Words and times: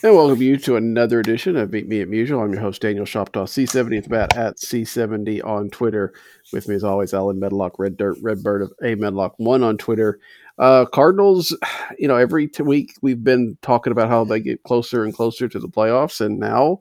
And 0.00 0.14
welcome 0.14 0.40
you 0.40 0.56
to 0.58 0.76
another 0.76 1.18
edition 1.18 1.56
of 1.56 1.72
Meet 1.72 1.88
Me 1.88 2.00
at 2.00 2.06
Musial. 2.06 2.40
I'm 2.40 2.52
your 2.52 2.60
host, 2.60 2.82
Daniel 2.82 3.04
Shoptaw, 3.04 3.48
C70 3.48 4.04
at 4.04 4.08
bat 4.08 4.36
at 4.36 4.56
C70 4.58 5.44
on 5.44 5.70
Twitter. 5.70 6.14
With 6.52 6.68
me, 6.68 6.76
as 6.76 6.84
always, 6.84 7.12
Allen 7.12 7.40
Medlock, 7.40 7.80
Red 7.80 7.96
Dirt, 7.96 8.16
Redbird 8.22 8.62
of 8.62 8.72
A 8.80 8.94
Medlock1 8.94 9.64
on 9.64 9.76
Twitter. 9.76 10.20
Uh, 10.56 10.84
Cardinals, 10.84 11.56
you 11.98 12.06
know, 12.06 12.14
every 12.14 12.46
t- 12.46 12.62
week 12.62 12.94
we've 13.02 13.24
been 13.24 13.58
talking 13.60 13.90
about 13.90 14.08
how 14.08 14.22
they 14.22 14.38
get 14.38 14.62
closer 14.62 15.02
and 15.02 15.12
closer 15.12 15.48
to 15.48 15.58
the 15.58 15.68
playoffs. 15.68 16.20
And 16.20 16.38
now, 16.38 16.80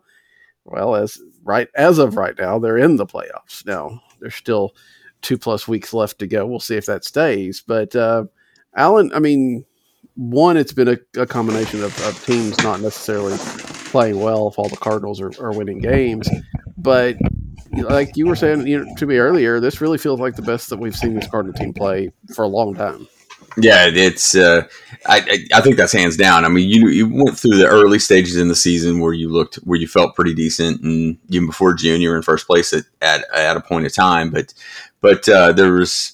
well, 0.65 0.95
as 0.95 1.19
right 1.43 1.69
as 1.73 1.97
of 1.97 2.17
right 2.17 2.35
now, 2.37 2.59
they're 2.59 2.77
in 2.77 2.97
the 2.97 3.07
playoffs. 3.07 3.65
Now, 3.65 3.99
there's 4.19 4.35
still 4.35 4.75
two 5.23 5.39
plus 5.39 5.67
weeks 5.67 5.91
left 5.91 6.19
to 6.19 6.27
go. 6.27 6.45
We'll 6.45 6.59
see 6.59 6.77
if 6.77 6.85
that 6.85 7.03
stays. 7.03 7.63
But, 7.65 7.95
uh, 7.95 8.25
Allen, 8.75 9.11
I 9.15 9.17
mean, 9.17 9.65
one, 10.17 10.57
it's 10.57 10.73
been 10.73 10.87
a, 10.87 10.97
a 11.21 11.25
combination 11.25 11.83
of, 11.83 11.97
of, 12.05 12.25
teams 12.25 12.57
not 12.63 12.81
necessarily 12.81 13.37
playing 13.91 14.19
well 14.19 14.47
if 14.47 14.57
all 14.57 14.67
the 14.67 14.77
Cardinals 14.77 15.21
are, 15.21 15.31
are 15.39 15.53
winning 15.53 15.79
games. 15.79 16.27
But 16.75 17.17
like 17.71 18.17
you 18.17 18.25
were 18.25 18.35
saying 18.35 18.65
you 18.65 18.83
know, 18.83 18.95
to 18.95 19.05
me 19.05 19.17
earlier, 19.17 19.59
this 19.59 19.79
really 19.79 19.99
feels 19.99 20.19
like 20.19 20.35
the 20.35 20.41
best 20.41 20.69
that 20.69 20.77
we've 20.77 20.95
seen 20.95 21.13
this 21.13 21.27
Cardinal 21.27 21.53
team 21.53 21.71
play 21.71 22.11
for 22.33 22.43
a 22.43 22.47
long 22.47 22.73
time. 22.73 23.07
Yeah, 23.59 23.87
it's. 23.91 24.35
Uh, 24.35 24.67
I, 25.07 25.45
I 25.53 25.61
think 25.61 25.77
that's 25.77 25.93
hands 25.93 26.15
down. 26.15 26.45
I 26.45 26.49
mean, 26.49 26.69
you 26.69 26.89
you 26.89 27.07
went 27.11 27.37
through 27.37 27.57
the 27.57 27.67
early 27.67 27.97
stages 27.97 28.37
in 28.37 28.49
the 28.49 28.55
season 28.55 28.99
where 28.99 29.13
you 29.13 29.29
looked 29.29 29.55
where 29.57 29.79
you 29.79 29.87
felt 29.87 30.15
pretty 30.15 30.35
decent, 30.35 30.81
and 30.81 31.17
even 31.29 31.47
before 31.47 31.73
June, 31.73 32.01
you 32.01 32.09
were 32.09 32.17
in 32.17 32.21
first 32.21 32.45
place 32.45 32.71
at 32.73 32.83
at, 33.01 33.23
at 33.33 33.57
a 33.57 33.61
point 33.61 33.87
of 33.87 33.93
time. 33.93 34.29
But 34.29 34.53
but 35.01 35.27
uh, 35.27 35.53
there 35.53 35.73
was 35.73 36.13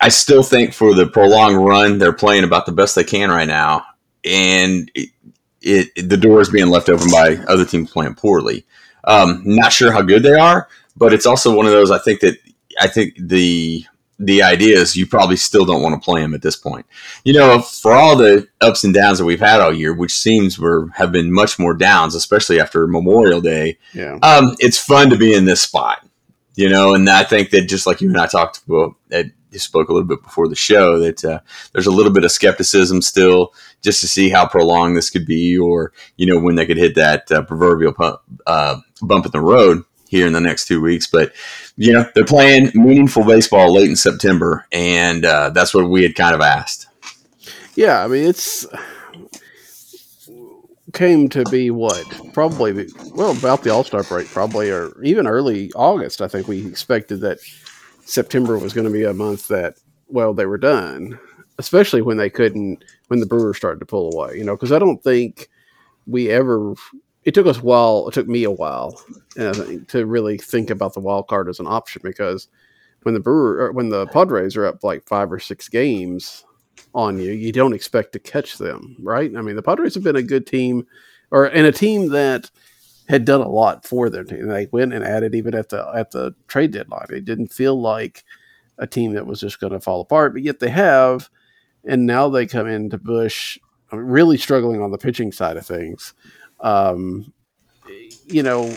I 0.00 0.08
still 0.08 0.42
think 0.42 0.74
for 0.74 0.94
the 0.94 1.06
prolonged 1.06 1.64
run, 1.64 1.98
they're 1.98 2.12
playing 2.12 2.44
about 2.44 2.66
the 2.66 2.72
best 2.72 2.94
they 2.94 3.04
can 3.04 3.30
right 3.30 3.48
now, 3.48 3.84
and 4.24 4.90
it, 4.94 5.10
it 5.62 6.08
the 6.08 6.16
door 6.16 6.40
is 6.40 6.50
being 6.50 6.68
left 6.68 6.88
open 6.88 7.10
by 7.10 7.36
other 7.48 7.64
teams 7.64 7.90
playing 7.90 8.14
poorly. 8.14 8.66
Um, 9.04 9.42
not 9.44 9.72
sure 9.72 9.92
how 9.92 10.02
good 10.02 10.22
they 10.22 10.34
are, 10.34 10.68
but 10.96 11.12
it's 11.14 11.26
also 11.26 11.54
one 11.54 11.66
of 11.66 11.72
those. 11.72 11.90
I 11.90 11.98
think 11.98 12.20
that 12.20 12.38
I 12.80 12.88
think 12.88 13.14
the 13.18 13.84
the 14.18 14.42
idea 14.42 14.78
is 14.78 14.96
you 14.96 15.06
probably 15.06 15.36
still 15.36 15.64
don't 15.64 15.82
want 15.82 15.94
to 15.94 16.04
play 16.04 16.20
them 16.20 16.34
at 16.34 16.42
this 16.42 16.56
point. 16.56 16.86
You 17.24 17.34
know, 17.34 17.60
for 17.60 17.92
all 17.92 18.16
the 18.16 18.48
ups 18.60 18.84
and 18.84 18.94
downs 18.94 19.18
that 19.18 19.24
we've 19.24 19.40
had 19.40 19.60
all 19.60 19.74
year, 19.74 19.92
which 19.94 20.14
seems 20.14 20.58
were 20.58 20.88
have 20.94 21.12
been 21.12 21.32
much 21.32 21.58
more 21.58 21.74
downs, 21.74 22.14
especially 22.14 22.60
after 22.60 22.86
Memorial 22.86 23.40
Day. 23.40 23.78
Yeah, 23.92 24.18
um, 24.22 24.56
it's 24.58 24.78
fun 24.78 25.10
to 25.10 25.16
be 25.16 25.34
in 25.34 25.44
this 25.44 25.62
spot. 25.62 26.06
You 26.54 26.70
know, 26.70 26.94
and 26.94 27.08
I 27.08 27.22
think 27.22 27.50
that 27.50 27.68
just 27.68 27.86
like 27.86 28.00
you 28.00 28.08
and 28.08 28.18
I 28.18 28.26
talked 28.26 28.62
about, 28.66 28.94
you 29.56 29.60
spoke 29.60 29.88
a 29.88 29.92
little 29.92 30.06
bit 30.06 30.22
before 30.22 30.48
the 30.48 30.54
show 30.54 30.98
that 30.98 31.24
uh, 31.24 31.40
there's 31.72 31.86
a 31.86 31.92
little 31.92 32.12
bit 32.12 32.24
of 32.24 32.30
skepticism 32.30 33.00
still 33.00 33.54
just 33.82 34.00
to 34.02 34.06
see 34.06 34.28
how 34.28 34.46
prolonged 34.46 34.96
this 34.96 35.10
could 35.10 35.26
be 35.26 35.56
or 35.56 35.92
you 36.16 36.26
know 36.26 36.38
when 36.38 36.54
they 36.54 36.66
could 36.66 36.76
hit 36.76 36.94
that 36.94 37.30
uh, 37.32 37.42
proverbial 37.42 37.92
pump, 37.92 38.20
uh, 38.46 38.78
bump 39.02 39.24
in 39.24 39.32
the 39.32 39.40
road 39.40 39.82
here 40.08 40.26
in 40.26 40.32
the 40.32 40.40
next 40.40 40.66
two 40.66 40.80
weeks. 40.80 41.06
But 41.06 41.32
you 41.76 41.92
know 41.92 42.06
they're 42.14 42.24
playing 42.24 42.70
meaningful 42.74 43.24
baseball 43.24 43.72
late 43.72 43.88
in 43.88 43.96
september 43.96 44.66
and 44.72 45.24
uh, 45.24 45.50
that's 45.50 45.74
what 45.74 45.88
we 45.88 46.02
had 46.02 46.14
kind 46.14 46.34
of 46.34 46.40
asked. 46.40 46.86
Yeah 47.74 48.04
i 48.04 48.08
mean 48.08 48.26
it's 48.26 48.66
came 50.92 51.28
to 51.28 51.44
be 51.50 51.70
what? 51.70 52.06
Probably 52.32 52.88
well 53.14 53.36
about 53.36 53.62
the 53.62 53.70
all-star 53.70 54.02
break 54.04 54.28
probably 54.28 54.70
or 54.70 54.92
even 55.02 55.26
early 55.26 55.70
august 55.74 56.22
i 56.22 56.28
think 56.28 56.48
we 56.48 56.66
expected 56.66 57.20
that 57.20 57.38
September 58.06 58.56
was 58.58 58.72
going 58.72 58.86
to 58.86 58.92
be 58.92 59.04
a 59.04 59.12
month 59.12 59.48
that, 59.48 59.76
well, 60.08 60.32
they 60.32 60.46
were 60.46 60.58
done, 60.58 61.18
especially 61.58 62.00
when 62.00 62.16
they 62.16 62.30
couldn't, 62.30 62.84
when 63.08 63.20
the 63.20 63.26
Brewers 63.26 63.56
started 63.56 63.80
to 63.80 63.86
pull 63.86 64.14
away, 64.14 64.38
you 64.38 64.44
know, 64.44 64.54
because 64.54 64.72
I 64.72 64.78
don't 64.78 65.02
think 65.02 65.48
we 66.06 66.30
ever, 66.30 66.74
it 67.24 67.34
took 67.34 67.46
us 67.46 67.58
a 67.58 67.62
while, 67.62 68.08
it 68.08 68.14
took 68.14 68.28
me 68.28 68.44
a 68.44 68.50
while 68.50 69.00
uh, 69.38 69.52
to 69.88 70.06
really 70.06 70.38
think 70.38 70.70
about 70.70 70.94
the 70.94 71.00
wild 71.00 71.26
card 71.26 71.48
as 71.48 71.58
an 71.58 71.66
option 71.66 72.00
because 72.04 72.48
when 73.02 73.14
the 73.14 73.20
Brewer, 73.20 73.72
when 73.72 73.88
the 73.88 74.06
Padres 74.06 74.56
are 74.56 74.66
up 74.66 74.84
like 74.84 75.04
five 75.06 75.32
or 75.32 75.40
six 75.40 75.68
games 75.68 76.44
on 76.94 77.18
you, 77.18 77.32
you 77.32 77.50
don't 77.50 77.74
expect 77.74 78.12
to 78.12 78.18
catch 78.20 78.58
them, 78.58 78.96
right? 79.00 79.36
I 79.36 79.42
mean, 79.42 79.56
the 79.56 79.62
Padres 79.62 79.94
have 79.94 80.04
been 80.04 80.16
a 80.16 80.22
good 80.22 80.46
team 80.46 80.86
or, 81.32 81.46
and 81.46 81.66
a 81.66 81.72
team 81.72 82.10
that, 82.10 82.50
had 83.08 83.24
done 83.24 83.40
a 83.40 83.48
lot 83.48 83.84
for 83.86 84.10
their 84.10 84.24
team. 84.24 84.48
They 84.48 84.68
went 84.72 84.92
and 84.92 85.04
added 85.04 85.34
even 85.34 85.54
at 85.54 85.68
the 85.68 85.86
at 85.94 86.10
the 86.10 86.34
trade 86.48 86.72
deadline. 86.72 87.06
It 87.10 87.24
didn't 87.24 87.52
feel 87.52 87.80
like 87.80 88.24
a 88.78 88.86
team 88.86 89.12
that 89.14 89.26
was 89.26 89.40
just 89.40 89.60
going 89.60 89.72
to 89.72 89.80
fall 89.80 90.00
apart, 90.00 90.32
but 90.32 90.42
yet 90.42 90.60
they 90.60 90.70
have. 90.70 91.30
And 91.84 92.04
now 92.04 92.28
they 92.28 92.46
come 92.46 92.66
into 92.66 92.98
Busch 92.98 93.58
really 93.92 94.36
struggling 94.36 94.82
on 94.82 94.90
the 94.90 94.98
pitching 94.98 95.30
side 95.30 95.56
of 95.56 95.64
things. 95.64 96.14
Um, 96.60 97.32
you 98.26 98.42
know, 98.42 98.76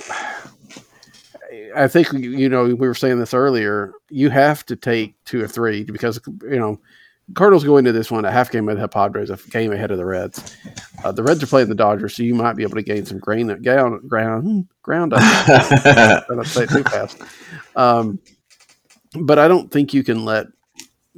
I 1.75 1.87
think 1.87 2.13
you 2.13 2.49
know 2.49 2.65
we 2.65 2.73
were 2.73 2.93
saying 2.93 3.19
this 3.19 3.33
earlier. 3.33 3.93
You 4.09 4.29
have 4.29 4.65
to 4.67 4.75
take 4.75 5.15
two 5.25 5.43
or 5.43 5.47
three 5.47 5.83
because 5.83 6.19
you 6.43 6.59
know 6.59 6.79
Cardinals 7.35 7.63
go 7.63 7.77
into 7.77 7.91
this 7.91 8.09
one 8.09 8.25
a 8.25 8.31
half 8.31 8.51
game 8.51 8.67
ahead 8.67 8.77
of 8.77 8.81
the 8.81 8.93
Padres, 8.93 9.29
a 9.29 9.37
game 9.49 9.71
ahead 9.71 9.91
of 9.91 9.97
the 9.97 10.05
Reds. 10.05 10.57
Uh, 11.03 11.11
the 11.11 11.23
Reds 11.23 11.43
are 11.43 11.47
playing 11.47 11.69
the 11.69 11.75
Dodgers, 11.75 12.15
so 12.15 12.23
you 12.23 12.33
might 12.33 12.53
be 12.53 12.63
able 12.63 12.75
to 12.75 12.81
gain 12.81 13.05
some 13.05 13.19
grain, 13.19 13.47
ground, 13.61 14.09
ground, 14.09 14.67
ground 14.81 15.13
up. 15.13 15.21
I 15.21 16.23
don't 16.27 16.45
say 16.45 16.63
it 16.63 16.69
too 16.69 16.83
fast. 16.83 17.21
Um, 17.75 18.19
but 19.21 19.39
I 19.39 19.47
don't 19.47 19.71
think 19.71 19.93
you 19.93 20.03
can 20.03 20.25
let 20.25 20.47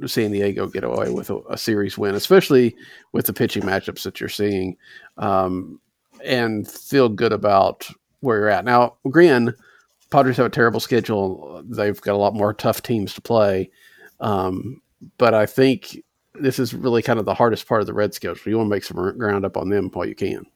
San 0.06 0.32
Diego 0.32 0.66
get 0.66 0.84
away 0.84 1.10
with 1.10 1.30
a, 1.30 1.38
a, 1.50 1.58
series 1.58 1.96
win, 1.96 2.14
especially 2.14 2.74
with 3.12 3.26
the 3.26 3.32
pitching 3.32 3.62
matchups 3.62 4.02
that 4.02 4.20
you're 4.20 4.28
seeing, 4.28 4.76
um, 5.18 5.80
and 6.24 6.68
feel 6.68 7.08
good 7.08 7.32
about 7.32 7.88
where 8.20 8.38
you're 8.38 8.48
at. 8.48 8.64
Now, 8.64 8.96
again, 9.04 9.54
Padres 10.10 10.36
have 10.36 10.46
a 10.46 10.50
terrible 10.50 10.80
schedule. 10.80 11.62
They've 11.64 12.00
got 12.00 12.14
a 12.14 12.18
lot 12.18 12.34
more 12.34 12.54
tough 12.54 12.82
teams 12.82 13.14
to 13.14 13.20
play. 13.20 13.70
Um, 14.20 14.80
but 15.18 15.34
I 15.34 15.46
think 15.46 16.02
this 16.34 16.58
is 16.58 16.74
really 16.74 17.02
kind 17.02 17.18
of 17.18 17.24
the 17.24 17.34
hardest 17.34 17.66
part 17.66 17.80
of 17.80 17.86
the 17.86 17.94
red 17.94 18.14
schedule. 18.14 18.50
You 18.50 18.56
want 18.56 18.66
to 18.66 18.70
make 18.70 18.84
some 18.84 19.18
ground 19.18 19.44
up 19.44 19.56
on 19.56 19.68
them 19.68 19.90
while 19.92 20.06
you 20.06 20.14
can. 20.14 20.46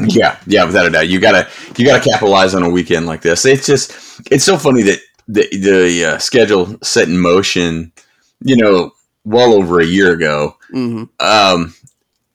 Yeah, 0.00 0.38
yeah, 0.46 0.64
without 0.64 0.86
a 0.86 0.90
doubt, 0.90 1.08
you 1.08 1.20
gotta 1.20 1.46
you 1.76 1.84
gotta 1.84 2.02
capitalize 2.02 2.54
on 2.54 2.62
a 2.62 2.70
weekend 2.70 3.06
like 3.06 3.20
this. 3.20 3.44
It's 3.44 3.66
just 3.66 3.92
it's 4.30 4.44
so 4.44 4.56
funny 4.56 4.82
that 4.82 4.98
the 5.28 5.46
the 5.52 6.04
uh, 6.04 6.18
schedule 6.18 6.78
set 6.82 7.08
in 7.08 7.18
motion, 7.18 7.92
you 8.40 8.56
know, 8.56 8.92
well 9.24 9.52
over 9.52 9.78
a 9.78 9.84
year 9.84 10.12
ago, 10.12 10.56
mm-hmm. 10.72 11.04
um, 11.20 11.74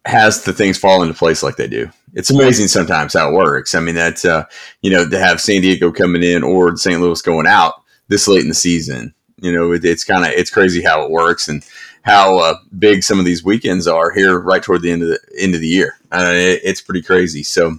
has 0.05 0.43
the 0.43 0.53
things 0.53 0.77
fall 0.77 1.01
into 1.01 1.15
place 1.15 1.41
like 1.41 1.55
they 1.55 1.67
do. 1.67 1.89
It's 2.13 2.29
amazing 2.29 2.67
sometimes 2.67 3.13
how 3.13 3.29
it 3.29 3.33
works. 3.33 3.73
I 3.73 3.79
mean, 3.79 3.95
that's 3.95 4.25
uh, 4.25 4.45
you 4.81 4.91
know 4.91 5.09
to 5.09 5.17
have 5.17 5.41
San 5.41 5.61
Diego 5.61 5.91
coming 5.91 6.21
in 6.21 6.43
or 6.43 6.77
St. 6.77 7.01
Louis 7.01 7.21
going 7.23 7.47
out 7.47 7.73
this 8.09 8.27
late 8.27 8.41
in 8.41 8.49
the 8.49 8.53
season 8.53 9.15
you 9.45 9.51
know, 9.53 9.73
it, 9.73 9.85
it's 9.85 10.03
kind 10.03 10.25
of 10.25 10.31
it's 10.31 10.49
crazy 10.49 10.81
how 10.81 11.03
it 11.03 11.11
works 11.11 11.47
and 11.47 11.63
how 12.01 12.37
uh, 12.37 12.55
big 12.77 13.03
some 13.03 13.19
of 13.19 13.25
these 13.25 13.43
weekends 13.43 13.87
are 13.87 14.11
here 14.11 14.39
right 14.39 14.63
toward 14.63 14.81
the 14.81 14.91
end 14.91 15.03
of 15.03 15.09
the 15.09 15.19
end 15.39 15.55
of 15.55 15.61
the 15.61 15.67
year. 15.67 15.97
Uh, 16.11 16.31
it, 16.33 16.61
it's 16.63 16.81
pretty 16.81 17.01
crazy. 17.01 17.43
So, 17.43 17.77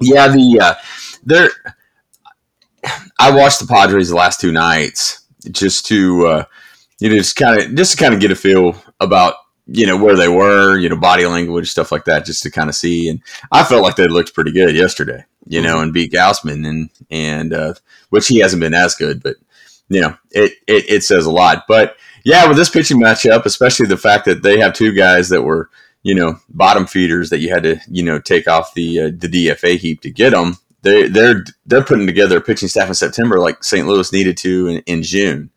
yeah, 0.00 0.28
the 0.28 0.60
uh, 0.60 0.74
there. 1.24 1.50
I 3.20 3.30
watched 3.36 3.60
the 3.60 3.66
Padres 3.66 4.08
the 4.08 4.16
last 4.16 4.40
two 4.40 4.52
nights 4.52 5.26
just 5.50 5.86
to 5.86 6.26
uh, 6.26 6.44
you 7.00 7.08
know 7.10 7.16
just 7.16 7.36
kind 7.36 7.60
of 7.60 7.74
just 7.74 7.92
to 7.92 7.98
kind 7.98 8.14
of 8.14 8.20
get 8.20 8.30
a 8.30 8.36
feel 8.36 8.74
about 9.00 9.34
you 9.66 9.86
know 9.86 9.96
where 10.02 10.16
they 10.16 10.28
were, 10.28 10.78
you 10.78 10.88
know, 10.88 10.96
body 10.96 11.26
language 11.26 11.70
stuff 11.70 11.92
like 11.92 12.04
that, 12.06 12.24
just 12.24 12.42
to 12.44 12.50
kind 12.50 12.70
of 12.70 12.74
see. 12.74 13.08
And 13.10 13.20
I 13.52 13.64
felt 13.64 13.82
like 13.82 13.96
they 13.96 14.06
looked 14.08 14.34
pretty 14.34 14.52
good 14.52 14.74
yesterday. 14.74 15.24
you 15.48 15.62
know, 15.62 15.80
and 15.80 15.92
beat 15.92 16.12
Gausman, 16.12 16.66
and 16.66 16.90
and 17.10 17.52
uh, 17.52 17.74
which 18.10 18.28
he 18.28 18.38
hasn't 18.38 18.60
been 18.60 18.74
as 18.74 18.94
good, 18.94 19.22
but 19.22 19.36
you 19.88 20.00
know, 20.00 20.16
it, 20.30 20.52
it 20.66 20.90
it 20.90 21.04
says 21.04 21.26
a 21.26 21.30
lot. 21.30 21.64
But 21.68 21.96
yeah, 22.24 22.46
with 22.46 22.56
this 22.56 22.70
pitching 22.70 23.00
matchup, 23.00 23.44
especially 23.44 23.86
the 23.86 23.96
fact 23.96 24.24
that 24.26 24.42
they 24.42 24.58
have 24.58 24.74
two 24.74 24.92
guys 24.92 25.28
that 25.30 25.42
were 25.42 25.70
you 26.02 26.14
know 26.14 26.38
bottom 26.48 26.86
feeders 26.86 27.30
that 27.30 27.38
you 27.38 27.50
had 27.50 27.62
to 27.64 27.80
you 27.88 28.02
know 28.02 28.18
take 28.18 28.48
off 28.48 28.74
the 28.74 29.00
uh, 29.00 29.10
the 29.16 29.28
DFA 29.28 29.78
heap 29.78 30.00
to 30.02 30.10
get 30.10 30.30
them. 30.30 30.56
They 30.82 31.08
they're 31.08 31.44
they're 31.66 31.84
putting 31.84 32.06
together 32.06 32.38
a 32.38 32.42
pitching 32.42 32.68
staff 32.68 32.88
in 32.88 32.94
September 32.94 33.38
like 33.40 33.64
St. 33.64 33.86
Louis 33.86 34.12
needed 34.12 34.36
to 34.38 34.68
in, 34.68 34.78
in 34.86 35.02
June 35.02 35.50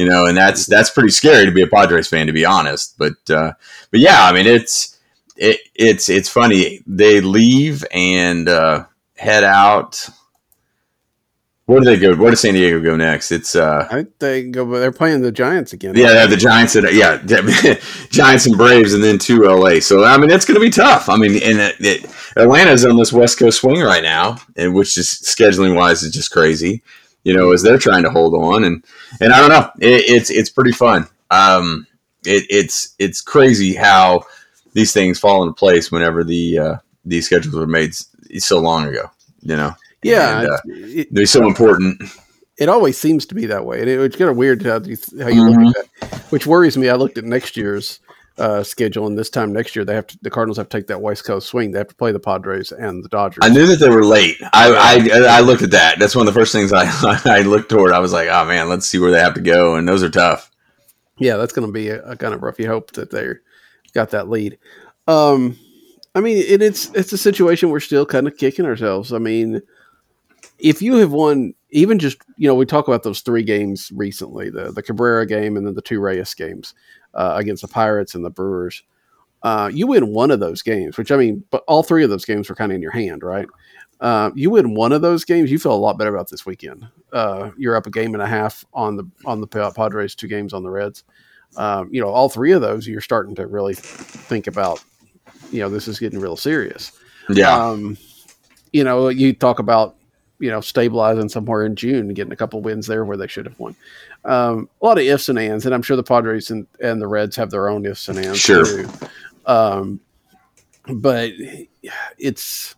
you 0.00 0.08
know, 0.08 0.24
and 0.24 0.36
that's 0.36 0.64
that's 0.64 0.90
pretty 0.90 1.10
scary 1.10 1.44
to 1.44 1.52
be 1.52 1.60
a 1.60 1.66
Padres 1.66 2.08
fan, 2.08 2.26
to 2.26 2.32
be 2.32 2.46
honest. 2.46 2.96
But 2.96 3.28
uh, 3.28 3.52
but 3.90 4.00
yeah, 4.00 4.24
I 4.24 4.32
mean, 4.32 4.46
it's 4.46 4.98
it, 5.36 5.60
it's 5.74 6.08
it's 6.08 6.28
funny. 6.28 6.80
They 6.86 7.20
leave 7.20 7.84
and 7.92 8.48
uh, 8.48 8.86
head 9.16 9.44
out. 9.44 10.08
Where 11.70 11.80
do 11.80 11.86
they 11.86 11.98
go? 11.98 12.14
Where 12.16 12.30
does 12.30 12.40
San 12.40 12.54
Diego 12.54 12.80
go 12.80 12.96
next? 12.96 13.30
It's 13.30 13.54
uh, 13.54 13.86
I 13.90 13.94
think 13.94 14.18
they 14.18 14.42
go. 14.44 14.64
but 14.64 14.80
They're 14.80 14.92
playing 14.92 15.22
the 15.22 15.30
Giants 15.30 15.72
again. 15.72 15.96
yeah, 15.96 16.08
they 16.08 16.18
have 16.18 16.30
the 16.30 16.36
Giants 16.36 16.74
and 16.74 16.88
yeah, 16.92 17.22
Giants 18.10 18.46
and 18.46 18.56
Braves, 18.56 18.92
and 18.92 19.04
then 19.04 19.18
to 19.18 19.42
LA. 19.42 19.80
So 19.80 20.04
I 20.04 20.16
mean, 20.18 20.30
it's 20.30 20.44
going 20.44 20.58
to 20.58 20.64
be 20.64 20.70
tough. 20.70 21.08
I 21.08 21.16
mean, 21.16 21.40
and 21.42 21.60
it, 21.60 21.76
it, 21.80 22.10
Atlanta's 22.36 22.84
on 22.84 22.96
this 22.96 23.12
West 23.12 23.38
Coast 23.38 23.60
swing 23.60 23.80
right 23.80 24.02
now, 24.02 24.38
and 24.56 24.74
which 24.74 24.96
is 24.98 25.06
scheduling 25.06 25.76
wise 25.76 26.02
is 26.02 26.12
just 26.12 26.30
crazy 26.30 26.82
you 27.24 27.36
know, 27.36 27.52
as 27.52 27.62
they're 27.62 27.78
trying 27.78 28.02
to 28.02 28.10
hold 28.10 28.34
on. 28.34 28.64
And 28.64 28.84
and 29.20 29.32
I 29.32 29.40
don't 29.40 29.50
know, 29.50 29.70
it, 29.86 30.04
it's 30.08 30.30
it's 30.30 30.50
pretty 30.50 30.72
fun. 30.72 31.06
Um, 31.30 31.86
it, 32.24 32.46
it's 32.50 32.94
it's 32.98 33.20
crazy 33.20 33.74
how 33.74 34.24
these 34.72 34.92
things 34.92 35.18
fall 35.18 35.42
into 35.42 35.54
place 35.54 35.90
whenever 35.90 36.24
the 36.24 36.58
uh, 36.58 36.76
these 37.04 37.26
schedules 37.26 37.54
were 37.54 37.66
made 37.66 37.94
so 37.94 38.58
long 38.60 38.86
ago. 38.86 39.10
You 39.42 39.56
know, 39.56 39.74
yeah, 40.02 40.40
and, 40.40 40.50
uh, 40.50 40.58
it, 40.66 41.08
they're 41.10 41.26
so 41.26 41.46
important. 41.46 42.02
It 42.56 42.68
always 42.68 42.98
seems 42.98 43.26
to 43.26 43.34
be 43.34 43.46
that 43.46 43.64
way, 43.64 43.80
and 43.80 43.88
it, 43.88 44.00
it's 44.00 44.16
kind 44.16 44.30
of 44.30 44.36
weird 44.36 44.62
how 44.62 44.80
you, 44.80 44.96
how 45.20 45.28
you 45.28 45.42
mm-hmm. 45.42 45.64
look 45.64 45.76
at 45.76 46.00
that. 46.00 46.20
Which 46.30 46.46
worries 46.46 46.76
me. 46.76 46.88
I 46.88 46.94
looked 46.94 47.18
at 47.18 47.24
next 47.24 47.56
year's 47.56 48.00
uh, 48.38 48.62
schedule, 48.62 49.06
and 49.06 49.16
this 49.16 49.30
time 49.30 49.52
next 49.52 49.76
year 49.76 49.84
they 49.84 49.94
have 49.94 50.06
to, 50.08 50.18
the 50.22 50.30
Cardinals 50.30 50.56
have 50.56 50.68
to 50.68 50.78
take 50.78 50.86
that 50.88 51.00
West 51.00 51.24
Coast 51.24 51.48
swing. 51.48 51.70
They 51.70 51.78
have 51.78 51.88
to 51.88 51.94
play 51.94 52.12
the 52.12 52.20
Padres 52.20 52.72
and 52.72 53.04
the 53.04 53.08
Dodgers. 53.08 53.40
I 53.42 53.48
knew 53.48 53.66
that 53.66 53.76
they 53.76 53.90
were 53.90 54.04
late. 54.04 54.36
I, 54.52 55.08
I, 55.12 55.38
I 55.38 55.40
looked 55.40 55.62
at 55.62 55.72
that. 55.72 55.98
That's 55.98 56.16
one 56.16 56.26
of 56.26 56.32
the 56.32 56.40
first 56.40 56.52
things 56.52 56.72
I 56.72 56.84
I 57.24 57.42
looked 57.42 57.70
toward. 57.70 57.92
I 57.92 57.98
was 57.98 58.12
like, 58.12 58.28
oh 58.28 58.44
man, 58.46 58.68
let's 58.68 58.86
see 58.86 58.98
where 58.98 59.10
they 59.10 59.20
have 59.20 59.34
to 59.34 59.40
go, 59.40 59.76
and 59.76 59.86
those 59.86 60.02
are 60.02 60.10
tough. 60.10 60.50
Yeah, 61.18 61.36
that's 61.36 61.52
going 61.52 61.68
to 61.68 61.72
be 61.72 61.88
a, 61.88 62.02
a, 62.02 62.16
kind 62.16 62.32
of 62.32 62.42
rough. 62.42 62.58
You 62.58 62.68
hope 62.68 62.92
that 62.92 63.10
they 63.10 63.28
got 63.92 64.10
that 64.10 64.30
lead. 64.30 64.58
Um, 65.06 65.58
I 66.14 66.20
mean, 66.20 66.38
it, 66.38 66.62
it's 66.62 66.90
it's 66.94 67.12
a 67.12 67.18
situation 67.18 67.68
we're 67.68 67.80
still 67.80 68.06
kind 68.06 68.26
of 68.26 68.36
kicking 68.36 68.64
ourselves. 68.64 69.12
I 69.12 69.18
mean, 69.18 69.60
if 70.62 70.82
you 70.82 70.96
have 70.96 71.12
won 71.12 71.54
even 71.70 71.98
just 71.98 72.18
you 72.36 72.48
know 72.48 72.54
we 72.54 72.66
talk 72.66 72.88
about 72.88 73.02
those 73.02 73.20
three 73.20 73.42
games 73.42 73.90
recently 73.94 74.50
the 74.50 74.72
the 74.72 74.82
Cabrera 74.82 75.26
game 75.26 75.56
and 75.56 75.66
then 75.66 75.74
the 75.74 75.82
two 75.82 76.00
Reyes 76.00 76.34
games 76.34 76.74
uh, 77.14 77.34
against 77.36 77.62
the 77.62 77.68
Pirates 77.68 78.14
and 78.14 78.24
the 78.24 78.30
Brewers. 78.30 78.82
Uh, 79.42 79.70
you 79.72 79.86
win 79.86 80.12
one 80.12 80.30
of 80.30 80.38
those 80.38 80.60
games, 80.60 80.98
which 80.98 81.10
I 81.10 81.16
mean, 81.16 81.42
but 81.50 81.64
all 81.66 81.82
three 81.82 82.04
of 82.04 82.10
those 82.10 82.26
games 82.26 82.48
were 82.48 82.54
kind 82.54 82.72
of 82.72 82.76
in 82.76 82.82
your 82.82 82.92
hand, 82.92 83.22
right? 83.22 83.48
Uh, 84.00 84.30
you 84.34 84.50
win 84.50 84.74
one 84.74 84.92
of 84.92 85.02
those 85.02 85.24
games, 85.24 85.50
you 85.50 85.58
feel 85.58 85.72
a 85.72 85.74
lot 85.74 85.98
better 85.98 86.14
about 86.14 86.30
this 86.30 86.44
weekend. 86.44 86.86
Uh, 87.12 87.50
you're 87.56 87.76
up 87.76 87.86
a 87.86 87.90
game 87.90 88.14
and 88.14 88.22
a 88.22 88.26
half 88.26 88.64
on 88.74 88.96
the 88.96 89.08
on 89.24 89.40
the 89.40 89.46
Padres, 89.46 90.14
two 90.14 90.28
games 90.28 90.52
on 90.52 90.62
the 90.62 90.70
Reds. 90.70 91.04
Um, 91.56 91.88
you 91.92 92.00
know, 92.00 92.08
all 92.08 92.28
three 92.28 92.52
of 92.52 92.60
those, 92.60 92.86
you're 92.86 93.00
starting 93.00 93.34
to 93.36 93.46
really 93.46 93.74
think 93.74 94.46
about. 94.46 94.82
You 95.50 95.60
know, 95.60 95.68
this 95.68 95.88
is 95.88 95.98
getting 95.98 96.20
real 96.20 96.36
serious. 96.36 96.92
Yeah. 97.28 97.56
Um, 97.56 97.98
you 98.72 98.84
know, 98.84 99.08
you 99.08 99.32
talk 99.32 99.58
about 99.58 99.96
you 100.40 100.50
know 100.50 100.60
stabilizing 100.60 101.28
somewhere 101.28 101.64
in 101.64 101.76
June 101.76 102.06
and 102.06 102.16
getting 102.16 102.32
a 102.32 102.36
couple 102.36 102.60
wins 102.60 102.86
there 102.86 103.04
where 103.04 103.16
they 103.16 103.26
should 103.26 103.46
have 103.46 103.58
won. 103.60 103.76
Um, 104.24 104.68
a 104.82 104.86
lot 104.86 104.98
of 104.98 105.04
ifs 105.04 105.28
and 105.28 105.38
ands, 105.38 105.64
and 105.66 105.74
I'm 105.74 105.82
sure 105.82 105.96
the 105.96 106.02
Padres 106.02 106.50
and, 106.50 106.66
and 106.80 107.00
the 107.00 107.06
Reds 107.06 107.36
have 107.36 107.50
their 107.50 107.68
own 107.68 107.86
ifs 107.86 108.08
and 108.08 108.18
ands 108.18 108.38
sure. 108.38 108.64
too. 108.64 108.88
Um, 109.46 110.00
but 110.88 111.30
it's 112.18 112.74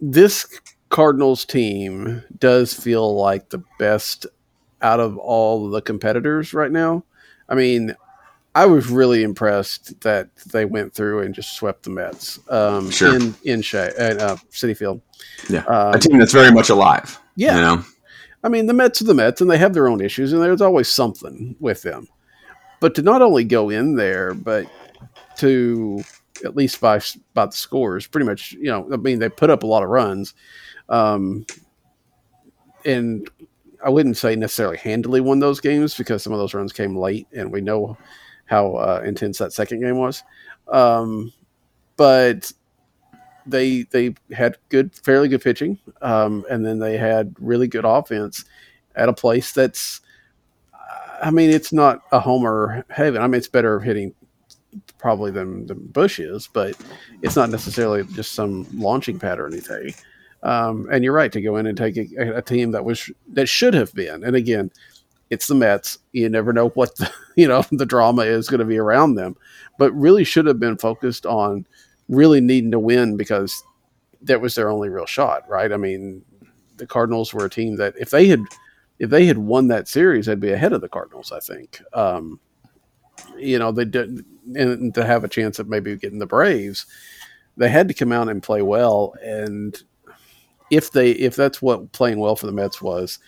this 0.00 0.60
Cardinals 0.88 1.44
team 1.44 2.22
does 2.38 2.74
feel 2.74 3.14
like 3.14 3.48
the 3.50 3.62
best 3.78 4.26
out 4.82 5.00
of 5.00 5.16
all 5.16 5.70
the 5.70 5.80
competitors 5.80 6.52
right 6.52 6.72
now. 6.72 7.04
I 7.48 7.54
mean, 7.54 7.94
I 8.54 8.66
was 8.66 8.88
really 8.88 9.22
impressed 9.22 9.98
that 10.02 10.34
they 10.36 10.64
went 10.64 10.92
through 10.92 11.20
and 11.20 11.34
just 11.34 11.56
swept 11.56 11.84
the 11.84 11.90
Mets 11.90 12.38
um, 12.50 12.90
sure. 12.90 13.14
in 13.14 13.34
in 13.44 13.62
Shea, 13.62 13.88
uh, 13.88 14.36
Citi 14.50 14.76
Field. 14.76 15.00
Yeah, 15.48 15.64
um, 15.64 15.94
a 15.94 15.98
team 15.98 16.18
that's 16.18 16.32
very 16.32 16.52
much 16.52 16.68
alive. 16.68 17.18
Yeah, 17.36 17.56
you 17.56 17.60
know? 17.62 17.84
I 18.44 18.48
mean 18.48 18.66
the 18.66 18.74
Mets 18.74 19.00
are 19.00 19.04
the 19.04 19.14
Mets, 19.14 19.40
and 19.40 19.50
they 19.50 19.58
have 19.58 19.72
their 19.72 19.88
own 19.88 20.00
issues, 20.00 20.32
and 20.32 20.42
there's 20.42 20.60
always 20.60 20.88
something 20.88 21.56
with 21.60 21.82
them. 21.82 22.08
But 22.80 22.94
to 22.96 23.02
not 23.02 23.22
only 23.22 23.44
go 23.44 23.70
in 23.70 23.96
there, 23.96 24.34
but 24.34 24.66
to 25.38 26.02
at 26.44 26.54
least 26.54 26.80
by 26.80 27.00
by 27.32 27.46
the 27.46 27.52
scores, 27.52 28.06
pretty 28.06 28.26
much, 28.26 28.52
you 28.52 28.64
know, 28.64 28.86
I 28.92 28.96
mean 28.96 29.18
they 29.18 29.30
put 29.30 29.50
up 29.50 29.62
a 29.62 29.66
lot 29.66 29.82
of 29.82 29.88
runs, 29.88 30.34
um, 30.90 31.46
and 32.84 33.30
I 33.82 33.88
wouldn't 33.88 34.18
say 34.18 34.36
necessarily 34.36 34.76
handily 34.76 35.22
won 35.22 35.40
those 35.40 35.60
games 35.60 35.96
because 35.96 36.22
some 36.22 36.34
of 36.34 36.38
those 36.38 36.52
runs 36.52 36.72
came 36.72 36.96
late, 36.96 37.28
and 37.32 37.50
we 37.50 37.62
know 37.62 37.96
how 38.52 38.74
uh, 38.74 39.02
intense 39.02 39.38
that 39.38 39.54
second 39.54 39.80
game 39.80 39.96
was. 39.96 40.22
Um, 40.68 41.32
but 41.96 42.52
they 43.46 43.84
they 43.84 44.14
had 44.30 44.58
good, 44.68 44.94
fairly 44.94 45.28
good 45.28 45.42
pitching, 45.42 45.78
um, 46.02 46.44
and 46.50 46.64
then 46.64 46.78
they 46.78 46.98
had 46.98 47.34
really 47.40 47.66
good 47.66 47.84
offense 47.84 48.44
at 48.94 49.08
a 49.08 49.12
place 49.12 49.52
that's. 49.52 50.00
I 51.24 51.30
mean, 51.30 51.50
it's 51.50 51.72
not 51.72 52.02
a 52.10 52.18
homer 52.18 52.84
heaven. 52.90 53.22
I 53.22 53.26
mean, 53.28 53.38
it's 53.38 53.46
better 53.46 53.78
hitting 53.78 54.12
probably 54.98 55.30
than, 55.30 55.66
than 55.66 55.86
Busch 55.86 56.18
is, 56.18 56.48
but 56.52 56.74
it's 57.22 57.36
not 57.36 57.48
necessarily 57.48 58.02
just 58.14 58.32
some 58.32 58.66
launching 58.74 59.20
pad 59.20 59.38
or 59.38 59.46
anything. 59.46 59.94
Um, 60.42 60.88
and 60.90 61.04
you're 61.04 61.12
right 61.12 61.30
to 61.30 61.40
go 61.40 61.58
in 61.58 61.68
and 61.68 61.78
take 61.78 61.96
a, 61.96 62.38
a, 62.38 62.42
team 62.42 62.72
that 62.72 62.84
was 62.84 63.08
that 63.34 63.48
should 63.48 63.72
have 63.74 63.94
been. 63.94 64.24
And 64.24 64.34
again, 64.34 64.72
it's 65.32 65.46
the 65.46 65.54
Mets. 65.54 65.96
You 66.12 66.28
never 66.28 66.52
know 66.52 66.68
what 66.70 66.94
the 66.96 67.10
you 67.36 67.48
know 67.48 67.64
the 67.72 67.86
drama 67.86 68.22
is 68.22 68.48
going 68.48 68.60
to 68.60 68.66
be 68.66 68.76
around 68.76 69.14
them, 69.14 69.34
but 69.78 69.90
really 69.92 70.24
should 70.24 70.46
have 70.46 70.60
been 70.60 70.76
focused 70.76 71.24
on 71.24 71.66
really 72.08 72.40
needing 72.40 72.70
to 72.70 72.78
win 72.78 73.16
because 73.16 73.64
that 74.20 74.42
was 74.42 74.54
their 74.54 74.68
only 74.68 74.90
real 74.90 75.06
shot, 75.06 75.48
right? 75.48 75.72
I 75.72 75.78
mean, 75.78 76.22
the 76.76 76.86
Cardinals 76.86 77.32
were 77.32 77.46
a 77.46 77.50
team 77.50 77.76
that 77.76 77.94
if 77.98 78.10
they 78.10 78.26
had 78.26 78.44
if 78.98 79.08
they 79.08 79.24
had 79.24 79.38
won 79.38 79.68
that 79.68 79.88
series, 79.88 80.26
they'd 80.26 80.38
be 80.38 80.52
ahead 80.52 80.74
of 80.74 80.82
the 80.82 80.88
Cardinals. 80.88 81.32
I 81.32 81.40
think. 81.40 81.80
Um, 81.94 82.38
you 83.38 83.58
know, 83.58 83.72
they 83.72 83.86
did, 83.86 84.24
and 84.54 84.94
to 84.94 85.04
have 85.04 85.24
a 85.24 85.28
chance 85.28 85.58
of 85.58 85.68
maybe 85.68 85.96
getting 85.96 86.18
the 86.18 86.26
Braves, 86.26 86.84
they 87.56 87.70
had 87.70 87.88
to 87.88 87.94
come 87.94 88.12
out 88.12 88.28
and 88.28 88.42
play 88.42 88.60
well. 88.60 89.14
And 89.22 89.80
if 90.70 90.90
they 90.90 91.12
if 91.12 91.36
that's 91.36 91.62
what 91.62 91.92
playing 91.92 92.18
well 92.18 92.36
for 92.36 92.44
the 92.44 92.52
Mets 92.52 92.82
was, 92.82 93.18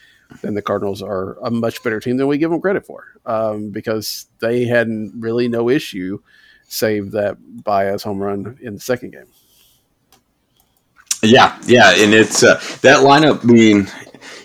then 0.43 0.55
the 0.55 0.63
Cardinals 0.63 1.03
are 1.03 1.39
a 1.43 1.51
much 1.51 1.83
better 1.83 2.01
team 2.01 2.17
than 2.17 2.27
we 2.27 2.39
give 2.39 2.51
them 2.51 2.61
credit 2.61 2.87
for 2.87 3.05
um, 3.27 3.71
because 3.71 4.27
they 4.41 4.65
had 4.65 4.89
really 5.17 5.49
no 5.49 5.69
issue 5.69 6.21
save 6.69 7.13
that 7.13 7.37
Baez 7.65 8.03
home 8.03 8.19
run 8.19 8.59
in 8.61 8.75
the 8.75 8.81
second 8.81 9.13
game. 9.13 9.27
Yeah, 11.23 11.59
yeah, 11.67 11.95
and 11.97 12.13
it's 12.13 12.43
uh, 12.43 12.61
that 12.83 12.99
lineup. 12.99 13.45
I 13.45 13.47
mean, 13.47 13.89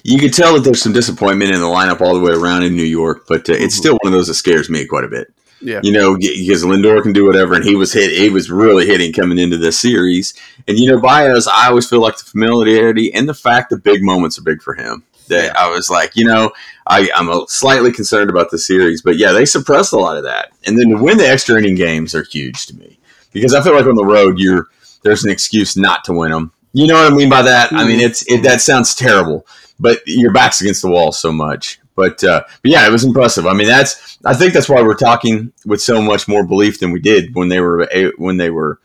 you 0.03 0.17
could 0.17 0.33
tell 0.33 0.53
that 0.53 0.61
there's 0.61 0.81
some 0.81 0.93
disappointment 0.93 1.51
in 1.51 1.59
the 1.59 1.65
lineup 1.65 1.99
all 1.99 2.13
the 2.13 2.21
way 2.21 2.31
around 2.31 2.63
in 2.63 2.75
New 2.75 2.83
York, 2.83 3.25
but 3.27 3.49
uh, 3.49 3.53
it's 3.53 3.75
mm-hmm. 3.75 3.79
still 3.79 3.97
one 4.01 4.13
of 4.13 4.17
those 4.17 4.27
that 4.27 4.35
scares 4.35 4.69
me 4.69 4.85
quite 4.85 5.03
a 5.03 5.09
bit. 5.09 5.33
Yeah, 5.61 5.81
you 5.83 5.91
know, 5.91 6.15
because 6.17 6.63
Lindor 6.63 7.03
can 7.03 7.11
do 7.11 7.25
whatever, 7.25 7.53
and 7.53 7.65
he 7.65 7.75
was 7.75 7.91
hit. 7.91 8.17
He 8.17 8.29
was 8.29 8.49
really 8.49 8.85
hitting 8.85 9.11
coming 9.11 9.37
into 9.37 9.57
this 9.57 9.77
series, 9.77 10.33
and 10.69 10.79
you 10.79 10.89
know, 10.89 11.01
Baez. 11.01 11.49
I 11.49 11.67
always 11.67 11.89
feel 11.89 11.99
like 11.99 12.17
the 12.17 12.23
familiarity 12.23 13.13
and 13.13 13.27
the 13.27 13.33
fact 13.33 13.71
that 13.71 13.83
big 13.83 14.01
moments 14.01 14.39
are 14.39 14.43
big 14.43 14.61
for 14.61 14.73
him 14.73 15.03
that 15.29 15.45
yeah. 15.45 15.53
I 15.55 15.69
was 15.69 15.89
like, 15.89 16.15
you 16.15 16.25
know, 16.25 16.51
I, 16.87 17.09
I'm 17.15 17.29
a 17.29 17.45
slightly 17.47 17.91
concerned 17.91 18.29
about 18.29 18.51
the 18.51 18.59
series, 18.59 19.01
but 19.01 19.17
yeah, 19.17 19.31
they 19.31 19.45
suppressed 19.45 19.93
a 19.93 19.97
lot 19.97 20.17
of 20.17 20.23
that. 20.23 20.51
And 20.65 20.77
then 20.77 20.89
to 20.89 21.01
win 21.01 21.17
the 21.17 21.27
extra 21.27 21.57
inning 21.57 21.75
games 21.75 22.13
are 22.13 22.23
huge 22.23 22.67
to 22.67 22.75
me 22.75 22.99
because 23.31 23.53
I 23.53 23.61
feel 23.61 23.73
like 23.73 23.85
on 23.85 23.95
the 23.95 24.05
road, 24.05 24.39
you're 24.39 24.67
there's 25.03 25.23
an 25.23 25.31
excuse 25.31 25.77
not 25.77 26.03
to 26.05 26.13
win 26.13 26.31
them. 26.31 26.51
You 26.73 26.87
know 26.87 26.95
what 26.95 27.11
I 27.11 27.15
mean 27.15 27.29
by 27.29 27.41
that? 27.41 27.73
I 27.73 27.87
mean, 27.87 27.99
it's 27.99 28.29
it, 28.29 28.43
that 28.43 28.61
sounds 28.61 28.93
terrible, 28.93 29.47
but 29.79 30.01
your 30.05 30.31
back's 30.31 30.61
against 30.61 30.81
the 30.81 30.89
wall 30.89 31.11
so 31.11 31.31
much. 31.31 31.79
But, 31.95 32.23
uh, 32.23 32.43
but 32.61 32.71
yeah, 32.71 32.87
it 32.87 32.91
was 32.91 33.03
impressive. 33.03 33.45
I 33.45 33.53
mean, 33.53 33.67
that's 33.67 34.17
I 34.23 34.33
think 34.33 34.53
that's 34.53 34.69
why 34.69 34.81
we're 34.81 34.93
talking 34.93 35.51
with 35.65 35.81
so 35.81 36.01
much 36.01 36.27
more 36.27 36.45
belief 36.45 36.79
than 36.79 36.91
we 36.91 36.99
did 36.99 37.35
when 37.35 37.49
they 37.49 37.59
were 37.59 37.89
when 38.17 38.37
they 38.37 38.49
were 38.49 38.79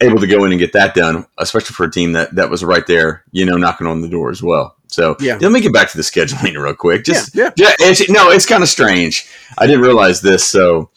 able 0.00 0.18
to 0.18 0.26
go 0.26 0.44
in 0.44 0.52
and 0.52 0.58
get 0.58 0.72
that 0.72 0.94
done, 0.94 1.26
especially 1.38 1.74
for 1.74 1.84
a 1.84 1.90
team 1.90 2.12
that 2.12 2.34
that 2.34 2.50
was 2.50 2.64
right 2.64 2.86
there, 2.86 3.22
you 3.30 3.46
know, 3.46 3.56
knocking 3.56 3.86
on 3.86 4.00
the 4.00 4.08
door 4.08 4.30
as 4.30 4.42
well. 4.42 4.76
So 4.92 5.16
yeah, 5.20 5.38
let 5.40 5.52
me 5.52 5.60
get 5.60 5.72
back 5.72 5.90
to 5.90 5.96
the 5.96 6.02
scheduling 6.02 6.62
real 6.62 6.74
quick. 6.74 7.04
Just 7.04 7.34
yeah, 7.34 7.50
yeah. 7.56 7.68
yeah 7.80 7.88
it's, 7.88 8.08
no, 8.10 8.30
it's 8.30 8.46
kind 8.46 8.62
of 8.62 8.68
strange. 8.68 9.26
I 9.58 9.66
didn't 9.66 9.82
realize 9.82 10.20
this. 10.20 10.44
So 10.44 10.90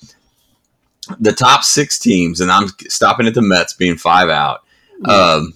the 1.20 1.32
top 1.32 1.64
six 1.64 1.98
teams, 2.00 2.42
and 2.42 2.52
I'm 2.52 2.68
stopping 2.90 3.28
at 3.28 3.34
the 3.34 3.42
Mets 3.42 3.74
being 3.74 3.98
five 3.98 4.30
out. 4.30 4.62
Um, 5.06 5.54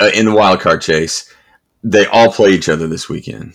uh, 0.00 0.10
in 0.14 0.26
the 0.26 0.32
wild 0.32 0.60
card 0.60 0.82
chase, 0.82 1.32
they 1.82 2.06
all 2.06 2.30
play 2.30 2.50
each 2.50 2.68
other 2.68 2.86
this 2.86 3.08
weekend. 3.08 3.54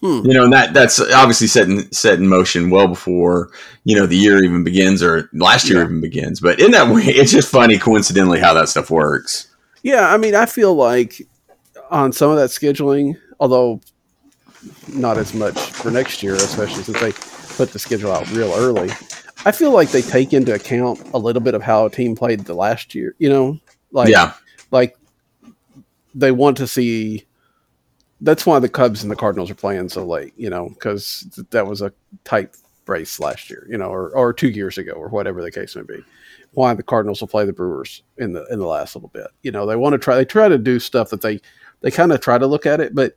Hmm. 0.00 0.20
You 0.24 0.34
know, 0.34 0.44
and 0.44 0.52
that 0.52 0.74
that's 0.74 1.00
obviously 1.00 1.46
set 1.46 1.68
in 1.68 1.90
set 1.92 2.18
in 2.18 2.28
motion 2.28 2.68
well 2.68 2.88
before 2.88 3.50
you 3.84 3.96
know 3.96 4.06
the 4.06 4.16
year 4.16 4.42
even 4.42 4.64
begins 4.64 5.02
or 5.02 5.30
last 5.32 5.68
year 5.68 5.78
Yeah. 5.78 5.84
even 5.84 6.00
begins. 6.00 6.40
But 6.40 6.60
in 6.60 6.72
that 6.72 6.92
way, 6.92 7.02
it's 7.06 7.32
just 7.32 7.50
funny 7.50 7.78
coincidentally 7.78 8.40
how 8.40 8.52
that 8.54 8.68
stuff 8.68 8.90
works. 8.90 9.48
Yeah, 9.82 10.12
I 10.12 10.16
mean, 10.16 10.34
I 10.34 10.46
feel 10.46 10.74
like 10.74 11.26
on 11.94 12.12
some 12.12 12.30
of 12.30 12.36
that 12.36 12.50
scheduling, 12.50 13.16
although 13.38 13.80
not 14.92 15.16
as 15.16 15.32
much 15.32 15.58
for 15.58 15.90
next 15.90 16.22
year, 16.22 16.34
especially 16.34 16.82
since 16.82 17.00
they 17.00 17.12
put 17.56 17.72
the 17.72 17.78
schedule 17.78 18.10
out 18.10 18.28
real 18.32 18.52
early. 18.52 18.90
I 19.46 19.52
feel 19.52 19.70
like 19.70 19.90
they 19.90 20.02
take 20.02 20.32
into 20.32 20.52
account 20.54 21.00
a 21.14 21.18
little 21.18 21.40
bit 21.40 21.54
of 21.54 21.62
how 21.62 21.86
a 21.86 21.90
team 21.90 22.16
played 22.16 22.40
the 22.40 22.54
last 22.54 22.94
year. 22.94 23.14
You 23.18 23.28
know, 23.30 23.60
like 23.92 24.08
yeah, 24.08 24.34
like 24.70 24.96
they 26.14 26.32
want 26.32 26.56
to 26.58 26.66
see. 26.66 27.24
That's 28.20 28.44
why 28.44 28.58
the 28.58 28.68
Cubs 28.68 29.02
and 29.02 29.10
the 29.10 29.16
Cardinals 29.16 29.50
are 29.50 29.54
playing 29.54 29.88
so 29.88 30.04
late. 30.04 30.32
You 30.36 30.50
know, 30.50 30.70
because 30.70 31.28
that 31.50 31.66
was 31.66 31.80
a 31.80 31.92
tight 32.24 32.56
race 32.86 33.20
last 33.20 33.50
year. 33.50 33.68
You 33.70 33.78
know, 33.78 33.88
or 33.88 34.10
or 34.16 34.32
two 34.32 34.48
years 34.48 34.78
ago, 34.78 34.92
or 34.92 35.08
whatever 35.08 35.42
the 35.42 35.50
case 35.52 35.76
may 35.76 35.82
be. 35.82 36.02
Why 36.52 36.72
the 36.74 36.82
Cardinals 36.82 37.20
will 37.20 37.28
play 37.28 37.44
the 37.44 37.52
Brewers 37.52 38.02
in 38.18 38.32
the 38.32 38.44
in 38.46 38.58
the 38.58 38.66
last 38.66 38.96
little 38.96 39.10
bit. 39.10 39.28
You 39.42 39.52
know, 39.52 39.66
they 39.66 39.76
want 39.76 39.92
to 39.92 39.98
try. 39.98 40.16
They 40.16 40.24
try 40.24 40.48
to 40.48 40.58
do 40.58 40.80
stuff 40.80 41.10
that 41.10 41.20
they 41.20 41.40
they 41.80 41.90
kind 41.90 42.12
of 42.12 42.20
try 42.20 42.38
to 42.38 42.46
look 42.46 42.66
at 42.66 42.80
it, 42.80 42.94
but 42.94 43.16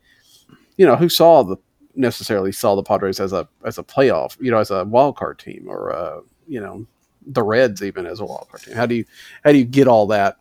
you 0.77 0.85
know, 0.85 0.95
who 0.95 1.09
saw 1.09 1.43
the 1.43 1.57
necessarily 1.95 2.51
saw 2.51 2.75
the 2.75 2.83
Padres 2.83 3.19
as 3.19 3.33
a 3.33 3.47
as 3.65 3.77
a 3.77 3.83
playoff, 3.83 4.37
you 4.39 4.51
know, 4.51 4.59
as 4.59 4.71
a 4.71 4.85
wild 4.85 5.17
card 5.17 5.39
team, 5.39 5.65
or 5.67 5.91
uh, 5.91 6.21
you 6.47 6.59
know, 6.59 6.85
the 7.25 7.43
Reds 7.43 7.83
even 7.83 8.05
as 8.05 8.19
a 8.19 8.25
wild 8.25 8.47
card 8.49 8.63
team. 8.63 8.75
How 8.75 8.85
do 8.85 8.95
you 8.95 9.05
how 9.43 9.51
do 9.51 9.57
you 9.57 9.65
get 9.65 9.87
all 9.87 10.07
that 10.07 10.37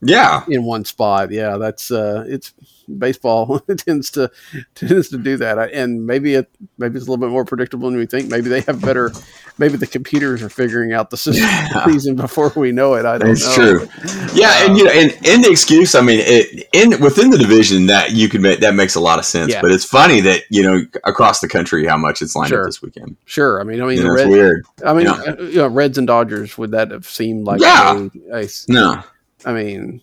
yeah, 0.00 0.44
in 0.48 0.64
one 0.64 0.84
spot? 0.84 1.30
Yeah, 1.30 1.56
that's 1.58 1.90
uh, 1.90 2.24
it's 2.26 2.54
baseball 2.98 3.58
tends 3.76 4.10
to 4.12 4.30
tends 4.74 5.08
to 5.10 5.18
do 5.18 5.36
that, 5.38 5.58
and 5.72 6.06
maybe 6.06 6.34
it 6.34 6.50
maybe 6.78 6.96
it's 6.96 7.06
a 7.06 7.10
little 7.10 7.24
bit 7.24 7.30
more 7.32 7.44
predictable 7.44 7.88
than 7.90 7.98
we 7.98 8.06
think. 8.06 8.30
Maybe 8.30 8.48
they 8.48 8.60
have 8.62 8.80
better. 8.80 9.10
Maybe 9.58 9.76
the 9.76 9.86
computers 9.86 10.42
are 10.42 10.48
figuring 10.48 10.92
out 10.92 11.10
the 11.10 11.16
system 11.18 11.44
Yeah. 11.44 11.84
season 11.86 12.16
before 12.16 12.50
we 12.56 12.72
know 12.72 12.94
it. 12.94 13.04
I 13.04 13.18
don't 13.18 13.30
It's 13.30 13.54
true. 13.54 13.86
Yeah, 14.34 14.64
and 14.66 14.76
you 14.78 14.84
know, 14.84 14.90
and 14.90 15.10
in 15.26 15.42
the 15.42 15.48
excuse, 15.50 15.94
I 15.94 16.00
mean, 16.00 16.20
it, 16.22 16.68
in 16.72 17.00
within 17.00 17.30
the 17.30 17.38
division 17.38 17.86
that 17.86 18.12
you 18.12 18.28
can 18.28 18.40
make 18.42 18.60
that 18.60 18.74
makes 18.74 18.94
a 18.94 19.00
lot 19.00 19.18
of 19.18 19.24
sense. 19.26 19.52
Yeah. 19.52 19.60
But 19.60 19.70
it's 19.72 19.84
funny 19.84 20.20
that 20.22 20.42
you 20.50 20.62
know 20.62 20.80
across 21.04 21.40
the 21.40 21.48
country 21.48 21.86
how 21.86 21.96
much 21.98 22.22
it's 22.22 22.34
lined 22.34 22.48
Sure. 22.48 22.60
up 22.60 22.66
this 22.66 22.80
weekend. 22.82 23.16
Sure. 23.26 23.60
I 23.60 23.64
mean, 23.64 23.80
I 23.82 23.86
mean, 23.86 23.98
You 23.98 24.04
know, 24.04 24.14
it's 24.14 24.28
weird. 24.28 24.64
I 24.84 24.94
mean, 24.94 25.06
Yeah. 25.06 25.12
uh, 25.12 25.42
you 25.42 25.56
know, 25.56 25.68
Reds 25.68 25.98
and 25.98 26.06
Dodgers. 26.06 26.56
Would 26.56 26.70
that 26.72 26.90
have 26.90 27.06
seemed 27.06 27.46
like? 27.46 27.60
Yeah. 27.60 28.08
a- 28.32 28.36
a- 28.44 28.48
No, 28.68 29.02
I 29.44 29.52
mean, 29.52 30.00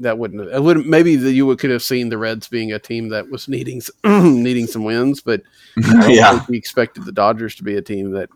that 0.00 0.18
wouldn't. 0.18 0.40
Have, 0.40 0.52
it 0.52 0.62
wouldn't. 0.62 0.86
Maybe 0.86 1.16
the, 1.16 1.30
you 1.30 1.46
would, 1.46 1.58
could 1.58 1.70
have 1.70 1.82
seen 1.82 2.08
the 2.08 2.18
Reds 2.18 2.48
being 2.48 2.72
a 2.72 2.78
team 2.78 3.08
that 3.10 3.30
was 3.30 3.48
needing 3.48 3.80
needing 4.04 4.66
some 4.66 4.84
wins, 4.84 5.20
but 5.20 5.42
yeah, 6.08 6.44
we 6.48 6.56
expected 6.56 7.04
the 7.04 7.12
Dodgers 7.12 7.54
to 7.56 7.62
be 7.62 7.76
a 7.76 7.82
team 7.82 8.10
that. 8.12 8.28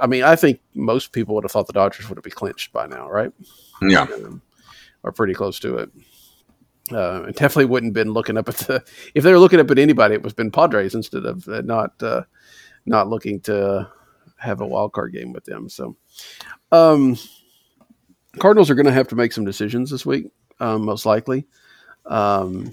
I 0.00 0.06
mean, 0.06 0.22
I 0.22 0.34
think 0.34 0.60
most 0.74 1.12
people 1.12 1.34
would 1.34 1.44
have 1.44 1.50
thought 1.50 1.66
the 1.66 1.74
Dodgers 1.74 2.08
would 2.08 2.16
have 2.16 2.24
been 2.24 2.32
clinched 2.32 2.72
by 2.72 2.86
now, 2.86 3.10
right? 3.10 3.30
yeah, 3.82 4.04
Um, 4.04 4.40
or 5.02 5.12
pretty 5.12 5.34
close 5.34 5.58
to 5.60 5.76
it. 5.76 5.90
Uh, 6.90 7.24
it 7.24 7.36
definitely 7.36 7.66
wouldn't 7.66 7.90
have 7.90 8.04
been 8.04 8.12
looking 8.12 8.38
up 8.38 8.48
at 8.48 8.56
the. 8.56 8.82
If 9.14 9.24
they 9.24 9.32
were 9.32 9.38
looking 9.38 9.60
up 9.60 9.70
at 9.70 9.78
anybody, 9.78 10.14
it 10.14 10.22
was 10.22 10.32
been 10.32 10.50
Padres 10.50 10.94
instead 10.94 11.26
of 11.26 11.46
uh, 11.48 11.60
not 11.62 12.02
uh, 12.02 12.22
not 12.86 13.08
looking 13.08 13.40
to 13.40 13.90
have 14.38 14.60
a 14.60 14.66
wild 14.66 14.92
card 14.92 15.12
game 15.12 15.32
with 15.32 15.44
them. 15.44 15.68
So, 15.68 15.96
um, 16.70 17.16
Cardinals 18.38 18.70
are 18.70 18.74
going 18.74 18.86
to 18.86 18.92
have 18.92 19.08
to 19.08 19.16
make 19.16 19.32
some 19.32 19.44
decisions 19.44 19.90
this 19.90 20.06
week, 20.06 20.26
um, 20.62 20.84
most 20.84 21.04
likely. 21.04 21.44
Um, 22.06 22.70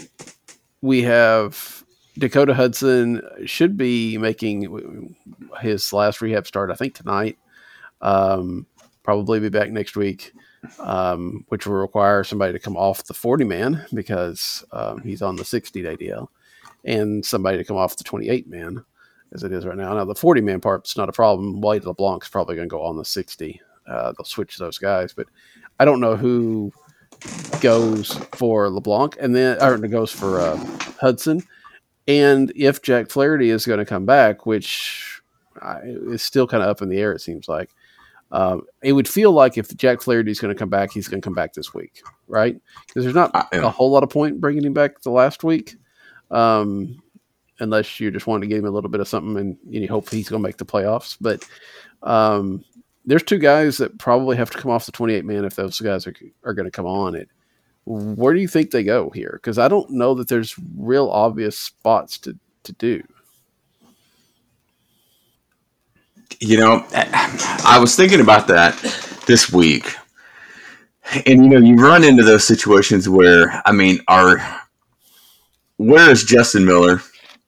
we 0.82 1.02
have 1.04 1.84
Dakota 2.18 2.54
Hudson 2.54 3.22
should 3.46 3.78
be 3.78 4.18
making 4.18 5.16
his 5.60 5.92
last 5.92 6.22
rehab 6.22 6.48
start, 6.48 6.72
I 6.72 6.76
think 6.76 6.94
tonight. 6.94 7.38
Um, 8.02 8.66
probably 9.04 9.40
be 9.40 9.50
back 9.50 9.72
next 9.72 9.96
week, 9.96 10.32
um, 10.80 11.46
which 11.50 11.66
will 11.66 11.76
require 11.76 12.24
somebody 12.24 12.54
to 12.54 12.60
come 12.60 12.78
off 12.78 13.06
the 13.06 13.14
40 13.14 13.44
man 13.44 13.86
because 13.94 14.64
um, 14.72 15.02
he's 15.02 15.22
on 15.22 15.36
the 15.36 15.46
60 15.46 15.82
day 15.82 15.96
deal, 15.96 16.32
and 16.86 17.26
somebody 17.26 17.58
to 17.58 17.64
come 17.64 17.78
off 17.78 17.98
the 17.98 18.04
28 18.04 18.48
man 18.48 18.84
as 19.34 19.44
it 19.44 19.52
is 19.52 19.66
right 19.66 19.78
now. 19.78 19.94
Now, 19.94 20.06
the 20.06 20.16
40 20.16 20.42
man 20.42 20.62
part's 20.62 20.96
not 20.96 21.10
a 21.10 21.14
problem. 21.14 21.60
Wade 21.60 21.86
LeBlanc's 21.86 22.30
probably 22.30 22.56
going 22.56 22.70
to 22.70 22.72
go 22.74 22.84
on 22.84 22.98
the 22.98 23.06
60. 23.06 23.62
Uh, 23.88 24.14
they'll 24.18 24.26
switch 24.26 24.58
those 24.58 24.78
guys, 24.78 25.14
but 25.14 25.28
I 25.80 25.86
don't 25.86 26.00
know 26.00 26.16
who 26.16 26.72
goes 27.62 28.14
for 28.34 28.70
LeBlanc 28.70 29.18
and 29.20 29.36
then 29.36 29.62
or 29.62 29.78
goes 29.78 30.12
for 30.12 30.40
uh, 30.40 30.58
Hudson, 31.00 31.44
and 32.08 32.52
if 32.56 32.82
Jack 32.82 33.10
Flaherty 33.10 33.50
is 33.50 33.66
going 33.66 33.80
to 33.80 33.86
come 33.86 34.06
back, 34.06 34.46
which 34.46 35.22
is 35.84 36.22
still 36.22 36.48
kind 36.48 36.64
of 36.64 36.70
up 36.70 36.82
in 36.82 36.90
the 36.90 37.00
air, 37.00 37.14
it 37.14 37.22
seems 37.22 37.48
like. 37.48 37.70
Um, 38.32 38.62
it 38.84 38.94
would 38.94 39.08
feel 39.08 39.32
like 39.32 39.58
if 39.58 39.76
Jack 39.76 40.02
Flaherty 40.02 40.30
is 40.32 40.40
going 40.40 40.54
to 40.54 40.58
come 40.58 40.70
back, 40.70 40.92
he's 40.92 41.08
going 41.08 41.22
to 41.22 41.26
come 41.26 41.34
back 41.34 41.54
this 41.54 41.74
week, 41.74 42.02
right? 42.28 42.60
Because 42.88 43.04
there's 43.04 43.16
not 43.16 43.32
a 43.52 43.70
whole 43.70 43.90
lot 43.90 44.04
of 44.04 44.10
point 44.10 44.40
bringing 44.40 44.66
him 44.66 44.74
back 44.74 45.02
the 45.02 45.10
last 45.10 45.44
week, 45.44 45.76
um, 46.30 47.02
unless 47.60 48.00
you 48.00 48.12
just 48.12 48.28
want 48.28 48.42
to 48.42 48.48
give 48.48 48.60
him 48.60 48.66
a 48.66 48.72
little 48.72 48.90
bit 48.90 49.02
of 49.02 49.08
something 49.08 49.38
and 49.38 49.58
you 49.68 49.88
hope 49.88 50.10
he's 50.10 50.30
going 50.30 50.42
to 50.42 50.48
make 50.48 50.58
the 50.58 50.66
playoffs. 50.66 51.18
But 51.20 51.44
um, 52.04 52.64
there's 53.10 53.24
two 53.24 53.40
guys 53.40 53.78
that 53.78 53.98
probably 53.98 54.38
have 54.38 54.50
to 54.52 54.58
come 54.58 54.72
off 54.72 54.86
the 54.86 54.92
28 54.92 55.26
man 55.26 55.46
if 55.46 55.56
those 55.56 55.80
guys 55.80 56.08
are, 56.08 56.14
are 56.44 56.54
going 56.54 56.66
to 56.66 56.72
come 56.72 56.86
on 56.86 57.16
it. 57.16 57.30
Where 57.86 58.34
do 58.34 58.40
you 58.40 58.48
think 58.48 58.72
they 58.72 58.84
go 58.84 59.10
here? 59.10 59.32
Because 59.42 59.58
I 59.58 59.68
don't 59.68 59.90
know 59.90 60.14
that 60.16 60.28
there's 60.28 60.56
real 60.78 61.10
obvious 61.10 61.58
spots 61.58 62.18
to, 62.20 62.38
to 62.64 62.74
do. 62.74 63.04
you 66.40 66.58
know, 66.58 66.86
I 66.94 67.78
was 67.80 67.96
thinking 67.96 68.22
about 68.22 68.48
that 68.48 68.78
this 69.28 69.52
week, 69.52 69.96
and 71.26 71.44
you 71.44 71.50
know, 71.50 71.60
you 71.60 71.76
run 71.76 72.04
into 72.04 72.24
those 72.24 72.46
situations 72.46 73.10
where, 73.10 73.62
I 73.66 73.72
mean, 73.72 74.00
are 74.08 74.38
where 75.78 76.10
is 76.10 76.24
Justin 76.24 76.66
Miller? 76.66 77.02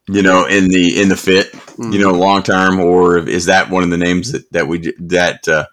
You 0.07 0.23
know, 0.23 0.45
in 0.45 0.67
the 0.67 0.99
in 0.99 1.09
the 1.09 1.15
fit, 1.15 1.53
you 1.89 1.99
know, 1.99 2.11
long 2.11 2.43
term, 2.43 2.79
or 2.79 3.17
is 3.17 3.45
that 3.45 3.69
one 3.69 3.83
of 3.83 3.89
the 3.89 3.97
names 3.97 4.31
that 4.31 4.51
that 4.51 4.67
we 4.67 4.93
that 4.99 5.47
uh, 5.47 5.65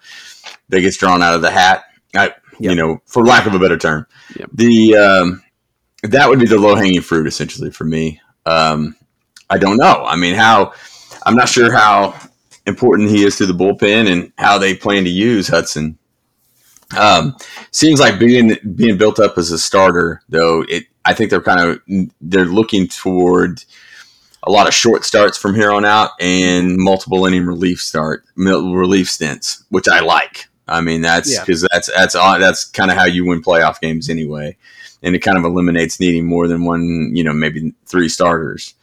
that 0.69 0.81
gets 0.81 0.97
drawn 0.97 1.23
out 1.23 1.35
of 1.35 1.43
the 1.43 1.50
hat? 1.50 1.85
I, 2.15 2.35
you 2.59 2.75
know, 2.75 3.00
for 3.07 3.25
lack 3.25 3.47
of 3.47 3.55
a 3.55 3.59
better 3.59 3.77
term, 3.77 4.07
Yep. 4.38 4.50
the 4.53 4.97
um, 4.97 5.43
that 6.03 6.29
would 6.29 6.38
be 6.41 6.47
the 6.47 6.59
low 6.59 6.75
hanging 6.75 7.00
fruit 7.03 7.27
essentially 7.27 7.71
for 7.71 7.85
me. 7.85 8.21
Um, 8.47 8.97
I 9.50 9.59
don't 9.59 9.77
know. 9.77 10.05
I 10.07 10.17
mean, 10.17 10.35
how 10.35 10.73
I'm 11.27 11.37
not 11.37 11.49
sure 11.49 11.73
how 11.73 12.19
important 12.67 13.11
he 13.11 13.25
is 13.25 13.37
to 13.37 13.47
the 13.47 13.53
bullpen 13.55 14.11
and 14.11 14.33
how 14.38 14.59
they 14.59 14.75
plan 14.75 15.05
to 15.05 15.11
use 15.11 15.49
Hudson. 15.49 15.99
Um, 16.99 17.37
seems 17.71 18.00
like 18.00 18.19
being 18.19 18.57
being 18.75 18.97
built 18.97 19.19
up 19.19 19.37
as 19.37 19.50
a 19.50 19.59
starter, 19.59 20.23
though. 20.29 20.65
It 20.69 20.85
I 21.05 21.15
think 21.15 21.31
they're 21.31 21.43
kind 21.43 21.61
of 21.61 22.11
they're 22.21 22.47
looking 22.47 22.88
toward 22.88 23.65
a 24.49 24.50
lot 24.50 24.67
of 24.67 24.73
short 24.73 25.05
starts 25.05 25.37
from 25.37 25.55
here 25.55 25.71
on 25.71 25.85
out 25.85 26.12
and 26.21 26.78
multiple 26.78 27.26
inning 27.26 27.45
relief 27.45 27.83
start 27.83 28.25
relief 28.35 29.11
stints, 29.11 29.64
which 29.69 29.87
I 29.87 30.00
like. 30.00 30.47
I 30.67 30.81
mean, 30.81 31.02
that's 31.02 31.33
Yeah. 31.33 31.40
because 31.45 31.67
that's 31.71 31.88
that's 31.95 32.14
that's 32.14 32.64
kind 32.64 32.90
of 32.90 32.97
how 32.97 33.05
you 33.05 33.26
win 33.26 33.43
playoff 33.43 33.78
games 33.78 34.09
anyway, 34.09 34.57
and 35.02 35.14
it 35.14 35.19
kind 35.21 35.37
of 35.37 35.45
eliminates 35.45 36.00
needing 36.00 36.25
more 36.25 36.49
than 36.49 36.64
one, 36.64 37.12
you 37.14 37.25
know, 37.25 37.35
maybe 37.35 37.75
three 37.87 38.09
starters. 38.09 38.75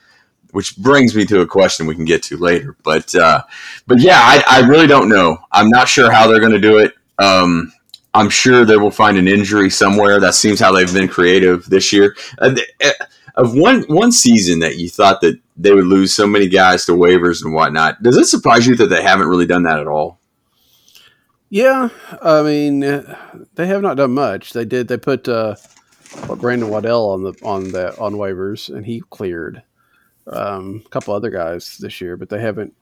Which 0.51 0.77
brings 0.77 1.13
me 1.15 1.25
to 1.25 1.41
a 1.41 1.47
question 1.47 1.85
we 1.85 1.95
can 1.95 2.05
get 2.05 2.23
to 2.23 2.37
later, 2.37 2.77
but 2.83 3.13
uh, 3.15 3.41
but 3.87 3.99
yeah, 3.99 4.19
I, 4.21 4.43
I 4.47 4.67
really 4.67 4.87
don't 4.87 5.09
know. 5.09 5.39
I'm 5.51 5.69
not 5.69 5.89
sure 5.89 6.11
how 6.11 6.27
they're 6.27 6.39
going 6.39 6.53
to 6.53 6.59
do 6.59 6.77
it. 6.77 6.93
Um, 7.17 7.73
I'm 8.13 8.29
sure 8.29 8.63
they 8.63 8.77
will 8.77 8.91
find 8.91 9.17
an 9.17 9.27
injury 9.27 9.69
somewhere. 9.69 10.19
That 10.21 10.35
seems 10.35 10.59
how 10.59 10.71
they've 10.71 10.93
been 10.93 11.09
creative 11.09 11.65
this 11.65 11.91
year. 11.91 12.15
Uh, 12.37 12.55
uh, 12.83 12.91
of 13.35 13.53
one 13.55 13.83
one 13.83 14.11
season 14.11 14.59
that 14.59 14.77
you 14.77 14.89
thought 14.89 15.21
that 15.21 15.39
they 15.57 15.73
would 15.73 15.85
lose 15.85 16.13
so 16.13 16.27
many 16.27 16.47
guys 16.47 16.85
to 16.85 16.93
waivers 16.93 17.43
and 17.43 17.53
whatnot, 17.53 18.01
does 18.01 18.17
it 18.17 18.25
surprise 18.25 18.67
you 18.67 18.75
that 18.75 18.87
they 18.87 19.01
haven't 19.01 19.27
really 19.27 19.45
done 19.45 19.63
that 19.63 19.79
at 19.79 19.87
all? 19.87 20.19
Yeah, 21.49 21.89
I 22.21 22.41
mean, 22.41 22.79
they 22.79 23.67
have 23.67 23.81
not 23.81 23.97
done 23.97 24.13
much. 24.13 24.53
They 24.53 24.65
did. 24.65 24.87
They 24.87 24.97
put 24.97 25.27
uh, 25.27 25.55
Brandon 26.37 26.69
Waddell 26.69 27.09
on 27.09 27.23
the 27.23 27.33
on 27.43 27.71
the 27.71 27.97
on 27.99 28.13
waivers, 28.13 28.73
and 28.73 28.85
he 28.85 29.01
cleared 29.09 29.63
um, 30.27 30.83
a 30.85 30.89
couple 30.89 31.13
other 31.13 31.29
guys 31.29 31.77
this 31.77 32.01
year, 32.01 32.17
but 32.17 32.29
they 32.29 32.41
haven't 32.41 32.73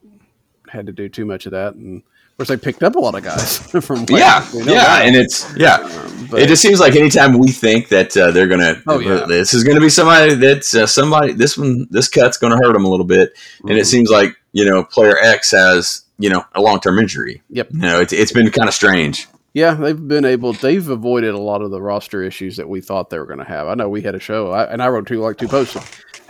had 0.69 0.86
to 0.88 0.93
do 0.93 1.10
too 1.10 1.25
much 1.25 1.45
of 1.45 1.51
that. 1.51 1.75
And 1.75 2.03
of 2.33 2.37
course, 2.37 2.49
they 2.49 2.57
picked 2.57 2.81
up 2.83 2.95
a 2.95 2.99
lot 2.99 3.13
of 3.15 3.23
guys 3.23 3.57
from. 3.85 4.05
Yeah, 4.09 4.45
yeah, 4.53 4.63
that. 4.63 5.01
and 5.05 5.15
it's 5.15 5.55
yeah. 5.55 5.75
Um, 5.75 6.29
it 6.35 6.47
just 6.47 6.61
seems 6.63 6.79
like 6.79 6.95
anytime 6.95 7.37
we 7.37 7.51
think 7.51 7.89
that 7.89 8.17
uh, 8.17 8.31
they're 8.31 8.47
gonna, 8.47 8.81
Oh, 8.87 8.97
yeah. 8.99 9.25
this 9.27 9.53
is 9.53 9.63
gonna 9.63 9.79
be 9.79 9.89
somebody 9.89 10.33
that's 10.33 10.75
uh, 10.75 10.87
somebody. 10.87 11.33
This 11.33 11.57
one, 11.57 11.85
this 11.91 12.07
cut's 12.07 12.37
gonna 12.37 12.57
hurt 12.57 12.73
them 12.73 12.85
a 12.85 12.89
little 12.89 13.05
bit, 13.05 13.33
and 13.61 13.77
it 13.77 13.83
Mhm. 13.83 13.85
seems 13.85 14.09
like 14.09 14.35
you 14.51 14.65
know 14.65 14.83
player 14.83 15.15
X 15.19 15.51
has 15.51 16.01
you 16.17 16.29
know 16.29 16.43
a 16.55 16.61
long 16.61 16.79
term 16.79 16.97
injury. 16.97 17.43
Yep. 17.49 17.69
You 17.71 17.79
know, 17.79 17.99
it's 18.01 18.13
it's 18.13 18.31
been 18.31 18.49
kind 18.49 18.67
of 18.67 18.73
strange. 18.73 19.27
Yeah, 19.53 19.75
they've 19.75 20.07
been 20.07 20.25
able. 20.25 20.53
They've 20.53 20.89
avoided 20.89 21.35
a 21.35 21.39
lot 21.39 21.61
of 21.61 21.69
the 21.69 21.79
roster 21.79 22.23
issues 22.23 22.57
that 22.57 22.67
we 22.67 22.81
thought 22.81 23.11
they 23.11 23.19
were 23.19 23.27
going 23.27 23.37
to 23.37 23.45
have. 23.45 23.67
I 23.67 23.75
know 23.75 23.87
we 23.87 24.01
had 24.01 24.15
a 24.15 24.19
show, 24.19 24.49
I, 24.49 24.63
and 24.63 24.81
I 24.81 24.87
wrote 24.87 25.05
two 25.05 25.19
like 25.19 25.37
two 25.37 25.47
posts. 25.47 25.77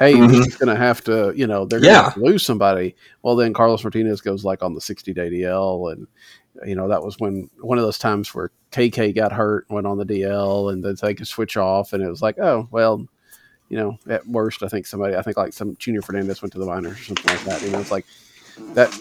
Hey, 0.04 0.14
Mhm. 0.16 0.32
he's 0.32 0.56
going 0.56 0.74
to 0.76 0.82
have 0.82 1.04
to, 1.06 1.34
you 1.36 1.48
know, 1.48 1.66
they're 1.66 1.80
going 1.80 1.94
to 2.12 2.20
Yeah. 2.20 2.24
lose 2.30 2.46
somebody. 2.46 2.96
Well, 3.22 3.36
then 3.36 3.54
Carlos 3.54 3.84
Martinez 3.84 4.22
goes 4.22 4.44
like 4.44 4.62
on 4.64 4.74
the 4.76 4.82
sixty 4.82 5.14
day 5.14 5.30
DL, 5.30 5.92
and 5.92 6.08
you 6.66 6.76
know 6.76 6.88
that 6.90 7.04
was 7.04 7.16
when 7.20 7.50
one 7.60 7.78
of 7.78 7.84
those 7.84 7.98
times 7.98 8.34
where 8.36 8.52
KK 8.72 9.12
got 9.16 9.32
hurt, 9.32 9.66
went 9.70 9.88
on 9.88 9.98
the 9.98 10.06
DL, 10.06 10.70
and 10.72 10.84
then 10.84 10.96
they 11.02 11.14
could 11.14 11.28
switch 11.28 11.58
off, 11.58 11.94
and 11.94 12.04
it 12.04 12.10
was 12.10 12.22
like, 12.22 12.38
oh 12.40 12.68
well, 12.72 13.06
you 13.70 13.78
know, 13.78 13.98
at 14.08 14.28
worst, 14.28 14.62
I 14.62 14.68
think 14.68 14.86
somebody, 14.86 15.16
I 15.16 15.22
think 15.24 15.38
like 15.38 15.54
some 15.54 15.76
Junior 15.80 16.02
Fernandez 16.02 16.42
went 16.42 16.54
to 16.54 16.60
the 16.60 16.66
minors 16.66 17.00
or 17.00 17.04
something 17.04 17.26
like 17.36 17.44
that. 17.46 17.62
You 17.64 17.72
know, 17.72 17.80
it's 17.80 17.90
like 17.92 18.06
that 18.76 18.92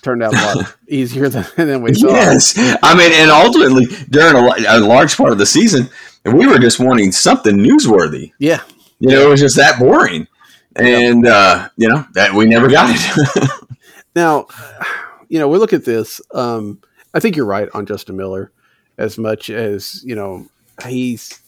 turned 0.00 0.22
out 0.22 0.32
a 0.32 0.36
lot 0.58 0.74
easier 0.88 1.28
than, 1.28 1.44
than 1.56 1.82
we 1.82 1.92
thought. 1.92 2.10
Yes, 2.12 2.54
I 2.82 2.94
mean, 2.96 3.12
and 3.12 3.30
ultimately 3.30 3.86
during 4.10 4.34
a, 4.34 4.78
a 4.78 4.80
large 4.80 5.16
part 5.16 5.32
of 5.32 5.38
the 5.38 5.46
season, 5.46 5.90
we 6.24 6.46
were 6.46 6.58
just 6.58 6.80
wanting 6.80 7.12
something 7.12 7.56
newsworthy. 7.58 8.32
Yeah, 8.38 8.60
You 9.00 9.10
know, 9.10 9.26
it 9.26 9.28
was 9.28 9.40
just 9.40 9.56
that 9.56 9.78
boring, 9.78 10.26
and 10.76 11.26
uh, 11.26 11.68
you 11.76 11.88
know 11.88 12.06
that 12.14 12.34
we 12.34 12.46
never 12.46 12.68
got 12.68 12.90
it. 12.90 13.50
Now, 14.14 14.46
you 15.28 15.38
know, 15.38 15.48
we 15.48 15.58
look 15.58 15.72
at 15.72 15.84
this. 15.84 16.20
Um, 16.34 16.80
I 17.14 17.20
think 17.20 17.36
you're 17.36 17.46
right 17.46 17.68
on 17.74 17.86
Justin 17.86 18.16
Miller, 18.16 18.52
as 18.98 19.18
much 19.18 19.50
as 19.50 20.02
you 20.04 20.14
know 20.14 20.46
he's 20.86 21.40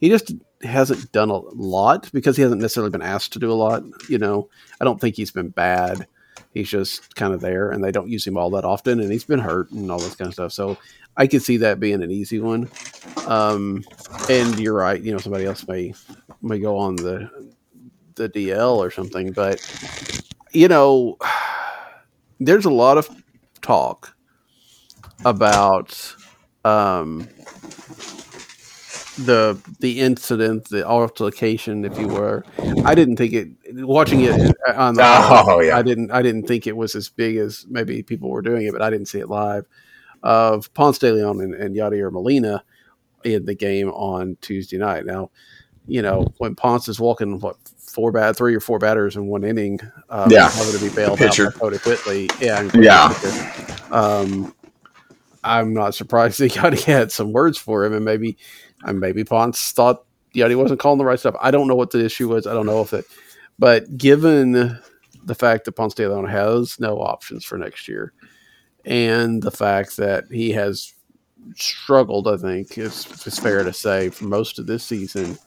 he 0.00 0.08
just 0.08 0.32
hasn't 0.62 1.10
done 1.12 1.30
a 1.30 1.38
lot 1.38 2.10
because 2.12 2.36
he 2.36 2.42
hasn't 2.42 2.60
necessarily 2.60 2.90
been 2.90 3.02
asked 3.02 3.32
to 3.34 3.38
do 3.38 3.50
a 3.50 3.54
lot. 3.54 3.84
You 4.08 4.18
know, 4.18 4.48
I 4.80 4.84
don't 4.84 5.00
think 5.00 5.16
he's 5.16 5.30
been 5.30 5.50
bad. 5.50 6.06
He's 6.52 6.68
just 6.68 7.14
kind 7.14 7.32
of 7.32 7.40
there, 7.40 7.70
and 7.70 7.82
they 7.82 7.92
don't 7.92 8.08
use 8.08 8.26
him 8.26 8.36
all 8.36 8.50
that 8.50 8.64
often, 8.64 8.98
and 8.98 9.12
he's 9.12 9.24
been 9.24 9.38
hurt 9.38 9.70
and 9.70 9.90
all 9.90 10.00
this 10.00 10.16
kind 10.16 10.28
of 10.28 10.34
stuff. 10.34 10.52
So 10.52 10.78
I 11.16 11.28
could 11.28 11.42
see 11.42 11.58
that 11.58 11.78
being 11.78 12.02
an 12.02 12.10
easy 12.10 12.40
one. 12.40 12.68
Um, 13.26 13.84
and 14.28 14.58
you're 14.58 14.74
right. 14.74 15.00
You 15.00 15.12
know, 15.12 15.18
somebody 15.18 15.44
else 15.44 15.66
may 15.68 15.94
may 16.42 16.58
go 16.58 16.76
on 16.76 16.96
the 16.96 17.30
the 18.20 18.28
DL 18.28 18.76
or 18.76 18.90
something, 18.90 19.32
but 19.32 19.60
you 20.52 20.68
know, 20.68 21.16
there's 22.38 22.64
a 22.64 22.70
lot 22.70 22.98
of 22.98 23.08
talk 23.62 24.14
about 25.24 26.14
um, 26.64 27.28
the 29.18 29.60
the 29.80 30.00
incident, 30.00 30.68
the 30.68 30.86
altercation, 30.86 31.84
if 31.84 31.98
you 31.98 32.08
were. 32.08 32.44
I 32.84 32.94
didn't 32.94 33.16
think 33.16 33.32
it. 33.32 33.48
Watching 33.72 34.22
it 34.22 34.54
on 34.74 34.94
the, 34.94 35.02
Oh, 35.04 35.60
yeah. 35.64 35.76
I 35.76 35.82
didn't. 35.82 36.10
I 36.10 36.22
didn't 36.22 36.46
think 36.46 36.66
it 36.66 36.76
was 36.76 36.94
as 36.94 37.08
big 37.08 37.36
as 37.36 37.66
maybe 37.68 38.02
people 38.02 38.30
were 38.30 38.42
doing 38.42 38.66
it, 38.66 38.72
but 38.72 38.82
I 38.82 38.90
didn't 38.90 39.06
see 39.06 39.20
it 39.20 39.28
live. 39.28 39.66
Of 40.22 40.72
Ponce 40.74 40.98
de 40.98 41.12
Leon 41.12 41.40
and, 41.40 41.54
and 41.54 41.74
Yadier 41.74 42.12
Molina 42.12 42.62
in 43.24 43.44
the 43.46 43.54
game 43.54 43.88
on 43.90 44.36
Tuesday 44.40 44.76
night. 44.76 45.06
Now, 45.06 45.30
you 45.86 46.02
know 46.02 46.26
when 46.38 46.54
Ponce 46.54 46.88
is 46.88 47.00
walking 47.00 47.40
what 47.40 47.56
four 47.92 48.12
bat, 48.12 48.36
three 48.36 48.54
or 48.54 48.60
four 48.60 48.78
batters 48.78 49.16
in 49.16 49.26
one 49.26 49.44
inning, 49.44 49.80
um, 50.08 50.30
Yeah. 50.30 50.48
having 50.48 50.72
to 50.78 50.78
be 50.84 50.94
bailed 50.94 51.12
out 51.12 51.18
Pitcher. 51.18 51.50
by 51.52 51.58
Kodi 51.70 51.84
Whitley. 51.84 52.30
Yeah, 52.40 52.70
Yeah. 52.74 53.76
Um, 53.90 54.54
I'm 55.42 55.72
not 55.74 55.94
surprised 55.94 56.38
that 56.40 56.52
Yadi 56.52 56.82
had 56.84 57.10
some 57.12 57.32
words 57.32 57.58
for 57.58 57.84
him, 57.84 57.92
and 57.92 58.04
maybe, 58.04 58.36
and 58.84 59.00
maybe 59.00 59.24
Ponce 59.24 59.72
thought 59.72 60.04
Yadi 60.34 60.56
wasn't 60.56 60.80
calling 60.80 60.98
the 60.98 61.04
right 61.04 61.18
stuff. 61.18 61.34
I 61.40 61.50
don't 61.50 61.66
know 61.68 61.74
what 61.74 61.90
the 61.90 62.04
issue 62.04 62.28
was. 62.28 62.46
I 62.46 62.52
don't 62.52 62.66
know 62.66 62.80
if 62.82 62.92
it, 62.92 63.04
but 63.58 63.96
given 63.96 64.78
the 65.24 65.34
fact 65.34 65.64
that 65.64 65.72
Ponce 65.72 65.94
de 65.94 66.08
Leon 66.08 66.26
has 66.26 66.78
no 66.78 66.98
options 66.98 67.44
for 67.44 67.58
next 67.58 67.88
year, 67.88 68.12
and 68.84 69.42
the 69.42 69.50
fact 69.50 69.96
that 69.96 70.24
he 70.30 70.50
has 70.52 70.92
struggled, 71.56 72.28
I 72.28 72.36
think 72.36 72.78
is 72.78 73.06
it's 73.26 73.38
fair 73.38 73.64
to 73.64 73.72
say 73.72 74.10
for 74.10 74.24
most 74.26 74.58
of 74.58 74.66
this 74.66 74.84
season. 74.84 75.38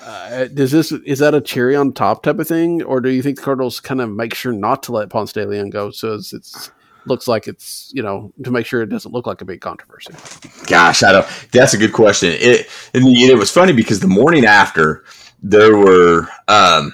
Uh, 0.00 0.46
does 0.46 0.70
this 0.70 0.92
is 0.92 1.18
that 1.18 1.34
a 1.34 1.40
cherry 1.40 1.76
on 1.76 1.92
top 1.92 2.22
type 2.22 2.38
of 2.38 2.48
thing, 2.48 2.82
or 2.82 3.00
do 3.00 3.10
you 3.10 3.22
think 3.22 3.36
the 3.36 3.42
Cardinals 3.42 3.80
kind 3.80 4.00
of 4.00 4.10
make 4.10 4.34
sure 4.34 4.52
not 4.52 4.82
to 4.84 4.92
let 4.92 5.10
Ponce 5.10 5.32
de 5.32 5.46
Leon 5.46 5.70
go 5.70 5.90
so 5.90 6.14
it's, 6.14 6.32
it's 6.32 6.70
looks 7.04 7.26
like 7.26 7.48
it's 7.48 7.90
you 7.94 8.02
know 8.02 8.32
to 8.44 8.50
make 8.50 8.66
sure 8.66 8.82
it 8.82 8.88
doesn't 8.88 9.12
look 9.12 9.26
like 9.26 9.40
a 9.40 9.44
big 9.44 9.60
controversy? 9.60 10.14
Gosh, 10.66 11.02
I 11.02 11.12
don't. 11.12 11.26
That's 11.52 11.74
a 11.74 11.78
good 11.78 11.92
question. 11.92 12.30
It 12.32 12.68
and 12.94 13.06
it 13.06 13.38
was 13.38 13.50
funny 13.50 13.72
because 13.72 14.00
the 14.00 14.08
morning 14.08 14.44
after 14.44 15.04
there 15.42 15.76
were 15.76 16.28
um, 16.48 16.92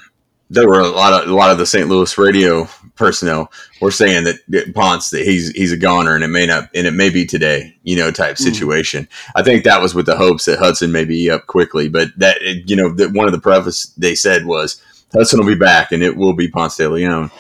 there 0.51 0.67
were 0.67 0.81
a 0.81 0.89
lot 0.89 1.13
of 1.25 1.29
a 1.31 1.35
lot 1.35 1.51
of 1.51 1.59
the 1.59 1.67
St. 1.67 1.89
Louis 1.89 2.17
radio 2.19 2.69
personnel 2.97 3.53
were 3.81 3.91
saying 3.91 4.25
that, 4.25 4.37
that 4.49 4.75
Ponce 4.75 5.11
that 5.11 5.25
he's 5.25 5.51
he's 5.51 5.73
a 5.73 5.77
goner 5.77 6.15
and 6.15 6.25
it 6.25 6.29
may 6.29 6.47
not 6.47 6.69
and 6.75 6.87
it 6.87 6.93
may 6.93 7.11
be 7.11 7.25
today, 7.27 7.77
you 7.83 7.97
know, 7.97 8.11
type 8.11 8.37
Mm. 8.37 8.39
situation. 8.41 9.09
I 9.37 9.43
think 9.43 9.65
that 9.65 9.83
was 9.83 9.95
with 9.95 10.07
the 10.07 10.17
hopes 10.17 10.47
that 10.47 10.59
Hudson 10.59 10.91
may 10.91 11.05
be 11.05 11.31
up 11.31 11.47
quickly, 11.47 11.89
but 11.89 12.09
that 12.17 12.41
you 12.43 12.77
know 12.77 12.89
that 12.95 13.13
one 13.13 13.27
of 13.27 13.33
the 13.33 13.41
preface 13.41 13.93
they 13.99 14.15
said 14.15 14.47
was 14.47 14.81
Hudson 15.13 15.39
will 15.41 15.47
be 15.47 15.55
back 15.55 15.93
and 15.93 16.03
it 16.03 16.17
will 16.17 16.33
be 16.35 16.49
Ponce 16.49 16.77
de 16.77 16.89
Leon. 16.89 17.31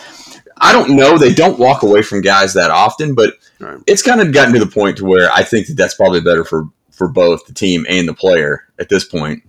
I 0.60 0.72
don't 0.72 0.90
know. 0.96 1.16
They 1.18 1.32
don't 1.32 1.58
walk 1.58 1.82
away 1.82 2.02
from 2.02 2.20
guys 2.20 2.54
that 2.54 2.70
often, 2.70 3.14
but 3.14 3.34
Right. 3.60 3.78
it's 3.86 4.02
kind 4.02 4.20
of 4.20 4.32
gotten 4.32 4.52
to 4.54 4.60
the 4.60 4.66
point 4.70 4.98
to 4.98 5.04
where 5.04 5.30
I 5.32 5.42
think 5.42 5.66
that 5.68 5.76
that's 5.76 5.94
probably 5.94 6.20
better 6.20 6.44
for 6.44 6.68
for 6.92 7.08
both 7.08 7.46
the 7.46 7.54
team 7.54 7.86
and 7.88 8.06
the 8.08 8.14
player 8.14 8.64
at 8.78 8.88
this 8.88 9.04
point. 9.04 9.42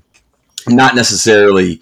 Not 0.68 0.96
necessarily 0.96 1.82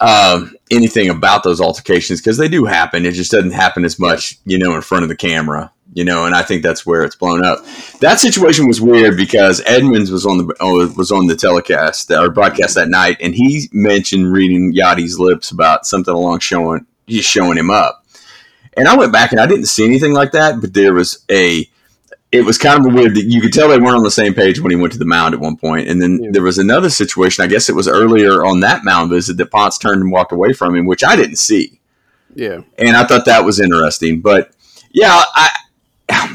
um, 0.00 0.55
anything 0.70 1.08
about 1.08 1.42
those 1.42 1.60
altercations 1.60 2.20
because 2.20 2.36
they 2.36 2.48
do 2.48 2.64
happen. 2.64 3.06
It 3.06 3.12
just 3.12 3.30
doesn't 3.30 3.52
happen 3.52 3.84
as 3.84 3.98
much, 3.98 4.38
you 4.44 4.58
know, 4.58 4.74
in 4.74 4.82
front 4.82 5.02
of 5.02 5.08
the 5.08 5.16
camera, 5.16 5.72
you 5.94 6.04
know. 6.04 6.26
And 6.26 6.34
I 6.34 6.42
think 6.42 6.62
that's 6.62 6.84
where 6.84 7.04
it's 7.04 7.16
blown 7.16 7.44
up. 7.44 7.64
That 8.00 8.18
situation 8.18 8.66
was 8.66 8.80
weird 8.80 9.16
because 9.16 9.62
Edmonds 9.66 10.10
was 10.10 10.26
on 10.26 10.38
the 10.38 10.54
oh, 10.60 10.88
was 10.96 11.12
on 11.12 11.26
the 11.26 11.36
telecast 11.36 12.10
or 12.10 12.30
broadcast 12.30 12.74
that 12.74 12.88
night, 12.88 13.18
and 13.20 13.34
he 13.34 13.68
mentioned 13.72 14.32
reading 14.32 14.74
Yadi's 14.74 15.18
lips 15.18 15.50
about 15.50 15.86
something 15.86 16.14
along 16.14 16.40
showing 16.40 16.86
just 17.06 17.28
showing 17.28 17.58
him 17.58 17.70
up. 17.70 18.04
And 18.76 18.88
I 18.88 18.96
went 18.96 19.12
back 19.12 19.32
and 19.32 19.40
I 19.40 19.46
didn't 19.46 19.66
see 19.66 19.84
anything 19.84 20.12
like 20.12 20.32
that, 20.32 20.60
but 20.60 20.74
there 20.74 20.92
was 20.92 21.24
a. 21.30 21.68
It 22.36 22.44
was 22.44 22.58
kind 22.58 22.86
of 22.86 22.92
weird 22.94 23.14
that 23.14 23.24
you 23.24 23.40
could 23.40 23.52
tell 23.52 23.68
they 23.68 23.78
weren't 23.78 23.96
on 23.96 24.02
the 24.02 24.10
same 24.10 24.34
page 24.34 24.60
when 24.60 24.70
he 24.70 24.76
went 24.76 24.92
to 24.92 24.98
the 24.98 25.04
mound 25.04 25.34
at 25.34 25.40
one 25.40 25.56
point. 25.56 25.88
and 25.88 26.00
then 26.00 26.20
Yeah. 26.22 26.30
there 26.32 26.42
was 26.42 26.58
another 26.58 26.90
situation. 26.90 27.42
I 27.44 27.46
guess 27.48 27.68
it 27.68 27.74
was 27.74 27.88
earlier 27.88 28.44
on 28.44 28.60
that 28.60 28.84
mound 28.84 29.10
visit 29.10 29.36
that 29.38 29.50
Ponce 29.50 29.78
turned 29.78 30.02
and 30.02 30.10
walked 30.12 30.32
away 30.32 30.52
from 30.52 30.74
him, 30.76 30.86
which 30.86 31.02
I 31.04 31.16
didn't 31.16 31.36
see, 31.38 31.80
Yeah, 32.34 32.60
and 32.78 32.96
I 32.96 33.04
thought 33.04 33.24
that 33.26 33.44
was 33.44 33.60
interesting. 33.60 34.20
But 34.20 34.50
yeah, 34.92 35.22
I 35.34 35.50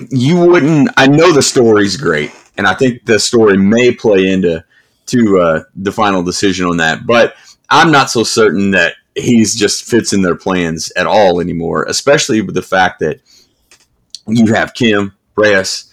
you 0.09 0.37
wouldn't. 0.37 0.89
I 0.97 1.07
know 1.07 1.31
the 1.31 1.41
story's 1.41 1.95
great, 1.97 2.31
and 2.57 2.67
I 2.67 2.73
think 2.73 3.05
the 3.05 3.19
story 3.19 3.57
may 3.57 3.91
play 3.93 4.31
into 4.31 4.63
to 5.07 5.39
uh, 5.39 5.63
the 5.75 5.91
final 5.91 6.23
decision 6.23 6.65
on 6.65 6.77
that. 6.77 7.05
But 7.05 7.35
I'm 7.69 7.91
not 7.91 8.09
so 8.09 8.23
certain 8.23 8.71
that 8.71 8.95
he's 9.15 9.55
just 9.55 9.85
fits 9.85 10.13
in 10.13 10.21
their 10.21 10.35
plans 10.35 10.91
at 10.95 11.05
all 11.07 11.39
anymore, 11.41 11.83
especially 11.87 12.41
with 12.41 12.55
the 12.55 12.61
fact 12.61 12.99
that 12.99 13.19
you 14.27 14.53
have 14.53 14.73
Kim, 14.73 15.13
Reyes, 15.35 15.90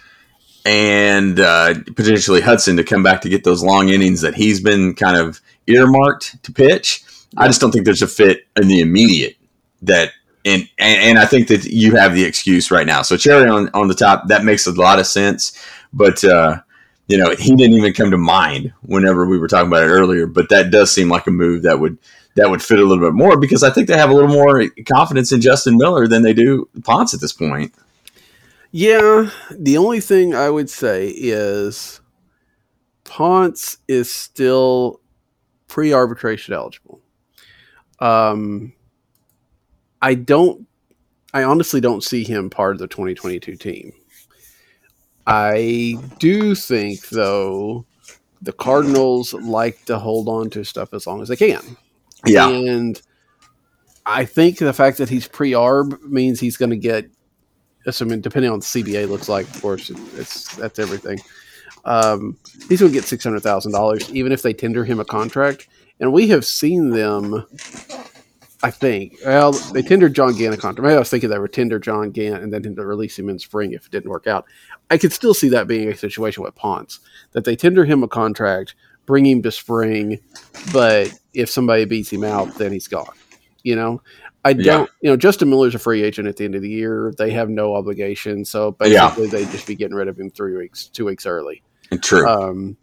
and 0.64 1.40
uh, 1.40 1.74
potentially 1.96 2.40
Hudson 2.40 2.76
to 2.76 2.84
come 2.84 3.02
back 3.02 3.20
to 3.22 3.28
get 3.28 3.44
those 3.44 3.62
long 3.62 3.88
innings 3.88 4.20
that 4.20 4.34
he's 4.34 4.60
been 4.60 4.94
kind 4.94 5.16
of 5.16 5.40
earmarked 5.66 6.42
to 6.44 6.52
pitch. 6.52 7.02
I 7.36 7.46
just 7.46 7.60
don't 7.60 7.72
think 7.72 7.84
there's 7.84 8.02
a 8.02 8.08
fit 8.08 8.46
in 8.56 8.68
the 8.68 8.80
immediate 8.80 9.36
that. 9.82 10.12
And, 10.44 10.68
and, 10.78 11.02
and 11.02 11.18
I 11.18 11.26
think 11.26 11.48
that 11.48 11.64
you 11.64 11.96
have 11.96 12.14
the 12.14 12.24
excuse 12.24 12.70
right 12.70 12.86
now. 12.86 13.02
So 13.02 13.16
cherry 13.16 13.50
on, 13.50 13.68
on 13.74 13.88
the 13.88 13.94
top, 13.94 14.28
that 14.28 14.44
makes 14.44 14.66
a 14.66 14.72
lot 14.72 14.98
of 14.98 15.06
sense. 15.06 15.62
But 15.92 16.24
uh, 16.24 16.60
you 17.08 17.16
know, 17.16 17.34
he 17.34 17.56
didn't 17.56 17.76
even 17.76 17.94
come 17.94 18.10
to 18.10 18.18
mind 18.18 18.72
whenever 18.82 19.26
we 19.26 19.38
were 19.38 19.48
talking 19.48 19.68
about 19.68 19.82
it 19.82 19.88
earlier. 19.88 20.26
But 20.26 20.50
that 20.50 20.70
does 20.70 20.92
seem 20.92 21.08
like 21.08 21.26
a 21.26 21.30
move 21.30 21.62
that 21.62 21.80
would 21.80 21.98
that 22.36 22.50
would 22.50 22.62
fit 22.62 22.78
a 22.78 22.84
little 22.84 23.04
bit 23.04 23.14
more 23.14 23.36
because 23.36 23.64
I 23.64 23.70
think 23.70 23.88
they 23.88 23.96
have 23.96 24.10
a 24.10 24.14
little 24.14 24.30
more 24.30 24.62
confidence 24.86 25.32
in 25.32 25.40
Justin 25.40 25.76
Miller 25.76 26.06
than 26.06 26.22
they 26.22 26.34
do 26.34 26.68
Ponce 26.84 27.14
at 27.14 27.20
this 27.20 27.32
point. 27.32 27.74
Yeah. 28.70 29.30
The 29.50 29.76
only 29.76 30.00
thing 30.00 30.34
I 30.34 30.50
would 30.50 30.70
say 30.70 31.08
is 31.08 32.00
Ponce 33.04 33.78
is 33.88 34.12
still 34.12 35.00
pre-arbitration 35.68 36.54
eligible. 36.54 37.00
Um, 38.00 38.72
I 40.00 40.14
don't. 40.14 40.66
I 41.34 41.42
honestly 41.42 41.80
don't 41.80 42.02
see 42.02 42.24
him 42.24 42.48
part 42.48 42.72
of 42.74 42.78
the 42.78 42.88
2022 42.88 43.56
team. 43.56 43.92
I 45.26 45.96
do 46.18 46.54
think, 46.54 47.08
though, 47.10 47.84
the 48.40 48.52
Cardinals 48.52 49.34
like 49.34 49.84
to 49.84 49.98
hold 49.98 50.26
on 50.28 50.48
to 50.50 50.64
stuff 50.64 50.94
as 50.94 51.06
long 51.06 51.20
as 51.20 51.28
they 51.28 51.36
can. 51.36 51.60
Yeah, 52.24 52.48
And 52.48 53.00
I 54.06 54.24
think 54.24 54.58
the 54.58 54.72
fact 54.72 54.96
that 54.98 55.10
he's 55.10 55.28
pre-arb 55.28 56.02
means 56.02 56.40
he's 56.40 56.56
going 56.56 56.70
to 56.70 56.76
get, 56.76 57.10
assuming 57.88 58.20
depending 58.20 58.50
on 58.50 58.60
CBA 58.60 59.08
looks 59.08 59.28
like, 59.28 59.46
of 59.48 59.60
course, 59.60 59.90
it's 59.90 60.54
that's 60.56 60.78
everything. 60.78 61.18
Um, 61.84 62.36
he's 62.68 62.80
going 62.80 62.92
to 62.92 62.98
get 62.98 63.04
six 63.04 63.24
hundred 63.24 63.40
thousand 63.40 63.72
dollars, 63.72 64.12
even 64.12 64.32
if 64.32 64.42
they 64.42 64.52
tender 64.52 64.84
him 64.84 65.00
a 65.00 65.04
contract. 65.04 65.68
And 66.00 66.12
we 66.12 66.28
have 66.28 66.44
seen 66.44 66.90
them 66.90 67.44
I 68.62 68.70
think. 68.72 69.18
Well, 69.24 69.52
they 69.52 69.82
tendered 69.82 70.14
John 70.14 70.36
Gant 70.36 70.54
a 70.54 70.56
contract. 70.56 70.82
Maybe 70.82 70.96
I 70.96 70.98
was 70.98 71.10
thinking 71.10 71.30
they 71.30 71.38
would 71.38 71.52
tender 71.52 71.78
John 71.78 72.10
Gant 72.10 72.42
and 72.42 72.52
then 72.52 72.62
to 72.62 72.84
release 72.84 73.18
him 73.18 73.28
in 73.28 73.38
spring 73.38 73.72
if 73.72 73.86
it 73.86 73.92
didn't 73.92 74.10
work 74.10 74.26
out. 74.26 74.46
I 74.90 74.98
could 74.98 75.12
still 75.12 75.34
see 75.34 75.48
that 75.50 75.68
being 75.68 75.88
a 75.88 75.96
situation 75.96 76.42
with 76.42 76.56
Ponce 76.56 76.98
that 77.32 77.44
they 77.44 77.54
tender 77.54 77.84
him 77.84 78.02
a 78.02 78.08
contract, 78.08 78.74
bring 79.06 79.26
him 79.26 79.42
to 79.42 79.52
spring, 79.52 80.18
but 80.72 81.12
if 81.34 81.48
somebody 81.48 81.84
beats 81.84 82.12
him 82.12 82.24
out, 82.24 82.52
then 82.56 82.72
he's 82.72 82.88
gone. 82.88 83.14
You 83.62 83.76
know, 83.76 84.02
I 84.48 84.52
don't. 84.54 84.64
Yeah. 84.64 84.86
You 85.02 85.10
know, 85.10 85.16
Justin 85.16 85.50
Miller's 85.50 85.74
a 85.74 85.78
free 85.78 86.02
agent 86.02 86.26
at 86.28 86.36
the 86.36 86.44
end 86.44 86.54
of 86.54 86.62
the 86.62 86.68
year. 86.70 87.12
They 87.18 87.30
have 87.32 87.48
no 87.50 87.74
obligation, 87.74 88.44
so 88.44 88.74
Yeah. 88.82 89.08
basically 89.08 89.26
they'd 89.28 89.50
just 89.50 89.66
be 89.66 89.74
getting 89.74 89.94
rid 89.96 90.08
of 90.08 90.18
him 90.18 90.30
three 90.30 90.56
weeks, 90.56 90.86
two 90.88 91.04
weeks 91.04 91.26
early. 91.26 91.62
True. 92.02 92.26
Um, 92.26 92.76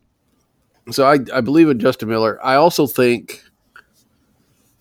so 0.91 1.05
I, 1.05 1.17
I 1.33 1.41
believe 1.41 1.69
in 1.69 1.79
Justin 1.79 2.09
Miller. 2.09 2.39
I 2.43 2.55
also 2.55 2.85
think 2.87 3.41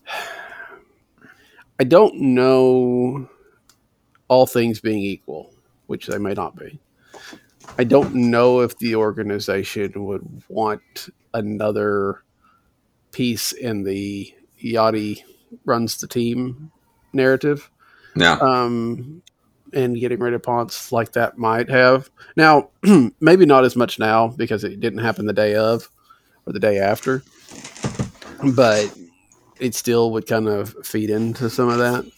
I 1.79 1.83
don't 1.83 2.15
know 2.19 3.27
all 4.27 4.45
things 4.47 4.79
being 4.79 5.01
equal, 5.03 5.51
which 5.87 6.07
they 6.07 6.17
may 6.17 6.33
not 6.33 6.55
be. 6.55 6.79
I 7.77 7.83
don't 7.83 8.13
know 8.15 8.61
if 8.61 8.77
the 8.77 8.95
organization 8.95 10.05
would 10.05 10.43
want 10.47 11.09
another 11.33 12.23
piece 13.11 13.51
in 13.51 13.83
the 13.83 14.33
Yadi 14.63 15.21
runs 15.65 15.97
the 15.97 16.07
team 16.07 16.71
narrative 17.15 17.69
yeah. 18.15 18.37
um, 18.41 19.21
and 19.73 19.99
getting 19.99 20.19
rid 20.19 20.33
of 20.33 20.43
Ponce 20.43 20.91
like 20.91 21.11
that 21.13 21.37
might 21.37 21.69
have. 21.69 22.09
Now, 22.35 22.69
maybe 23.19 23.45
not 23.45 23.65
as 23.65 23.75
much 23.75 23.99
now 23.99 24.29
because 24.29 24.63
it 24.63 24.79
didn't 24.79 24.99
happen 24.99 25.25
the 25.25 25.33
day 25.33 25.55
of 25.55 25.89
or 26.45 26.53
the 26.53 26.59
day 26.59 26.79
after, 26.79 27.23
but 28.55 28.95
it 29.59 29.75
still 29.75 30.11
would 30.11 30.27
kind 30.27 30.47
of 30.47 30.75
feed 30.85 31.09
into 31.09 31.49
some 31.49 31.69
of 31.69 31.77
that. 31.79 32.05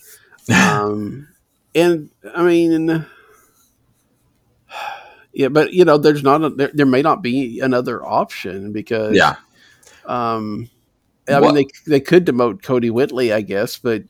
Um, 0.49 1.27
and 1.75 2.09
I 2.33 2.41
mean, 2.41 3.05
yeah, 5.33 5.49
but 5.49 5.73
you 5.73 5.83
know, 5.83 5.97
there's 5.97 6.23
not 6.23 6.41
a, 6.41 6.49
there, 6.51 6.71
there 6.73 6.85
may 6.85 7.01
not 7.01 7.21
be 7.21 7.59
another 7.59 8.01
option 8.01 8.71
because 8.71 9.13
yeah. 9.13 9.35
um, 10.05 10.69
I 11.27 11.41
mean, 11.41 11.53
they 11.53 11.67
they 11.85 11.99
could 11.99 12.25
demote 12.25 12.61
Kodi 12.61 12.91
Whitley, 12.91 13.33
I 13.33 13.41
guess, 13.41 13.77
but 13.77 14.03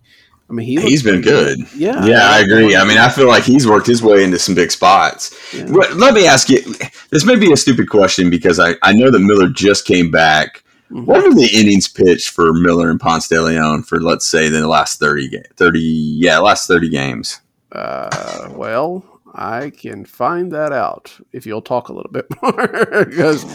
I 0.50 0.54
mean, 0.54 0.66
he 0.66 0.80
He's 0.82 1.04
been 1.04 1.22
pretty 1.22 1.56
good. 1.56 1.68
Yeah, 1.76 2.06
Yeah, 2.06 2.30
I 2.30 2.40
agree. 2.40 2.76
I 2.76 2.86
mean, 2.86 2.98
I 2.98 3.10
feel 3.10 3.28
like 3.28 3.44
he's 3.44 3.68
worked 3.68 3.88
his 3.88 4.02
way 4.02 4.24
into 4.24 4.40
some 4.40 4.56
big 4.56 4.72
spots. 4.72 5.36
Yeah. 5.54 5.66
Let 5.66 6.14
me 6.14 6.26
ask 6.26 6.50
you 6.50 6.62
this 7.10 7.26
may 7.26 7.36
be 7.36 7.52
a 7.52 7.58
stupid 7.58 7.90
question 7.90 8.30
because 8.30 8.60
I, 8.60 8.76
I 8.82 8.94
know 8.94 9.12
that 9.12 9.20
Miller 9.20 9.50
just 9.50 9.86
came 9.86 10.10
back. 10.10 10.64
Mhm. 10.90 11.06
What 11.06 11.24
were 11.24 11.34
the 11.34 11.50
innings 11.54 11.90
pitched 11.90 12.30
for 12.30 12.54
Miller 12.54 12.90
and 12.90 13.00
Ponce 13.00 13.28
de 13.28 13.42
Leon 13.42 13.84
for, 13.84 14.00
let's 14.00 14.26
say, 14.26 14.48
the 14.48 14.66
last 14.66 15.00
30, 15.00 15.42
30 15.58 15.80
yeah, 15.80 16.40
last 16.40 16.68
30 16.68 16.90
games? 16.90 17.42
Uh, 17.74 18.48
well, 18.56 19.17
I 19.40 19.70
can 19.70 20.04
find 20.04 20.52
that 20.52 20.72
out 20.72 21.16
if 21.32 21.46
you'll 21.46 21.62
talk 21.62 21.90
a 21.90 21.94
little 21.94 22.12
bit 22.12 22.26
more. 22.42 23.06
Because 23.06 23.46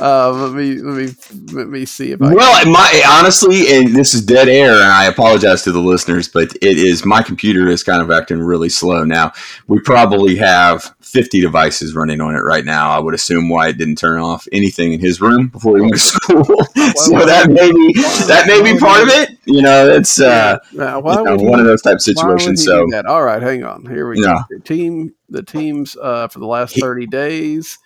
uh, 0.00 0.32
let 0.32 0.52
me 0.54 0.76
let 0.76 0.96
me 0.96 1.14
let 1.52 1.68
me 1.68 1.84
see 1.84 2.12
if 2.12 2.22
I. 2.22 2.32
Well, 2.32 2.66
my 2.70 3.02
honestly, 3.08 3.74
and 3.74 3.88
this 3.88 4.14
is 4.14 4.24
dead 4.24 4.48
air, 4.48 4.74
and 4.74 4.84
I 4.84 5.06
apologize 5.06 5.62
to 5.62 5.72
the 5.72 5.80
listeners, 5.80 6.28
but 6.28 6.54
it 6.62 6.78
is 6.78 7.04
my 7.04 7.22
computer 7.22 7.68
is 7.68 7.82
kind 7.82 8.00
of 8.00 8.10
acting 8.12 8.38
really 8.38 8.68
slow 8.68 9.02
now. 9.02 9.32
We 9.66 9.80
probably 9.80 10.36
have 10.36 10.94
50 11.00 11.40
devices 11.40 11.94
running 11.94 12.20
on 12.20 12.36
it 12.36 12.40
right 12.40 12.64
now. 12.64 12.90
I 12.90 13.00
would 13.00 13.14
assume 13.14 13.48
Wyatt 13.48 13.78
didn't 13.78 13.96
turn 13.96 14.20
off 14.20 14.46
anything 14.52 14.92
in 14.92 15.00
his 15.00 15.20
room 15.20 15.48
before 15.48 15.76
he 15.76 15.82
went 15.82 15.94
to 15.94 15.98
school, 15.98 16.44
so 16.44 17.26
that 17.26 17.50
may 17.50 17.72
be 17.72 17.92
that 18.28 18.44
may 18.46 18.62
be 18.62 18.78
part 18.78 19.02
of 19.02 19.08
it. 19.08 19.30
You 19.44 19.60
know, 19.62 19.88
it's 19.88 20.20
uh, 20.20 20.58
why 20.72 20.78
you 20.78 21.02
know, 21.04 21.32
would 21.32 21.40
he- 21.40 21.46
one 21.46 21.58
of 21.60 21.66
those 21.66 21.82
type 21.82 22.00
situations. 22.00 22.64
So 22.64 22.86
that? 22.92 23.06
all 23.06 23.24
right, 23.24 23.42
hang 23.42 23.64
on. 23.64 23.84
Here 23.86 24.08
we 24.08 24.20
Yeah. 24.20 24.34
go. 24.48 24.56
The 24.56 24.60
team, 24.60 25.14
the 25.28 25.42
teams 25.42 25.96
uh, 26.00 26.28
for 26.28 26.38
the 26.38 26.46
last 26.46 26.78
thirty 26.78 27.06
days. 27.06 27.78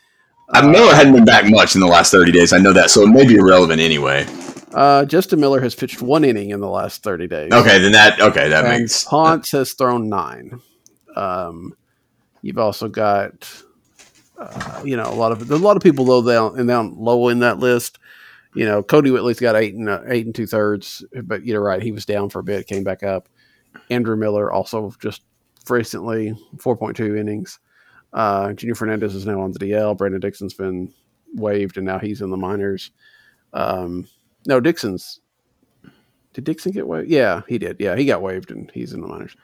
uh, 0.53 0.69
Miller 0.69 0.95
hadn't 0.95 1.14
been 1.14 1.25
back 1.25 1.45
much 1.49 1.75
in 1.75 1.81
the 1.81 1.87
last 1.88 2.12
30 2.12 2.31
days. 2.31 2.53
I 2.53 2.59
know 2.59 2.73
that, 2.73 2.88
so 2.90 3.03
it 3.03 3.09
may 3.09 3.27
be 3.27 3.35
irrelevant 3.35 3.81
anyway. 3.81 4.25
Uh, 4.73 5.05
Justin 5.07 5.40
Miller 5.40 5.61
has 5.61 5.75
pitched 5.75 6.01
one 6.03 6.25
inning 6.25 6.51
in 6.51 6.61
the 6.61 6.69
last 6.69 7.03
thirty 7.03 7.27
days. 7.27 7.51
Okay, 7.53 7.79
then 7.79 7.92
that 7.92 8.21
okay 8.21 8.49
that 8.51 8.64
and 8.66 8.79
makes 8.83 9.05
Ponce 9.05 9.51
has 9.53 9.73
thrown 9.73 10.09
nine. 10.11 10.61
Um, 11.16 11.75
you've 12.42 12.59
also 12.59 12.87
got, 12.88 13.51
uh, 14.38 14.83
you 14.85 14.97
know, 14.99 15.05
a 15.07 15.14
lot 15.14 15.33
of 15.33 15.49
there's 15.49 15.61
a 15.61 15.64
lot 15.64 15.77
of 15.79 15.83
people 15.83 16.05
low 16.05 16.21
down 16.23 16.59
and 16.59 16.69
down 16.69 16.95
low 16.99 17.29
in 17.29 17.38
that 17.38 17.59
list. 17.59 17.99
You 18.57 18.64
know, 18.64 18.83
Kodi 18.83 19.12
Whitley's 19.12 19.38
got 19.38 19.55
eight 19.55 19.75
and 19.75 19.88
uh, 19.88 20.01
eight 20.09 20.27
and 20.27 20.35
two 20.35 20.47
thirds, 20.47 21.05
but 21.25 21.45
you're 21.45 21.62
right, 21.62 21.83
he 21.83 21.92
was 21.92 22.07
down 22.07 22.31
for 22.31 22.38
a 22.38 22.45
bit, 22.45 22.66
came 22.66 22.85
back 22.85 23.03
up. 23.03 23.29
Andrew 23.90 24.16
Miller 24.16 24.51
also 24.51 24.92
just 25.01 25.23
recently 25.69 26.35
four 26.59 26.77
point 26.77 26.97
two 26.97 27.16
innings. 27.16 27.59
Uh, 28.12 28.55
Junior 28.55 28.75
Fernandez 28.75 29.14
is 29.14 29.27
now 29.27 29.40
on 29.40 29.53
the 29.53 29.59
DL. 29.59 29.97
Brandon 29.97 30.21
Dixon's 30.21 30.55
been 30.55 30.92
waived, 31.35 31.77
and 31.77 31.87
now 31.87 31.99
he's 31.99 32.23
in 32.23 32.31
the 32.31 32.37
minors. 32.37 32.90
Um, 33.53 34.09
no, 34.47 34.59
Dixon's 34.59 35.21
did 36.37 36.45
Dixon 36.45 36.73
get 36.73 36.87
waived? 36.87 37.09
Yeah, 37.09 37.40
he 37.49 37.57
did. 37.57 37.77
Yeah, 37.81 37.97
he 37.97 38.05
got 38.05 38.21
waived 38.21 38.51
and 38.51 38.71
he's 38.75 38.92
in 38.92 39.01
the 39.01 39.07
minors. 39.07 39.35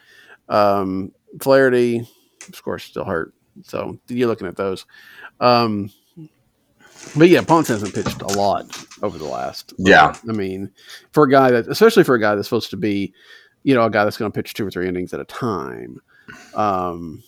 Um, 0.51 1.13
Flaherty, 1.41 2.07
of 2.49 2.63
course, 2.63 2.85
still 2.85 3.07
hurt. 3.07 3.33
So 3.63 3.99
you're 4.09 4.29
looking 4.29 4.47
at 4.47 4.57
those. 4.57 4.85
Um, 5.41 5.91
but 7.17 7.29
yeah, 7.29 7.43
Ponce 7.43 7.69
hasn't 7.69 7.95
pitched 7.95 8.23
a 8.23 8.29
lot 8.29 8.85
over 9.03 9.19
the 9.19 9.27
last. 9.27 9.75
Yeah. 9.79 10.15
I 10.29 10.33
mean, 10.33 10.71
for 11.13 11.25
a 11.25 11.31
guy 11.31 11.51
that, 11.51 11.69
especially 11.69 12.05
for 12.05 12.15
a 12.15 12.21
guy 12.21 12.35
that's 12.35 12.49
supposed 12.49 12.71
to 12.71 12.77
be, 12.77 13.13
you 13.63 13.75
know, 13.75 13.85
a 13.85 13.91
guy 13.91 14.05
that's 14.05 14.17
going 14.17 14.31
to 14.31 14.35
pitch 14.35 14.55
two 14.55 14.67
or 14.67 14.71
three 14.71 14.89
innings 14.89 15.13
at 15.13 15.21
a 15.21 15.25
time. 15.25 16.01
Um, 16.55 17.23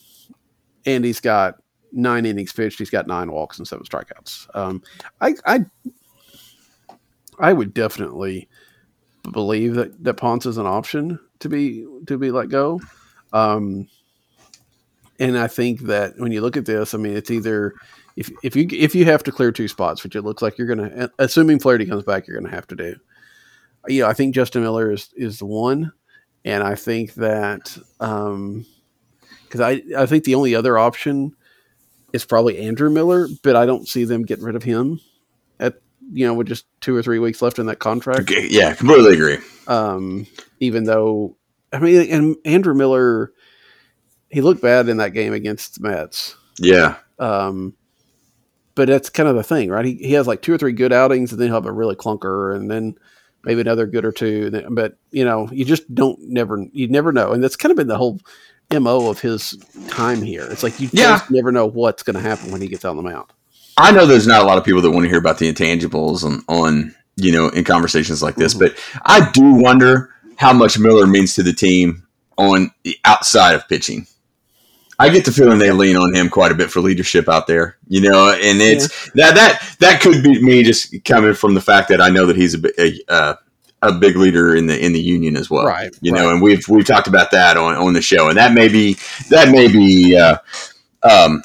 and 0.86 1.04
he's 1.04 1.20
got 1.20 1.56
nine 1.92 2.26
innings 2.26 2.52
pitched. 2.52 2.78
He's 2.78 2.90
got 2.90 3.06
nine 3.06 3.30
walks 3.30 3.58
and 3.58 3.66
seven 3.66 3.84
strikeouts. 3.84 4.48
Um, 4.54 4.82
I, 5.20 5.34
I, 5.46 5.64
I 7.38 7.52
would 7.52 7.74
definitely 7.74 8.48
believe 9.32 9.74
that 9.74 10.02
that 10.04 10.14
Ponce 10.14 10.46
is 10.46 10.58
an 10.58 10.66
option 10.66 11.18
to 11.40 11.48
be 11.48 11.86
to 12.06 12.18
be 12.18 12.30
let 12.30 12.48
go. 12.48 12.80
Um, 13.32 13.88
and 15.18 15.38
I 15.38 15.46
think 15.46 15.80
that 15.82 16.18
when 16.18 16.32
you 16.32 16.40
look 16.40 16.56
at 16.56 16.66
this, 16.66 16.94
I 16.94 16.98
mean, 16.98 17.16
it's 17.16 17.30
either 17.30 17.74
if 18.16 18.30
if 18.42 18.54
you 18.54 18.66
if 18.70 18.94
you 18.94 19.04
have 19.06 19.22
to 19.24 19.32
clear 19.32 19.52
two 19.52 19.68
spots, 19.68 20.04
which 20.04 20.16
it 20.16 20.22
looks 20.22 20.42
like 20.42 20.56
you're 20.56 20.66
going 20.66 20.90
to, 20.90 21.10
assuming 21.18 21.58
Flaherty 21.58 21.86
comes 21.86 22.04
back, 22.04 22.26
you're 22.26 22.38
going 22.38 22.48
to 22.48 22.54
have 22.54 22.66
to 22.68 22.76
do. 22.76 22.96
You 23.88 24.02
know, 24.02 24.08
I 24.08 24.14
think 24.14 24.34
Justin 24.34 24.62
Miller 24.62 24.92
is 24.92 25.10
is 25.16 25.38
the 25.38 25.46
one, 25.46 25.92
and 26.44 26.62
I 26.62 26.74
think 26.74 27.14
that 27.14 27.76
because 27.98 29.60
I 29.60 29.82
I 29.96 30.06
think 30.06 30.24
the 30.24 30.36
only 30.36 30.54
other 30.54 30.78
option 30.78 31.34
is 32.12 32.24
probably 32.24 32.58
Andrew 32.58 32.88
Miller, 32.88 33.28
but 33.42 33.56
I 33.56 33.66
don't 33.66 33.88
see 33.88 34.04
them 34.04 34.22
getting 34.22 34.44
rid 34.44 34.56
of 34.56 34.62
him 34.62 35.00
at 35.58 35.74
you 36.12 36.26
know 36.26 36.34
with 36.34 36.46
just 36.46 36.66
two 36.80 36.94
or 36.94 37.02
three 37.02 37.18
weeks 37.18 37.42
left 37.42 37.58
in 37.58 37.66
that 37.66 37.80
contract. 37.80 38.20
Okay, 38.20 38.46
yeah, 38.48 38.74
completely 38.74 39.14
agree. 39.14 39.38
Um, 39.66 40.26
even 40.60 40.84
though 40.84 41.36
I 41.72 41.80
mean, 41.80 42.08
and 42.10 42.36
Andrew 42.44 42.74
Miller, 42.74 43.32
he 44.30 44.40
looked 44.40 44.62
bad 44.62 44.88
in 44.88 44.98
that 44.98 45.12
game 45.12 45.32
against 45.32 45.82
the 45.82 45.88
Mets. 45.88 46.36
Yeah, 46.58 46.96
Um, 47.18 47.74
but 48.74 48.88
that's 48.88 49.10
kind 49.10 49.28
of 49.28 49.36
the 49.36 49.42
thing, 49.42 49.70
right? 49.70 49.84
He, 49.84 49.94
he 49.94 50.12
has 50.14 50.26
like 50.26 50.42
two 50.42 50.52
or 50.54 50.58
three 50.58 50.72
good 50.72 50.92
outings, 50.92 51.32
and 51.32 51.40
then 51.40 51.48
he'll 51.48 51.56
have 51.56 51.66
a 51.66 51.72
really 51.72 51.94
clunker, 51.96 52.54
and 52.56 52.70
then 52.70 52.96
maybe 53.44 53.60
another 53.60 53.86
good 53.86 54.04
or 54.04 54.12
two. 54.12 54.50
then- 54.50 54.74
But 54.74 54.96
you 55.10 55.24
know, 55.24 55.48
you 55.52 55.64
just 55.64 55.92
don't 55.94 56.18
never 56.22 56.64
you 56.72 56.88
never 56.88 57.12
know, 57.12 57.32
and 57.32 57.42
that's 57.42 57.56
kind 57.56 57.70
of 57.70 57.76
been 57.76 57.88
the 57.88 57.98
whole 57.98 58.20
mo 58.72 59.08
of 59.08 59.20
his 59.20 59.56
time 59.88 60.20
here. 60.22 60.46
It's 60.50 60.62
like 60.64 60.80
you 60.80 60.88
Yeah. 60.92 61.18
just 61.18 61.30
never 61.30 61.52
know 61.52 61.66
what's 61.66 62.02
going 62.02 62.14
to 62.14 62.20
happen 62.20 62.50
when 62.50 62.60
he 62.60 62.66
gets 62.66 62.84
on 62.84 62.96
the 62.96 63.02
mound. 63.02 63.26
I 63.76 63.92
know 63.92 64.06
there's 64.06 64.26
not 64.26 64.42
a 64.42 64.44
lot 64.44 64.58
of 64.58 64.64
people 64.64 64.80
that 64.82 64.90
want 64.90 65.04
to 65.04 65.08
hear 65.08 65.18
about 65.18 65.38
the 65.38 65.52
intangibles 65.52 66.24
on, 66.24 66.42
on 66.48 66.94
you 67.16 67.30
know 67.32 67.48
in 67.50 67.62
conversations 67.64 68.22
like 68.22 68.34
this, 68.36 68.54
Mhm. 68.54 68.58
but 68.60 68.76
I 69.04 69.30
do 69.30 69.42
wonder 69.54 70.10
how 70.36 70.52
much 70.52 70.78
Miller 70.78 71.06
means 71.06 71.34
to 71.34 71.42
the 71.44 71.52
team 71.52 72.02
on 72.36 72.72
the 72.82 72.96
outside 73.04 73.54
of 73.54 73.68
pitching. 73.68 74.06
I 74.98 75.08
get 75.08 75.24
the 75.24 75.32
feeling 75.32 75.58
they 75.58 75.72
lean 75.72 75.96
on 75.96 76.14
him 76.14 76.28
quite 76.28 76.52
a 76.52 76.54
bit 76.54 76.70
for 76.70 76.80
leadership 76.80 77.28
out 77.28 77.46
there, 77.46 77.76
you 77.88 78.00
know, 78.00 78.30
and 78.30 78.60
it's 78.62 79.10
that 79.12 79.34
that 79.34 79.76
that 79.80 80.00
could 80.00 80.22
be 80.22 80.40
me 80.42 80.62
just 80.62 81.04
coming 81.04 81.34
from 81.34 81.54
the 81.54 81.60
fact 81.60 81.88
that 81.88 82.00
I 82.00 82.10
know 82.10 82.26
that 82.26 82.36
he's 82.36 82.54
a 82.54 82.82
a, 82.82 83.00
uh, 83.08 83.34
a 83.82 83.92
big 83.92 84.16
leader 84.16 84.54
in 84.54 84.66
the 84.66 84.78
in 84.78 84.92
the 84.92 85.00
union 85.00 85.36
as 85.36 85.50
well, 85.50 85.66
Right, 85.66 85.94
You 86.00 86.12
know, 86.12 86.30
and 86.30 86.40
we've 86.40 86.66
we've 86.68 86.86
talked 86.86 87.06
about 87.06 87.30
that 87.32 87.56
on 87.56 87.74
on 87.74 87.92
the 87.92 88.02
show, 88.02 88.28
and 88.28 88.36
that 88.36 88.52
may 88.52 88.68
be 88.68 88.96
that 89.30 89.50
may 89.50 89.68
be 89.68 90.16
uh, 90.16 90.38
um, 91.02 91.42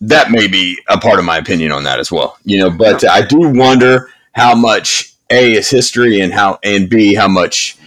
that 0.00 0.30
may 0.30 0.46
be 0.46 0.78
a 0.88 0.98
part 0.98 1.18
of 1.18 1.24
my 1.24 1.38
opinion 1.38 1.72
on 1.72 1.84
that 1.84 1.98
as 1.98 2.10
well. 2.10 2.38
You 2.44 2.58
know, 2.58 2.70
but 2.70 3.08
I 3.08 3.22
do 3.22 3.38
wonder 3.40 4.10
how 4.32 4.54
much 4.54 5.14
a 5.30 5.54
is 5.54 5.70
history 5.70 6.20
and 6.20 6.32
how 6.32 6.58
and 6.62 6.88
b 6.88 7.14
how 7.14 7.28
much 7.28 7.78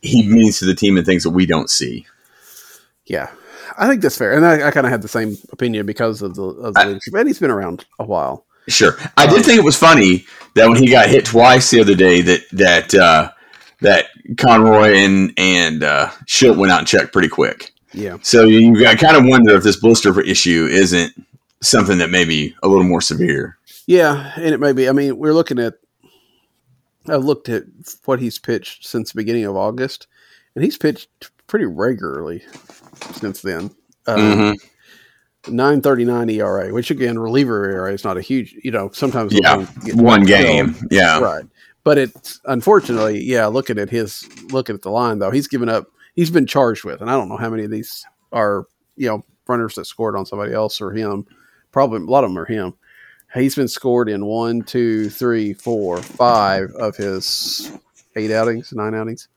he 0.00 0.28
means 0.28 0.58
to 0.58 0.66
the 0.66 0.74
team 0.74 0.96
and 0.96 1.06
things 1.06 1.22
that 1.22 1.30
we 1.30 1.46
don't 1.46 1.70
see. 1.70 2.06
Yeah, 3.06 3.30
I 3.78 3.88
think 3.88 4.02
that's 4.02 4.18
fair, 4.18 4.32
and 4.34 4.44
I, 4.46 4.68
I 4.68 4.70
kind 4.70 4.86
of 4.86 4.90
had 4.90 5.02
the 5.02 5.08
same 5.08 5.36
opinion 5.52 5.86
because 5.86 6.22
of 6.22 6.34
the, 6.34 6.42
of 6.42 6.74
the 6.74 6.80
I- 6.80 6.84
leadership. 6.84 7.14
And 7.14 7.26
he's 7.26 7.38
been 7.38 7.50
around 7.50 7.84
a 7.98 8.04
while. 8.04 8.46
Sure, 8.66 8.96
I 9.18 9.26
did 9.26 9.44
think 9.44 9.58
it 9.58 9.64
was 9.64 9.76
funny 9.76 10.24
that 10.54 10.68
when 10.68 10.82
he 10.82 10.88
got 10.88 11.08
hit 11.08 11.26
twice 11.26 11.70
the 11.70 11.80
other 11.80 11.94
day, 11.94 12.22
that 12.22 12.40
that 12.52 12.94
uh, 12.94 13.30
that 13.80 14.06
Conroy 14.38 14.94
and 14.94 15.34
and 15.36 15.82
uh, 15.82 16.08
Shildt 16.26 16.56
went 16.56 16.72
out 16.72 16.78
and 16.78 16.88
checked 16.88 17.12
pretty 17.12 17.28
quick. 17.28 17.72
Yeah. 17.92 18.16
So 18.22 18.44
you 18.44 18.86
I 18.86 18.94
kind 18.94 19.16
of 19.16 19.24
wonder 19.26 19.54
if 19.54 19.64
this 19.64 19.76
blister 19.76 20.18
issue 20.22 20.66
isn't 20.70 21.12
something 21.60 21.98
that 21.98 22.10
may 22.10 22.24
be 22.24 22.54
a 22.62 22.68
little 22.68 22.84
more 22.84 23.02
severe. 23.02 23.58
Yeah, 23.86 24.32
and 24.36 24.54
it 24.54 24.60
may 24.60 24.72
be. 24.72 24.88
I 24.88 24.92
mean, 24.92 25.18
we're 25.18 25.34
looking 25.34 25.58
at. 25.58 25.74
I've 27.06 27.24
looked 27.24 27.50
at 27.50 27.64
what 28.06 28.18
he's 28.18 28.38
pitched 28.38 28.86
since 28.86 29.12
the 29.12 29.16
beginning 29.16 29.44
of 29.44 29.56
August, 29.56 30.06
and 30.54 30.64
he's 30.64 30.78
pitched 30.78 31.10
pretty 31.46 31.66
regularly 31.66 32.42
since 33.12 33.42
then. 33.42 33.70
Um, 34.06 34.18
Mm-hmm. 34.18 35.54
Nine 35.56 35.82
thirty 35.82 36.06
nine 36.06 36.30
ERA, 36.30 36.72
which 36.72 36.90
again, 36.90 37.18
reliever 37.18 37.70
ERA 37.70 37.92
is 37.92 38.02
not 38.02 38.16
a 38.16 38.22
huge. 38.22 38.56
You 38.64 38.70
know, 38.70 38.90
sometimes 38.92 39.30
Yeah, 39.34 39.66
One 39.92 40.24
game, 40.24 40.74
yeah, 40.90 41.20
right? 41.20 41.44
But 41.82 41.98
it's 41.98 42.40
unfortunately, 42.46 43.22
yeah. 43.22 43.44
Looking 43.44 43.78
at 43.78 43.90
his 43.90 44.26
looking 44.44 44.74
at 44.74 44.80
the 44.80 44.90
line 44.90 45.18
though, 45.18 45.30
he's 45.30 45.46
given 45.46 45.68
up. 45.68 45.86
He's 46.14 46.30
been 46.30 46.46
charged 46.46 46.84
with, 46.84 47.02
and 47.02 47.10
I 47.10 47.12
don't 47.12 47.28
know 47.28 47.36
how 47.36 47.50
many 47.50 47.64
of 47.64 47.70
these 47.70 48.06
are 48.32 48.64
you 48.96 49.08
know 49.08 49.22
runners 49.46 49.74
that 49.74 49.84
scored 49.84 50.16
on 50.16 50.24
somebody 50.24 50.54
else 50.54 50.80
or 50.80 50.92
him. 50.92 51.26
Probably 51.72 52.00
a 52.00 52.04
lot 52.04 52.24
of 52.24 52.30
them 52.30 52.38
are 52.38 52.46
him. 52.46 52.72
He's 53.34 53.54
been 53.54 53.68
scored 53.68 54.08
in 54.08 54.24
one, 54.24 54.62
two, 54.62 55.10
three, 55.10 55.52
four, 55.52 56.00
five 56.00 56.70
of 56.78 56.96
his 56.96 57.70
eight 58.16 58.30
outings, 58.30 58.72
nine 58.72 58.94
outings. 58.94 59.28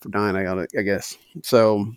For 0.00 0.08
nine, 0.10 0.36
I 0.36 0.44
got 0.44 0.58
it, 0.58 0.70
I 0.78 0.82
guess. 0.82 1.18
So, 1.42 1.92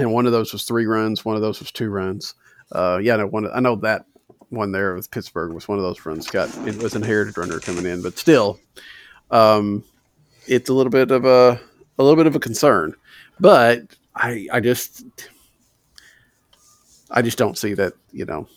and 0.00 0.12
one 0.12 0.26
of 0.26 0.32
those 0.32 0.52
was 0.52 0.64
three 0.64 0.86
runs. 0.86 1.24
One 1.24 1.36
of 1.36 1.42
those 1.42 1.60
was 1.60 1.70
two 1.70 1.90
runs. 1.90 2.34
Uh, 2.72 2.98
yeah, 3.02 3.16
no, 3.16 3.26
one. 3.26 3.48
I 3.52 3.60
know 3.60 3.76
that 3.76 4.06
one 4.48 4.72
there 4.72 4.94
with 4.94 5.10
Pittsburgh 5.10 5.52
was 5.52 5.68
one 5.68 5.78
of 5.78 5.84
those 5.84 6.04
runs. 6.04 6.28
Got 6.28 6.48
it 6.66 6.82
was 6.82 6.94
an 6.94 7.02
inherited 7.02 7.36
runner 7.38 7.60
coming 7.60 7.86
in, 7.86 8.02
but 8.02 8.18
still, 8.18 8.58
um, 9.30 9.84
it's 10.46 10.68
a 10.68 10.74
little 10.74 10.90
bit 10.90 11.10
of 11.10 11.24
a 11.24 11.60
a 11.98 12.02
little 12.02 12.16
bit 12.16 12.26
of 12.26 12.36
a 12.36 12.40
concern. 12.40 12.94
But 13.38 13.82
I 14.14 14.46
I 14.52 14.60
just 14.60 15.04
I 17.10 17.22
just 17.22 17.38
don't 17.38 17.58
see 17.58 17.74
that 17.74 17.94
you 18.12 18.24
know. 18.24 18.48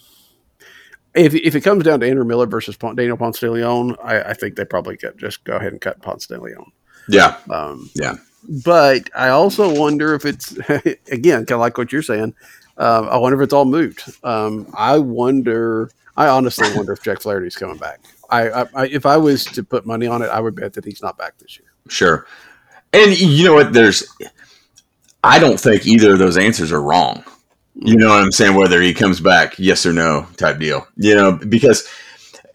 If, 1.16 1.36
if 1.36 1.54
it 1.54 1.62
comes 1.62 1.84
down 1.84 2.00
to 2.00 2.08
Andrew 2.10 2.26
Miller 2.26 2.48
versus 2.48 2.76
Daniel 2.76 3.18
Ponce 3.18 3.40
de 3.40 3.52
Leon, 3.52 3.96
I, 4.04 4.22
I 4.22 4.34
think 4.34 4.56
they 4.56 4.66
probably 4.66 4.98
get, 4.98 5.16
just 5.16 5.44
go 5.44 5.56
ahead 5.58 5.72
and 5.72 5.80
cut 5.80 6.02
Ponce 6.02 6.26
de 6.26 6.42
Leon. 6.42 6.72
yeah, 7.08 7.38
Um, 7.52 7.92
yeah. 7.94 8.16
But 8.48 9.10
I 9.16 9.30
also 9.30 9.78
wonder 9.80 10.14
if 10.14 10.26
it's 10.26 10.52
again 11.12 11.46
kind 11.46 11.52
of 11.52 11.60
like 11.60 11.78
what 11.78 11.92
you're 11.92 12.02
saying. 12.02 12.36
Um, 12.78 13.08
I 13.08 13.18
wonder 13.18 13.40
if 13.40 13.46
it's 13.46 13.54
all 13.54 13.66
moot. 13.66 14.04
Um, 14.24 14.68
I 14.74 14.98
wonder. 14.98 15.92
I 16.16 16.28
honestly 16.28 16.68
wonder 16.76 16.94
if 16.94 17.04
Jack 17.04 17.22
Flaherty's 17.22 17.56
coming 17.56 17.78
back. 17.78 18.00
I, 18.30 18.50
I, 18.50 18.66
I 18.76 18.88
if 18.88 19.06
I 19.06 19.18
was 19.18 19.46
to 19.46 19.64
put 19.64 19.86
money 19.86 20.08
on 20.08 20.22
it, 20.22 20.28
I 20.28 20.40
would 20.40 20.56
bet 20.56 20.74
that 20.74 20.86
he's 20.86 21.02
not 21.02 21.18
back 21.18 21.38
this 21.40 21.58
year. 21.58 21.72
Sure. 21.88 22.28
And 22.92 23.20
you 23.20 23.46
know 23.46 23.56
what? 23.56 23.74
There's, 23.74 24.04
I 25.24 25.40
don't 25.40 25.60
think 25.60 25.88
either 25.88 26.14
of 26.14 26.20
those 26.20 26.38
answers 26.38 26.72
are 26.72 26.82
wrong. 26.82 27.24
You 27.76 27.96
know 27.98 28.10
what 28.10 28.24
I'm 28.24 28.32
saying? 28.32 28.56
Whether 28.56 28.82
he 28.82 28.94
comes 28.94 29.20
back, 29.20 29.58
yes 29.58 29.86
or 29.86 29.94
no, 29.94 30.28
type 30.38 30.60
deal. 30.60 30.88
You 30.96 31.16
know, 31.16 31.32
because 31.32 31.88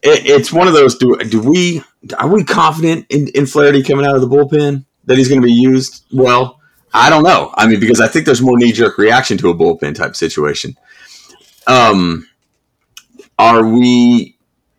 it, 0.02 0.26
it's 0.26 0.52
one 0.52 0.68
of 0.68 0.74
those. 0.74 0.96
Do 0.96 1.16
do 1.16 1.40
we 1.40 1.82
are 2.18 2.28
we 2.28 2.44
confident 2.44 3.06
in, 3.10 3.28
in 3.34 3.46
Flaherty 3.46 3.82
coming 3.82 4.06
out 4.06 4.14
of 4.14 4.20
the 4.20 4.28
bullpen 4.28 4.84
that 5.08 5.18
he's 5.18 5.28
going 5.28 5.40
to 5.40 5.46
be 5.46 5.52
used 5.52 6.04
well? 6.12 6.60
I 6.94 7.10
don't 7.10 7.22
know. 7.24 7.52
I 7.54 7.66
mean, 7.66 7.80
because 7.80 8.00
I 8.00 8.08
think 8.08 8.24
there's 8.24 8.40
more 8.40 8.56
knee 8.56 8.72
jerk 8.72 8.96
reaction 8.96 9.36
to 9.38 9.50
a 9.50 9.54
bullpen 9.54 9.94
type 9.94 10.16
situation. 10.16 10.76
Um, 11.66 12.28
are 13.38 13.66
we 13.66 14.36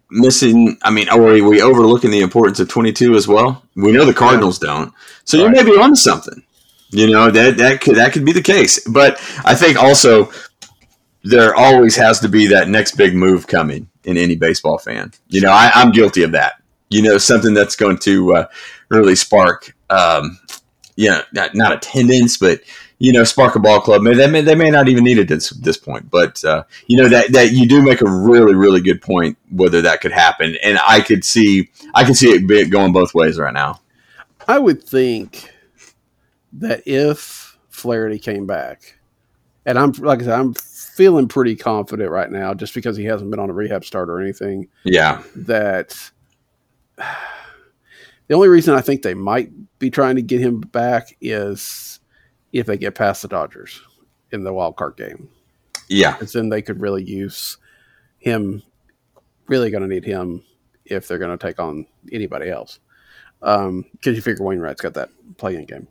missing? 0.09 0.77
I 0.83 0.89
mean, 0.91 1.09
or 1.09 1.35
are 1.35 1.43
we, 1.43 1.61
overlooking 1.61 2.11
the 2.11 2.21
importance 2.21 2.59
of 2.59 2.67
22 2.67 3.15
as 3.15 3.27
well? 3.27 3.63
We 3.75 3.91
know 3.91 4.05
the 4.05 4.13
Cardinals 4.13 4.59
don't, 4.59 4.91
so 5.23 5.37
you 5.37 5.45
Right. 5.45 5.57
may 5.57 5.63
be 5.63 5.77
onto 5.77 5.95
something. 5.95 6.43
You 6.91 7.11
know 7.11 7.29
that 7.29 7.57
that 7.57 7.81
could 7.81 7.95
that 7.97 8.13
could 8.13 8.25
be 8.25 8.31
the 8.31 8.41
case, 8.41 8.79
but 8.87 9.21
I 9.45 9.53
think 9.53 9.77
also 9.77 10.31
there 11.23 11.53
always 11.53 11.95
has 11.95 12.19
to 12.21 12.29
be 12.29 12.47
that 12.47 12.69
next 12.69 12.95
big 12.97 13.13
move 13.15 13.45
coming 13.45 13.87
in 14.05 14.17
any 14.17 14.35
baseball 14.35 14.79
fan. 14.79 15.11
You 15.27 15.41
know, 15.41 15.51
I, 15.51 15.69
I'm 15.75 15.91
guilty 15.91 16.23
of 16.23 16.31
that. 16.31 16.53
You 16.89 17.03
know, 17.03 17.19
something 17.19 17.53
that's 17.53 17.75
going 17.75 17.99
to 17.99 18.33
uh, 18.35 18.47
really 18.89 19.15
spark, 19.15 19.75
um, 19.89 20.39
you 20.95 21.09
know, 21.09 21.21
not, 21.31 21.55
not 21.55 21.71
attendance, 21.71 22.37
but 22.37 22.61
you 22.99 23.13
know, 23.13 23.23
spark 23.23 23.55
a 23.55 23.59
ball 23.59 23.79
club. 23.79 24.03
They 24.03 24.29
may, 24.29 24.41
they 24.41 24.55
may 24.55 24.69
not 24.69 24.89
even 24.89 25.05
need 25.05 25.17
it 25.17 25.21
at 25.21 25.27
this, 25.29 25.49
this 25.51 25.77
point, 25.77 26.11
but 26.11 26.43
uh, 26.43 26.63
you 26.87 26.97
know 26.97 27.07
that 27.07 27.31
that 27.31 27.53
you 27.53 27.67
do 27.67 27.81
make 27.81 28.01
a 28.01 28.09
really 28.09 28.53
really 28.53 28.81
good 28.81 29.01
point 29.01 29.37
whether 29.49 29.81
that 29.81 30.01
could 30.01 30.11
happen, 30.11 30.57
and 30.61 30.77
I 30.85 30.99
could 30.99 31.23
see 31.23 31.69
I 31.95 32.03
can 32.03 32.13
see 32.13 32.29
it 32.29 32.69
going 32.69 32.91
both 32.91 33.13
ways 33.13 33.39
right 33.39 33.53
now. 33.53 33.79
I 34.47 34.59
would 34.59 34.83
think 34.83 35.49
that 36.53 36.83
if 36.85 37.57
Flaherty 37.69 38.19
came 38.19 38.45
back, 38.45 38.99
and 39.65 39.79
I'm 39.79 39.93
like 39.93 40.21
I 40.21 40.25
said, 40.25 40.39
I'm 40.39 40.53
feeling 40.53 41.29
pretty 41.29 41.55
confident 41.55 42.11
right 42.11 42.29
now, 42.29 42.53
just 42.53 42.73
because 42.73 42.97
he 42.97 43.05
hasn't 43.05 43.31
been 43.31 43.39
on 43.39 43.49
a 43.49 43.53
rehab 43.53 43.85
start 43.85 44.09
or 44.09 44.19
anything. 44.19 44.67
Yeah, 44.83 45.23
That 45.33 46.11
the 46.97 48.33
only 48.33 48.49
reason 48.49 48.75
I 48.75 48.81
think 48.81 49.03
they 49.03 49.13
might 49.13 49.51
be 49.79 49.89
trying 49.89 50.15
to 50.15 50.21
get 50.21 50.41
him 50.41 50.61
back 50.61 51.17
is 51.21 51.99
if 52.53 52.65
they 52.65 52.77
get 52.77 52.95
past 52.95 53.21
the 53.21 53.27
Dodgers 53.27 53.81
in 54.31 54.43
the 54.43 54.53
wild 54.53 54.75
card 54.75 54.97
game, 54.97 55.29
yeah, 55.87 56.13
because 56.13 56.33
then 56.33 56.49
they 56.49 56.61
could 56.61 56.79
really 56.79 57.03
use 57.03 57.57
him. 58.19 58.61
Really 59.47 59.71
going 59.71 59.81
to 59.81 59.89
need 59.89 60.05
him 60.05 60.43
if 60.85 61.07
they're 61.07 61.17
going 61.17 61.35
to 61.35 61.47
take 61.47 61.59
on 61.59 61.87
anybody 62.11 62.49
else, 62.49 62.79
because 63.39 63.83
you 64.05 64.21
figure 64.21 64.45
Wainwright's 64.45 64.81
got 64.81 64.93
that 64.93 65.09
playing 65.37 65.65
game. 65.65 65.87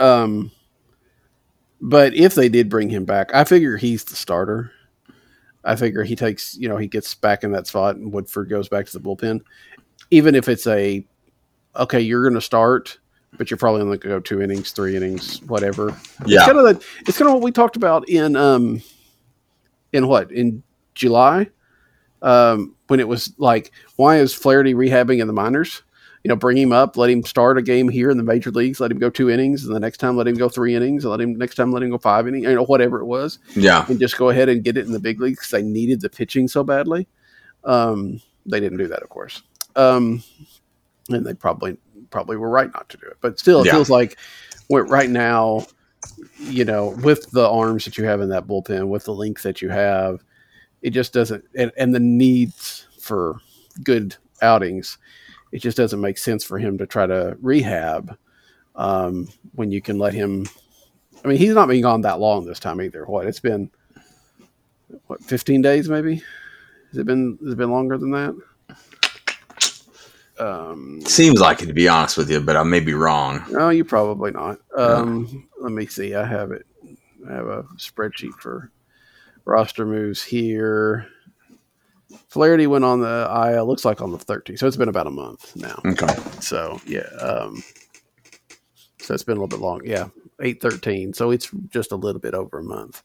Um, 0.00 0.50
but 1.80 2.14
if 2.14 2.34
they 2.34 2.48
did 2.48 2.68
bring 2.68 2.88
him 2.88 3.04
back, 3.04 3.32
I 3.34 3.44
figure 3.44 3.76
he's 3.76 4.02
the 4.04 4.16
starter. 4.16 4.72
I 5.64 5.76
figure 5.76 6.02
he 6.02 6.16
takes, 6.16 6.56
you 6.56 6.68
know, 6.68 6.76
he 6.76 6.86
gets 6.86 7.14
back 7.14 7.44
in 7.44 7.52
that 7.52 7.66
spot 7.66 7.96
and 7.96 8.12
Woodford 8.12 8.48
goes 8.48 8.68
back 8.68 8.86
to 8.86 8.92
the 8.92 9.00
bullpen. 9.00 9.40
Even 10.10 10.34
if 10.34 10.48
it's 10.48 10.66
a, 10.66 11.06
okay, 11.76 12.00
you're 12.00 12.22
going 12.22 12.34
to 12.34 12.40
start, 12.40 12.98
but 13.36 13.50
you're 13.50 13.58
probably 13.58 13.82
only 13.82 13.98
going 13.98 14.12
to 14.12 14.16
go 14.16 14.20
two 14.20 14.42
innings, 14.42 14.70
three 14.70 14.96
innings, 14.96 15.42
whatever. 15.42 15.88
It's 15.88 16.30
yeah, 16.30 16.46
kind 16.46 16.58
of 16.58 16.64
the, 16.64 16.84
it's 17.06 17.18
kind 17.18 17.28
of 17.28 17.34
what 17.34 17.42
we 17.42 17.52
talked 17.52 17.76
about 17.76 18.08
in, 18.08 18.36
um, 18.36 18.82
in 19.92 20.06
what 20.08 20.30
in 20.32 20.62
July, 20.94 21.48
um, 22.22 22.74
when 22.88 23.00
it 23.00 23.08
was 23.08 23.32
like, 23.38 23.72
why 23.96 24.18
is 24.18 24.34
Flaherty 24.34 24.74
rehabbing 24.74 25.20
in 25.20 25.26
the 25.26 25.32
minors? 25.32 25.82
You 26.22 26.30
know, 26.30 26.36
bring 26.36 26.56
him 26.56 26.72
up, 26.72 26.96
let 26.96 27.10
him 27.10 27.22
start 27.22 27.58
a 27.58 27.62
game 27.62 27.86
here 27.86 28.08
in 28.08 28.16
the 28.16 28.22
major 28.22 28.50
leagues, 28.50 28.80
let 28.80 28.90
him 28.90 28.98
go 28.98 29.10
two 29.10 29.28
innings, 29.28 29.66
and 29.66 29.76
the 29.76 29.80
next 29.80 29.98
time 29.98 30.16
let 30.16 30.26
him 30.26 30.36
go 30.36 30.48
three 30.48 30.74
innings, 30.74 31.04
and 31.04 31.10
let 31.10 31.20
him 31.20 31.36
next 31.36 31.54
time 31.54 31.70
let 31.70 31.82
him 31.82 31.90
go 31.90 31.98
five 31.98 32.26
innings, 32.26 32.44
you 32.46 32.54
know, 32.54 32.64
whatever 32.64 32.98
it 32.98 33.04
was 33.04 33.40
yeah, 33.54 33.84
and 33.88 34.00
just 34.00 34.16
go 34.16 34.30
ahead 34.30 34.48
and 34.48 34.64
get 34.64 34.78
it 34.78 34.86
in 34.86 34.92
the 34.92 34.98
big 34.98 35.20
leagues 35.20 35.40
because 35.40 35.50
they 35.50 35.62
needed 35.62 36.00
the 36.00 36.08
pitching 36.08 36.48
so 36.48 36.64
badly. 36.64 37.06
Um, 37.64 38.22
they 38.46 38.58
didn't 38.58 38.78
do 38.78 38.86
that, 38.86 39.02
of 39.02 39.10
course, 39.10 39.42
um, 39.76 40.22
and 41.08 41.26
they 41.26 41.34
probably 41.34 41.76
probably 42.10 42.36
were 42.36 42.50
right 42.50 42.72
not 42.72 42.88
to 42.90 42.96
do 42.96 43.06
it. 43.06 43.16
But 43.20 43.38
still, 43.38 43.62
it 43.62 43.66
Yeah. 43.66 43.72
feels 43.72 43.90
like 43.90 44.18
right 44.70 45.10
now, 45.10 45.66
you 46.38 46.64
know, 46.64 46.96
with 47.02 47.30
the 47.32 47.48
arms 47.48 47.84
that 47.84 47.98
you 47.98 48.04
have 48.04 48.20
in 48.20 48.28
that 48.30 48.46
bullpen, 48.46 48.88
with 48.88 49.04
the 49.04 49.14
length 49.14 49.42
that 49.42 49.60
you 49.60 49.68
have, 49.68 50.22
it 50.82 50.90
just 50.90 51.12
doesn't, 51.12 51.44
and, 51.56 51.72
and 51.76 51.94
the 51.94 52.00
needs 52.00 52.86
for 53.00 53.40
good 53.82 54.16
outings, 54.42 54.98
it 55.52 55.58
just 55.58 55.76
doesn't 55.76 56.00
make 56.00 56.18
sense 56.18 56.44
for 56.44 56.58
him 56.58 56.78
to 56.78 56.86
try 56.86 57.06
to 57.06 57.36
rehab 57.40 58.16
um, 58.76 59.28
when 59.54 59.70
you 59.70 59.80
can 59.80 59.98
let 59.98 60.14
him. 60.14 60.46
I 61.24 61.28
mean, 61.28 61.38
he's 61.38 61.54
not 61.54 61.68
been 61.68 61.80
gone 61.82 62.02
that 62.02 62.20
long 62.20 62.44
this 62.44 62.60
time 62.60 62.80
either. 62.80 63.04
What 63.06 63.26
it's 63.26 63.40
been, 63.40 63.70
what 65.06 65.22
fifteen 65.24 65.62
days 65.62 65.88
maybe? 65.88 66.22
Has 66.90 66.98
it 66.98 67.06
been? 67.06 67.38
Has 67.42 67.52
it 67.52 67.56
been 67.56 67.70
longer 67.70 67.98
than 67.98 68.10
that? 68.12 68.34
Um, 70.38 71.00
seems 71.06 71.38
like 71.40 71.62
it 71.62 71.66
to 71.66 71.72
be 71.72 71.88
honest 71.88 72.16
with 72.16 72.30
you, 72.30 72.40
but 72.40 72.56
I 72.56 72.62
may 72.64 72.80
be 72.80 72.94
wrong. 72.94 73.44
no, 73.50 73.68
you're 73.70 73.84
probably 73.84 74.32
not. 74.32 74.58
Um, 74.76 75.48
Let 75.60 75.72
me 75.72 75.86
see. 75.86 76.14
I 76.14 76.24
have 76.24 76.50
it. 76.50 76.66
I 77.28 77.32
have 77.32 77.46
a 77.46 77.62
spreadsheet 77.76 78.34
for 78.40 78.70
roster 79.44 79.86
moves 79.86 80.22
here. 80.22 81.06
Flaherty 82.28 82.66
went 82.66 82.84
on 82.84 83.00
the 83.00 83.52
IL. 83.54 83.66
Looks 83.66 83.84
like 83.84 84.00
on 84.02 84.10
the 84.10 84.18
13th, 84.18 84.58
so 84.58 84.66
it's 84.66 84.76
been 84.76 84.88
about 84.88 85.06
a 85.06 85.10
month 85.10 85.54
now. 85.56 85.80
Okay, 85.84 86.14
So 86.40 86.80
yeah, 86.86 87.06
um, 87.20 87.62
so 89.00 89.14
it's 89.14 89.22
been 89.22 89.36
a 89.36 89.40
little 89.40 89.48
bit 89.56 89.60
long. 89.60 89.82
Yeah, 89.84 90.08
eight 90.40 90.60
thirteen. 90.60 91.14
So 91.14 91.30
it's 91.30 91.48
just 91.68 91.92
a 91.92 91.96
little 91.96 92.20
bit 92.20 92.34
over 92.34 92.58
a 92.58 92.62
month. 92.62 93.02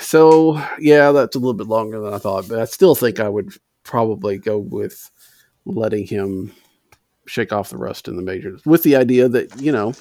So 0.00 0.60
yeah, 0.78 1.12
that's 1.12 1.36
a 1.36 1.38
little 1.38 1.54
bit 1.54 1.66
longer 1.68 2.00
than 2.00 2.12
I 2.12 2.18
thought, 2.18 2.48
but 2.48 2.58
I 2.58 2.64
still 2.66 2.94
think 2.94 3.20
I 3.20 3.28
would 3.28 3.52
probably 3.82 4.38
go 4.38 4.58
with 4.58 5.10
letting 5.66 6.06
him 6.06 6.52
shake 7.26 7.52
off 7.52 7.70
the 7.70 7.76
rust 7.76 8.08
in 8.08 8.16
the 8.16 8.22
majors, 8.22 8.64
with 8.64 8.82
the 8.82 8.96
idea 8.96 9.28
that 9.28 9.60
you 9.60 9.72
know 9.72 9.92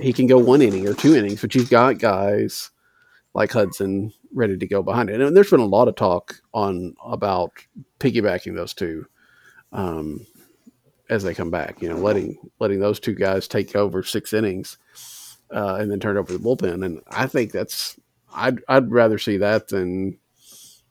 he 0.00 0.12
can 0.12 0.26
go 0.26 0.38
one 0.38 0.62
inning 0.62 0.86
or 0.86 0.94
two 0.94 1.14
innings, 1.14 1.40
but 1.40 1.54
you've 1.54 1.70
got 1.70 1.98
guys 1.98 2.70
like 3.34 3.52
Hudson 3.52 4.12
ready 4.34 4.56
to 4.56 4.66
go 4.66 4.82
behind 4.82 5.10
it. 5.10 5.20
And 5.20 5.36
there's 5.36 5.50
been 5.50 5.60
a 5.60 5.64
lot 5.64 5.88
of 5.88 5.96
talk 5.96 6.36
on 6.52 6.94
about 7.04 7.52
piggybacking 8.00 8.54
those 8.54 8.74
two. 8.74 9.06
Um, 9.72 10.26
as 11.12 11.22
they 11.22 11.34
come 11.34 11.50
back. 11.50 11.80
You 11.82 11.90
know, 11.90 11.96
letting 11.96 12.38
letting 12.58 12.80
those 12.80 12.98
two 12.98 13.14
guys 13.14 13.46
take 13.46 13.76
over 13.76 14.02
six 14.02 14.32
innings 14.32 14.78
uh, 15.50 15.76
and 15.78 15.90
then 15.90 16.00
turn 16.00 16.16
over 16.16 16.32
the 16.32 16.38
bullpen. 16.38 16.84
And 16.84 17.00
I 17.08 17.26
think 17.26 17.52
that's 17.52 18.00
I'd 18.34 18.60
I'd 18.66 18.90
rather 18.90 19.18
see 19.18 19.36
that 19.36 19.68
than 19.68 20.18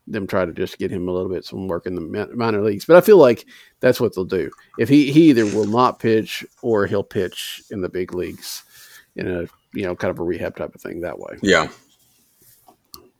them 0.07 0.27
try 0.27 0.45
to 0.45 0.51
just 0.51 0.77
get 0.77 0.91
him 0.91 1.07
a 1.07 1.11
little 1.11 1.29
bit 1.29 1.45
some 1.45 1.67
work 1.67 1.85
in 1.85 1.95
the 1.95 2.29
minor 2.35 2.61
leagues. 2.61 2.85
But 2.85 2.97
I 2.97 3.01
feel 3.01 3.17
like 3.17 3.45
that's 3.79 3.99
what 4.01 4.15
they'll 4.15 4.25
do. 4.25 4.49
If 4.79 4.89
he 4.89 5.11
he 5.11 5.29
either 5.29 5.45
will 5.45 5.65
not 5.67 5.99
pitch 5.99 6.45
or 6.61 6.85
he'll 6.87 7.03
pitch 7.03 7.61
in 7.71 7.81
the 7.81 7.89
big 7.89 8.13
leagues 8.13 8.63
in 9.15 9.27
a 9.27 9.41
you 9.73 9.83
know 9.85 9.95
kind 9.95 10.11
of 10.11 10.19
a 10.19 10.23
rehab 10.23 10.55
type 10.55 10.73
of 10.75 10.81
thing 10.81 11.01
that 11.01 11.19
way. 11.19 11.37
Yeah. 11.41 11.67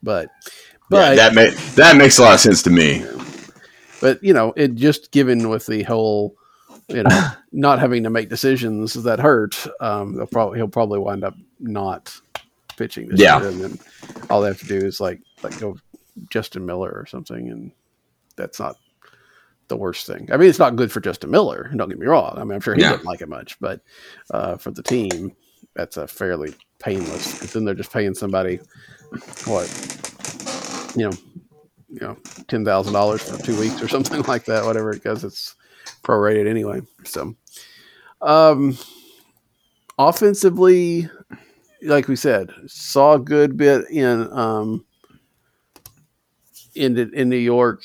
But 0.04 0.30
but 0.90 1.16
yeah, 1.16 1.30
that 1.30 1.74
that 1.76 1.98
makes 1.98 2.18
a 2.18 2.24
lot 2.24 2.34
of 2.34 2.40
sense 2.40 2.64
to 2.64 2.70
me. 2.70 3.06
But 4.02 4.24
you 4.24 4.34
know, 4.34 4.54
it 4.58 4.76
just 4.76 5.12
given 5.12 5.50
with 5.50 5.68
the 5.68 5.84
whole 5.84 6.36
you 6.88 7.04
know 7.04 7.30
not 7.52 7.80
having 7.80 8.04
to 8.04 8.10
make 8.10 8.30
decisions 8.30 8.94
that 8.96 9.20
hurt, 9.20 9.56
um, 9.80 10.16
they'll 10.16 10.26
probably 10.26 10.58
he'll 10.58 10.68
probably 10.68 11.00
wind 11.00 11.24
up 11.24 11.36
not 11.60 12.20
pitching 12.78 13.10
this 13.10 13.20
Yeah. 13.20 13.40
year, 13.40 13.50
and 13.50 13.62
then 13.62 13.80
all 14.30 14.42
they 14.42 14.48
have 14.48 14.60
to 14.60 14.66
do 14.66 14.78
is 14.78 15.00
like 15.00 15.22
like 15.44 15.58
go 15.60 15.78
Justin 16.30 16.66
Miller 16.66 16.92
or 16.92 17.06
something, 17.06 17.50
and 17.50 17.72
that's 18.36 18.60
not 18.60 18.76
the 19.68 19.78
worst 19.78 20.06
thing. 20.06 20.28
I 20.32 20.38
mean, 20.38 20.50
it's 20.50 20.60
not 20.60 20.76
good 20.76 20.92
for 20.92 21.00
Justin 21.00 21.32
Miller. 21.32 21.72
Don't 21.76 21.90
get 21.90 22.00
me 22.00 22.06
wrong. 22.08 22.34
I 22.38 22.44
mean, 22.44 22.54
I'm 22.54 22.62
sure 22.62 22.76
he 22.76 22.82
Yeah. 22.82 22.92
doesn't 22.92 23.06
like 23.06 23.22
it 23.22 23.30
much, 23.30 23.60
but 23.60 23.82
uh, 24.32 24.58
for 24.58 24.72
the 24.72 24.84
team, 24.84 25.36
that's 25.76 25.98
a 25.98 26.08
fairly 26.08 26.54
painless. 26.80 27.34
Because 27.34 27.54
then 27.54 27.64
they're 27.66 27.74
just 27.76 27.94
paying 27.94 28.14
somebody 28.14 28.60
what 29.46 29.70
you 30.96 31.06
know, 31.10 31.18
you 31.90 32.00
know, 32.02 32.18
ten 32.48 32.66
thousand 32.66 32.94
dollars 32.94 33.22
for 33.22 33.38
two 33.40 33.56
weeks 33.56 33.82
or 33.82 33.88
something 33.90 34.24
like 34.28 34.46
that. 34.46 34.66
Whatever 34.66 34.92
it 34.92 35.04
goes, 35.04 35.24
it's 35.24 35.56
prorated 36.04 36.48
anyway. 36.48 36.82
So, 37.06 37.34
um, 38.22 38.78
offensively, 39.98 41.10
like 41.84 42.08
we 42.08 42.16
said, 42.16 42.52
saw 42.68 43.14
a 43.14 43.20
good 43.20 43.58
bit 43.58 43.90
in 43.90 44.32
um 44.34 44.86
in 46.76 46.98
in 47.14 47.30
New 47.30 47.38
York. 47.38 47.84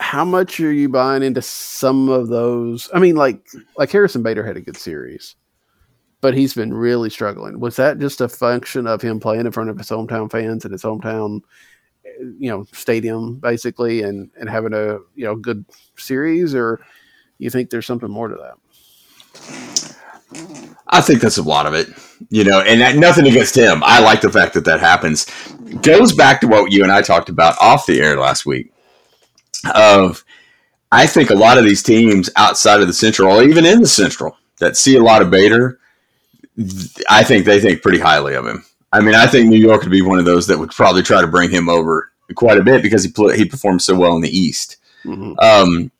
How 0.00 0.24
much 0.24 0.58
are 0.60 0.72
you 0.72 0.88
buying 0.88 1.22
into 1.22 1.42
some 1.42 2.08
of 2.08 2.28
those? 2.28 2.90
I 2.92 2.98
mean, 2.98 3.16
like 3.16 3.46
like 3.76 3.90
Harrison 3.90 4.22
Bader 4.22 4.44
had 4.44 4.56
a 4.56 4.60
good 4.60 4.76
series, 4.76 5.36
but 6.20 6.34
he's 6.34 6.54
been 6.54 6.72
really 6.72 7.10
struggling. 7.10 7.60
Was 7.60 7.76
that 7.76 7.98
just 7.98 8.20
a 8.20 8.28
function 8.28 8.86
of 8.86 9.02
him 9.02 9.20
playing 9.20 9.46
in 9.46 9.52
front 9.52 9.70
of 9.70 9.78
his 9.78 9.88
hometown 9.88 10.30
fans 10.30 10.64
and 10.64 10.72
his 10.72 10.82
hometown, 10.82 11.40
you 12.38 12.50
know, 12.50 12.64
stadium 12.72 13.36
basically, 13.36 14.02
and 14.02 14.30
and 14.38 14.48
having 14.48 14.72
a 14.72 14.98
you 15.14 15.24
know 15.24 15.36
good 15.36 15.64
series, 15.96 16.54
or 16.54 16.80
you 17.38 17.50
think 17.50 17.70
there's 17.70 17.86
something 17.86 18.10
more 18.10 18.28
to 18.28 18.36
that? 18.36 18.54
I 20.88 21.00
think 21.00 21.20
that's 21.20 21.38
a 21.38 21.42
lot 21.42 21.66
of 21.66 21.74
it, 21.74 21.88
you 22.28 22.44
know, 22.44 22.60
and 22.60 22.80
that, 22.80 22.96
nothing 22.96 23.26
against 23.26 23.56
him. 23.56 23.82
I 23.82 24.00
like 24.00 24.20
the 24.20 24.30
fact 24.30 24.54
that 24.54 24.64
that 24.66 24.80
happens. 24.80 25.26
Goes 25.80 26.12
back 26.14 26.40
to 26.42 26.46
what 26.48 26.70
you 26.72 26.82
and 26.82 26.92
I 26.92 27.02
talked 27.02 27.28
about 27.28 27.56
off 27.60 27.86
the 27.86 28.00
air 28.00 28.18
last 28.18 28.44
week. 28.44 28.72
Of, 29.74 30.24
I 30.90 31.06
think 31.06 31.30
a 31.30 31.34
lot 31.34 31.56
of 31.56 31.64
these 31.64 31.82
teams 31.82 32.28
outside 32.36 32.80
of 32.80 32.86
the 32.86 32.92
Central, 32.92 33.32
or 33.32 33.44
even 33.44 33.64
in 33.64 33.80
the 33.80 33.88
Central, 33.88 34.36
that 34.58 34.76
see 34.76 34.96
a 34.96 35.02
lot 35.02 35.22
of 35.22 35.30
Bader, 35.30 35.78
I 37.08 37.22
think 37.24 37.46
they 37.46 37.60
think 37.60 37.80
pretty 37.82 37.98
highly 38.00 38.34
of 38.34 38.46
him. 38.46 38.64
I 38.92 39.00
mean, 39.00 39.14
I 39.14 39.26
think 39.26 39.48
New 39.48 39.58
York 39.58 39.82
would 39.82 39.90
be 39.90 40.02
one 40.02 40.18
of 40.18 40.24
those 40.24 40.46
that 40.48 40.58
would 40.58 40.70
probably 40.70 41.02
try 41.02 41.20
to 41.22 41.26
bring 41.26 41.50
him 41.50 41.68
over 41.68 42.10
quite 42.34 42.58
a 42.58 42.62
bit 42.62 42.82
because 42.82 43.04
he 43.04 43.10
pl- 43.10 43.30
he 43.30 43.44
performed 43.44 43.80
so 43.82 43.94
well 43.94 44.14
in 44.14 44.20
the 44.20 44.36
East. 44.36 44.76
Mhm. 45.04 45.34
Um, 45.42 45.90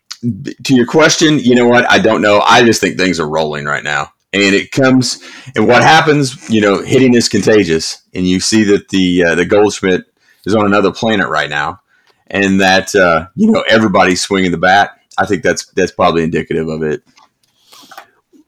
to 0.64 0.74
your 0.74 0.86
question, 0.86 1.38
you 1.38 1.54
know 1.54 1.66
what? 1.66 1.90
I 1.90 1.98
don't 1.98 2.22
know. 2.22 2.40
I 2.40 2.62
just 2.62 2.80
think 2.80 2.96
things 2.96 3.18
are 3.18 3.28
rolling 3.28 3.64
right 3.64 3.82
now, 3.82 4.11
and 4.32 4.54
it 4.54 4.70
comes 4.70 5.22
and 5.54 5.66
what 5.66 5.82
happens. 5.82 6.48
You 6.48 6.60
know, 6.60 6.82
hitting 6.82 7.14
is 7.14 7.28
contagious, 7.28 8.02
and 8.14 8.26
you 8.26 8.40
see 8.40 8.64
that 8.64 8.88
the 8.88 9.24
uh, 9.24 9.34
the 9.34 9.44
Goldschmidt 9.44 10.04
is 10.44 10.54
on 10.54 10.66
another 10.66 10.92
planet 10.92 11.28
right 11.28 11.50
now, 11.50 11.80
and 12.28 12.60
that 12.60 12.94
uh, 12.94 13.26
you 13.34 13.50
know 13.50 13.64
everybody's 13.68 14.22
swinging 14.22 14.50
the 14.50 14.58
bat. 14.58 14.98
I 15.18 15.26
think 15.26 15.42
that's 15.42 15.66
that's 15.72 15.92
probably 15.92 16.24
indicative 16.24 16.68
of 16.68 16.82
it. 16.82 17.02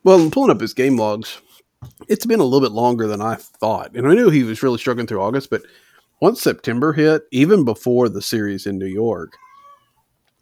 Well, 0.03 0.31
pulling 0.31 0.51
up 0.51 0.61
his 0.61 0.75
game 0.75 0.97
logs. 0.97 1.41
It's 2.09 2.27
been 2.27 2.41
a 2.41 2.45
little 2.45 2.67
bit 2.67 2.75
longer 2.75 3.07
than 3.07 3.21
I 3.21 3.35
thought, 3.35 3.95
and 3.95 4.07
I 4.07 4.15
knew 4.15 4.31
he 4.31 4.43
was 4.43 4.63
really 4.63 4.79
struggling 4.79 5.07
through 5.07 5.21
August. 5.21 5.51
But 5.51 5.63
once 6.21 6.41
September 6.41 6.95
hit, 6.95 7.25
even 7.31 7.65
before 7.65 8.09
the 8.09 8.23
series 8.23 8.67
in 8.67 8.79
New 8.79 8.87
York, 8.87 9.37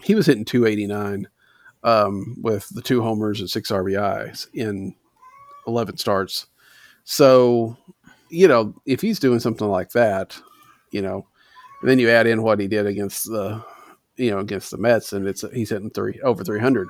he 0.03 0.15
was 0.15 0.27
hitting 0.27 0.45
289 0.45 1.29
um, 1.83 2.37
with 2.41 2.69
the 2.69 2.83
two 2.83 3.03
homers 3.03 3.41
and 3.41 3.51
six 3.51 3.71
RBIs 3.71 4.47
in 4.55 4.95
11 5.67 5.97
starts. 5.99 6.47
So, 7.05 7.77
you 8.29 8.49
know, 8.49 8.75
if 8.87 9.01
he's 9.01 9.19
doing 9.19 9.41
something 9.41 9.69
like 9.69 9.91
that, 9.91 10.41
you 10.91 11.03
know, 11.03 11.27
and 11.81 11.91
then 11.91 11.99
you 11.99 12.09
add 12.11 12.27
in 12.27 12.43
what 12.43 12.61
he 12.61 12.69
did 12.69 12.87
against 12.87 13.25
the, 13.25 13.63
you 14.17 14.31
know, 14.31 14.39
against 14.39 14.71
the 14.71 14.79
Mets, 14.79 15.13
and 15.13 15.27
it's 15.27 15.45
he's 15.53 15.71
hitting 15.71 15.91
three 15.91 16.21
over 16.23 16.45
300 16.45 16.89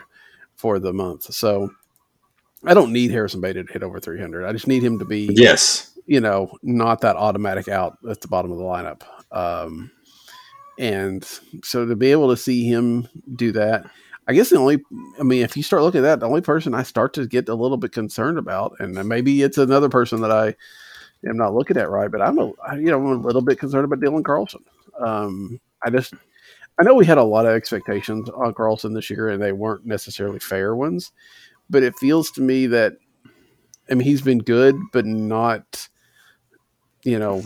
for 0.55 0.79
the 0.79 0.93
month. 0.93 1.33
So 1.33 1.71
I 2.65 2.75
don't 2.75 2.93
need 2.93 3.11
Harrison 3.11 3.41
Bader 3.41 3.65
to 3.65 3.73
hit 3.73 3.83
over 3.83 4.01
300. 4.01 4.45
I 4.45 4.53
just 4.53 4.69
need 4.69 4.85
him 4.85 4.99
to 4.99 5.05
be, 5.05 5.31
Yes, 5.33 5.99
you 6.07 6.21
know, 6.21 6.57
not 6.63 7.01
that 7.01 7.17
automatic 7.17 7.69
out 7.69 7.97
at 8.09 8.21
the 8.21 8.29
bottom 8.29 8.53
of 8.53 8.59
the 8.59 8.65
lineup. 8.65 9.03
Um, 9.31 9.91
and 10.79 11.25
so 11.63 11.87
to 11.87 11.97
be 11.97 12.11
able 12.13 12.31
to 12.31 12.37
see 12.37 12.65
him 12.65 13.09
do 13.35 13.53
that, 13.53 13.85
I 14.29 14.35
guess 14.35 14.51
the 14.51 14.57
only, 14.57 14.81
I 15.19 15.25
mean, 15.25 15.43
if 15.43 15.57
you 15.57 15.63
start 15.63 15.83
looking 15.83 15.99
at 16.01 16.03
that, 16.03 16.21
the 16.21 16.29
only 16.29 16.43
person 16.43 16.75
I 16.75 16.85
start 16.85 17.15
to 17.15 17.27
get 17.27 17.49
a 17.49 17.55
little 17.55 17.77
bit 17.77 17.93
concerned 17.93 18.39
about, 18.39 18.77
and 18.79 18.95
maybe 19.09 19.43
it's 19.43 19.59
another 19.59 19.89
person 19.89 20.21
that 20.21 20.31
I 20.31 20.55
am 21.29 21.37
not 21.37 21.55
looking 21.55 21.77
at 21.77 21.91
right, 21.91 22.11
but 22.11 22.23
I'm 22.23 22.39
a, 22.39 22.53
you 22.77 22.91
know, 22.91 22.99
I'm 22.99 23.21
a 23.21 23.27
little 23.27 23.43
bit 23.43 23.59
concerned 23.59 23.85
about 23.85 23.99
Dylan 23.99 24.25
Carlson. 24.25 24.65
Um, 25.01 25.61
I 25.83 25.91
just, 25.91 26.15
I 26.79 26.85
know 26.85 26.95
we 26.95 27.05
had 27.05 27.19
a 27.19 27.25
lot 27.25 27.47
of 27.47 27.53
expectations 27.53 28.29
on 28.31 28.55
Carlson 28.55 28.95
this 28.95 29.11
year, 29.11 29.29
and 29.29 29.43
they 29.43 29.53
weren't 29.53 29.87
necessarily 29.87 30.39
fair 30.39 30.77
ones, 30.77 31.11
but 31.69 31.83
it 31.83 31.99
feels 31.99 32.31
to 32.33 32.41
me 32.41 32.67
that, 32.69 32.95
I 33.91 33.95
mean, 33.95 34.07
he's 34.07 34.23
been 34.23 34.39
good, 34.39 34.77
but 34.93 35.05
not, 35.05 35.89
you 37.03 37.19
know, 37.19 37.43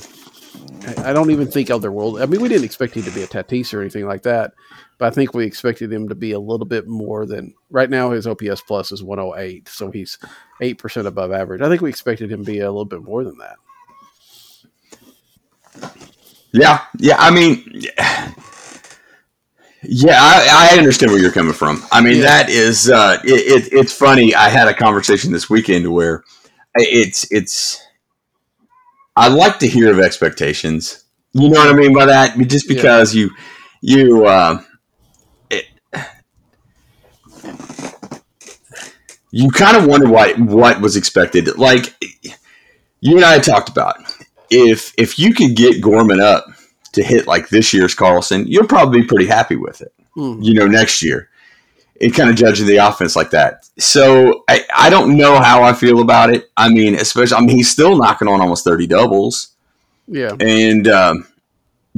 I 0.87 1.11
I 1.11 1.12
don't 1.12 1.31
even 1.31 1.51
think 1.51 1.71
otherworld. 1.71 2.21
I 2.21 2.27
mean, 2.27 2.41
we 2.43 2.49
didn't 2.49 2.65
expect 2.65 2.95
him 2.95 3.05
to 3.05 3.11
be 3.11 3.23
a 3.23 3.27
Tatis 3.27 3.73
or 3.73 3.81
anything 3.81 4.07
like 4.07 4.23
that, 4.23 4.53
but 4.98 5.06
I 5.06 5.11
think 5.11 5.35
we 5.35 5.44
expected 5.44 5.92
him 5.92 6.09
to 6.09 6.14
be 6.14 6.32
a 6.32 6.40
little 6.40 6.66
bit 6.66 6.87
more 6.87 7.26
than 7.26 7.54
right 7.70 7.90
now. 7.90 8.11
His 8.12 8.26
OPS 8.26 8.62
plus 8.66 8.92
is 8.92 9.02
108, 9.02 9.68
so 9.68 9.90
he's 9.90 10.18
eight 10.61 10.78
percent 10.78 11.06
above 11.06 11.32
average. 11.32 11.61
I 11.62 11.68
think 11.68 11.82
we 11.82 11.90
expected 11.90 12.30
him 12.32 12.44
to 12.44 12.50
be 12.50 12.61
a 12.61 12.70
little 12.70 12.85
bit 12.85 13.02
more 13.02 13.24
than 13.24 13.38
that. 13.38 13.56
yeah, 16.52 16.85
yeah. 16.98 17.16
I 17.18 17.30
mean, 17.30 17.64
yeah, 19.82 20.18
I, 20.18 20.70
I 20.72 20.78
understand 20.78 21.12
where 21.12 21.20
you're 21.20 21.32
coming 21.32 21.52
from. 21.52 21.82
I 21.92 22.00
mean, 22.00 22.16
Yeah. 22.16 22.22
that 22.22 22.48
is 22.50 22.88
uh, 22.90 23.18
it, 23.24 23.64
it, 23.64 23.72
It's 23.72 23.92
funny. 23.92 24.35
I 24.35 24.48
had 24.48 24.68
a 24.68 24.74
conversation 24.74 25.32
this 25.32 25.50
weekend 25.50 25.92
where 25.92 26.24
it's 26.74 27.30
it's. 27.30 27.82
I 29.18 29.28
like 29.28 29.59
to 29.61 29.66
hear 29.66 29.90
of 29.90 29.98
expectations. 30.00 31.02
You 31.32 31.48
know 31.50 31.61
what 31.61 31.68
I 31.68 31.74
mean 31.74 31.94
by 31.94 32.06
that? 32.06 32.37
Just 32.48 32.68
Yeah. 32.70 32.76
because 32.76 33.14
you 33.14 33.30
you 33.82 34.26
uh, 34.26 34.61
you 39.30 39.50
kind 39.50 39.76
of 39.76 39.87
wonder 39.87 40.09
what 40.09 40.38
what 40.38 40.80
was 40.80 40.96
expected. 40.96 41.59
Like 41.59 41.94
you 43.00 43.16
and 43.16 43.24
I 43.24 43.32
had 43.32 43.42
talked 43.42 43.68
about, 43.68 43.96
if 44.50 44.92
if 44.96 45.18
you 45.18 45.35
could 45.35 45.56
get 45.56 45.80
Gorman 45.80 46.20
up 46.20 46.46
to 46.92 47.02
hit 47.02 47.26
like 47.26 47.48
this 47.48 47.72
year's 47.72 47.94
Carlson, 47.94 48.46
you'll 48.46 48.66
probably 48.66 49.02
be 49.02 49.06
pretty 49.06 49.26
happy 49.26 49.56
with 49.56 49.80
it. 49.80 49.92
Hmm. 50.14 50.40
You 50.40 50.54
know, 50.54 50.66
next 50.66 51.02
year, 51.02 51.28
it 51.96 52.14
kind 52.14 52.30
of 52.30 52.37
judging 52.37 52.66
the 52.66 52.78
offense 52.78 53.16
like 53.16 53.30
that. 53.30 53.68
So 53.78 54.44
I, 54.48 54.64
I 54.74 54.90
don't 54.90 55.16
know 55.16 55.40
how 55.40 55.62
I 55.62 55.72
feel 55.72 56.00
about 56.00 56.35
it. 56.35 56.50
I 56.56 56.68
mean, 56.70 56.94
especially 56.94 57.37
I 57.37 57.40
mean 57.40 57.56
he's 57.56 57.70
still 57.70 57.96
knocking 57.96 58.28
on 58.28 58.40
almost 58.40 58.64
thirty 58.64 58.87
doubles 58.87 59.54
Yeah, 60.09 60.35
and 60.40 60.88
um, 60.88 61.26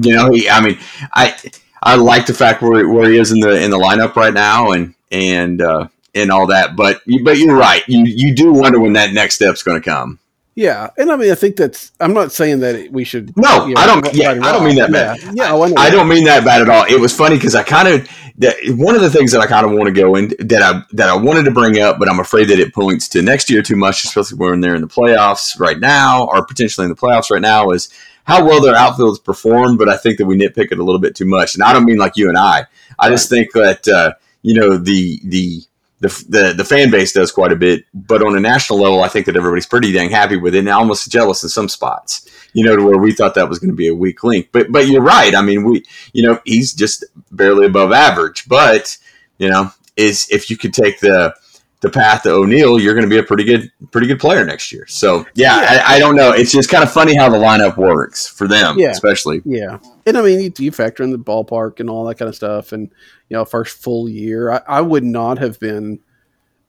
you 0.00 0.14
know 0.14 0.30
he 0.30 0.48
i 0.48 0.60
mean 0.60 0.78
i 1.12 1.36
i 1.82 1.96
like 1.96 2.26
the 2.26 2.34
fact 2.34 2.62
where, 2.62 2.88
where 2.88 3.10
he 3.10 3.18
is 3.18 3.32
in 3.32 3.40
the 3.40 3.62
in 3.62 3.70
the 3.70 3.78
lineup 3.78 4.14
right 4.16 4.34
now 4.34 4.70
and 4.72 4.94
and 5.10 5.60
uh 5.62 5.88
and 6.14 6.30
all 6.30 6.46
that 6.46 6.76
but 6.76 7.00
you 7.06 7.24
but 7.24 7.38
you're 7.38 7.56
right 7.56 7.82
you 7.88 8.04
you 8.04 8.34
do 8.34 8.52
wonder 8.52 8.80
when 8.80 8.94
that 8.94 9.12
next 9.12 9.36
step's 9.36 9.62
going 9.62 9.80
to 9.80 9.84
come 9.84 10.18
yeah, 10.58 10.90
and 10.98 11.12
I 11.12 11.14
mean, 11.14 11.30
I 11.30 11.36
think 11.36 11.54
that's. 11.54 11.92
I'm 12.00 12.12
not 12.12 12.32
saying 12.32 12.58
that 12.58 12.90
we 12.90 13.04
should. 13.04 13.32
No, 13.36 13.66
you 13.66 13.74
know, 13.76 13.80
I 13.80 13.86
don't- 13.86 14.12
yeah, 14.12 14.30
I 14.30 14.50
don't 14.50 14.64
mean 14.64 14.74
that 14.74 14.90
bad. 14.90 15.22
Yeah, 15.22 15.30
yeah, 15.32 15.52
oh, 15.52 15.62
I, 15.62 15.72
i 15.82 15.88
don't 15.88 16.08
mean 16.08 16.24
that 16.24 16.44
bad 16.44 16.62
at 16.62 16.68
all 16.68 16.84
it 16.84 16.98
was 16.98 17.14
funny 17.14 17.36
because 17.36 17.54
i 17.54 17.62
kind 17.62 17.86
of 17.86 18.08
that 18.38 18.56
one 18.76 18.96
of 18.96 19.00
the 19.00 19.08
things 19.08 19.30
that 19.30 19.40
i 19.40 19.46
kind 19.46 19.64
of 19.64 19.70
want 19.70 19.84
to 19.84 19.92
go 19.92 20.16
in 20.16 20.34
that 20.40 20.60
i 20.60 20.82
that 20.94 21.08
i 21.08 21.14
wanted 21.14 21.44
to 21.44 21.52
bring 21.52 21.78
up 21.78 22.00
but 22.00 22.08
i'm 22.08 22.18
afraid 22.18 22.48
that 22.48 22.58
it 22.58 22.74
points 22.74 23.06
to 23.10 23.22
next 23.22 23.48
year 23.48 23.62
too 23.62 23.76
much 23.76 24.02
especially 24.02 24.36
when 24.36 24.60
they're 24.60 24.74
in 24.74 24.80
the 24.80 24.88
playoffs 24.88 25.60
right 25.60 25.78
now 25.78 26.26
or 26.26 26.44
potentially 26.44 26.84
in 26.86 26.90
the 26.90 26.96
playoffs 26.96 27.30
right 27.30 27.40
now 27.40 27.70
is 27.70 27.88
how 28.24 28.44
well 28.44 28.60
their 28.60 28.74
outfield's 28.74 29.20
performed 29.20 29.78
but 29.78 29.88
i 29.88 29.96
think 29.96 30.18
that 30.18 30.26
we 30.26 30.36
nitpick 30.36 30.72
it 30.72 30.78
a 30.80 30.82
little 30.82 31.00
bit 31.00 31.14
too 31.14 31.24
much 31.24 31.54
and 31.54 31.62
i 31.62 31.72
don't 31.72 31.84
mean 31.84 31.98
like 31.98 32.16
you 32.16 32.28
and 32.28 32.36
i 32.36 32.64
i 32.98 33.08
just 33.08 33.28
think 33.28 33.52
that 33.52 33.86
uh, 33.86 34.12
you 34.42 34.54
know 34.54 34.76
the 34.76 35.20
the 35.24 35.62
the, 36.00 36.08
the 36.28 36.54
the 36.56 36.64
fan 36.64 36.90
base 36.90 37.12
does 37.12 37.32
quite 37.32 37.50
a 37.50 37.56
bit, 37.56 37.84
but 37.92 38.22
on 38.22 38.36
a 38.36 38.40
national 38.40 38.78
level, 38.78 39.02
I 39.02 39.08
think 39.08 39.26
that 39.26 39.36
everybody's 39.36 39.66
pretty 39.66 39.90
dang 39.90 40.10
happy 40.10 40.36
with 40.36 40.54
it, 40.54 40.60
and 40.60 40.68
almost 40.68 41.10
jealous 41.10 41.42
in 41.42 41.48
some 41.48 41.68
spots. 41.68 42.28
You 42.52 42.64
know, 42.64 42.76
to 42.76 42.82
where 42.84 42.98
we 42.98 43.12
thought 43.12 43.34
that 43.34 43.48
was 43.48 43.58
going 43.58 43.70
to 43.70 43.76
be 43.76 43.88
a 43.88 43.94
weak 43.94 44.22
link. 44.22 44.50
But 44.52 44.70
but 44.70 44.86
you're 44.86 45.02
right. 45.02 45.34
I 45.34 45.42
mean, 45.42 45.64
we 45.64 45.84
you 46.12 46.22
know 46.22 46.40
he's 46.44 46.72
just 46.72 47.04
barely 47.32 47.66
above 47.66 47.92
average, 47.92 48.48
but 48.48 48.96
you 49.38 49.48
know 49.48 49.72
is 49.96 50.28
if 50.30 50.48
you 50.48 50.56
could 50.56 50.72
take 50.72 51.00
the 51.00 51.34
the 51.80 51.88
path 51.90 52.24
to 52.24 52.30
O'Neill, 52.32 52.80
you're 52.80 52.94
going 52.94 53.06
to 53.06 53.10
be 53.10 53.18
a 53.18 53.22
pretty 53.22 53.44
good 53.44 53.70
pretty 53.92 54.06
good 54.08 54.18
player 54.18 54.44
next 54.44 54.72
year. 54.72 54.86
So 54.88 55.24
yeah, 55.34 55.60
Yeah. 55.60 55.82
I, 55.86 55.94
I 55.94 55.98
don't 56.00 56.16
know. 56.16 56.32
It's 56.32 56.50
just 56.52 56.68
kind 56.68 56.82
of 56.82 56.90
funny 56.92 57.14
how 57.16 57.28
the 57.28 57.38
lineup 57.38 57.76
works 57.76 58.26
for 58.26 58.48
them, 58.48 58.78
Yeah. 58.78 58.90
especially. 58.90 59.42
Yeah, 59.44 59.78
and 60.04 60.16
I 60.18 60.22
mean, 60.22 60.40
you, 60.40 60.52
you 60.58 60.72
factor 60.72 61.02
in 61.04 61.10
the 61.12 61.18
ballpark 61.18 61.78
and 61.80 61.88
all 61.88 62.04
that 62.06 62.16
kind 62.16 62.28
of 62.28 62.34
stuff, 62.34 62.72
and 62.72 62.90
you 63.28 63.36
know, 63.36 63.44
first 63.44 63.80
full 63.80 64.08
year, 64.08 64.50
I, 64.50 64.60
I 64.66 64.80
would 64.80 65.04
not 65.04 65.38
have 65.38 65.60
been, 65.60 65.90
you 65.92 66.00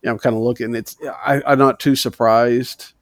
know, 0.03 0.17
kind 0.17 0.35
of 0.35 0.41
looking. 0.43 0.75
It's 0.75 0.95
I, 1.25 1.41
I'm 1.47 1.57
not 1.57 1.79
too 1.79 1.95
surprised, 1.95 2.93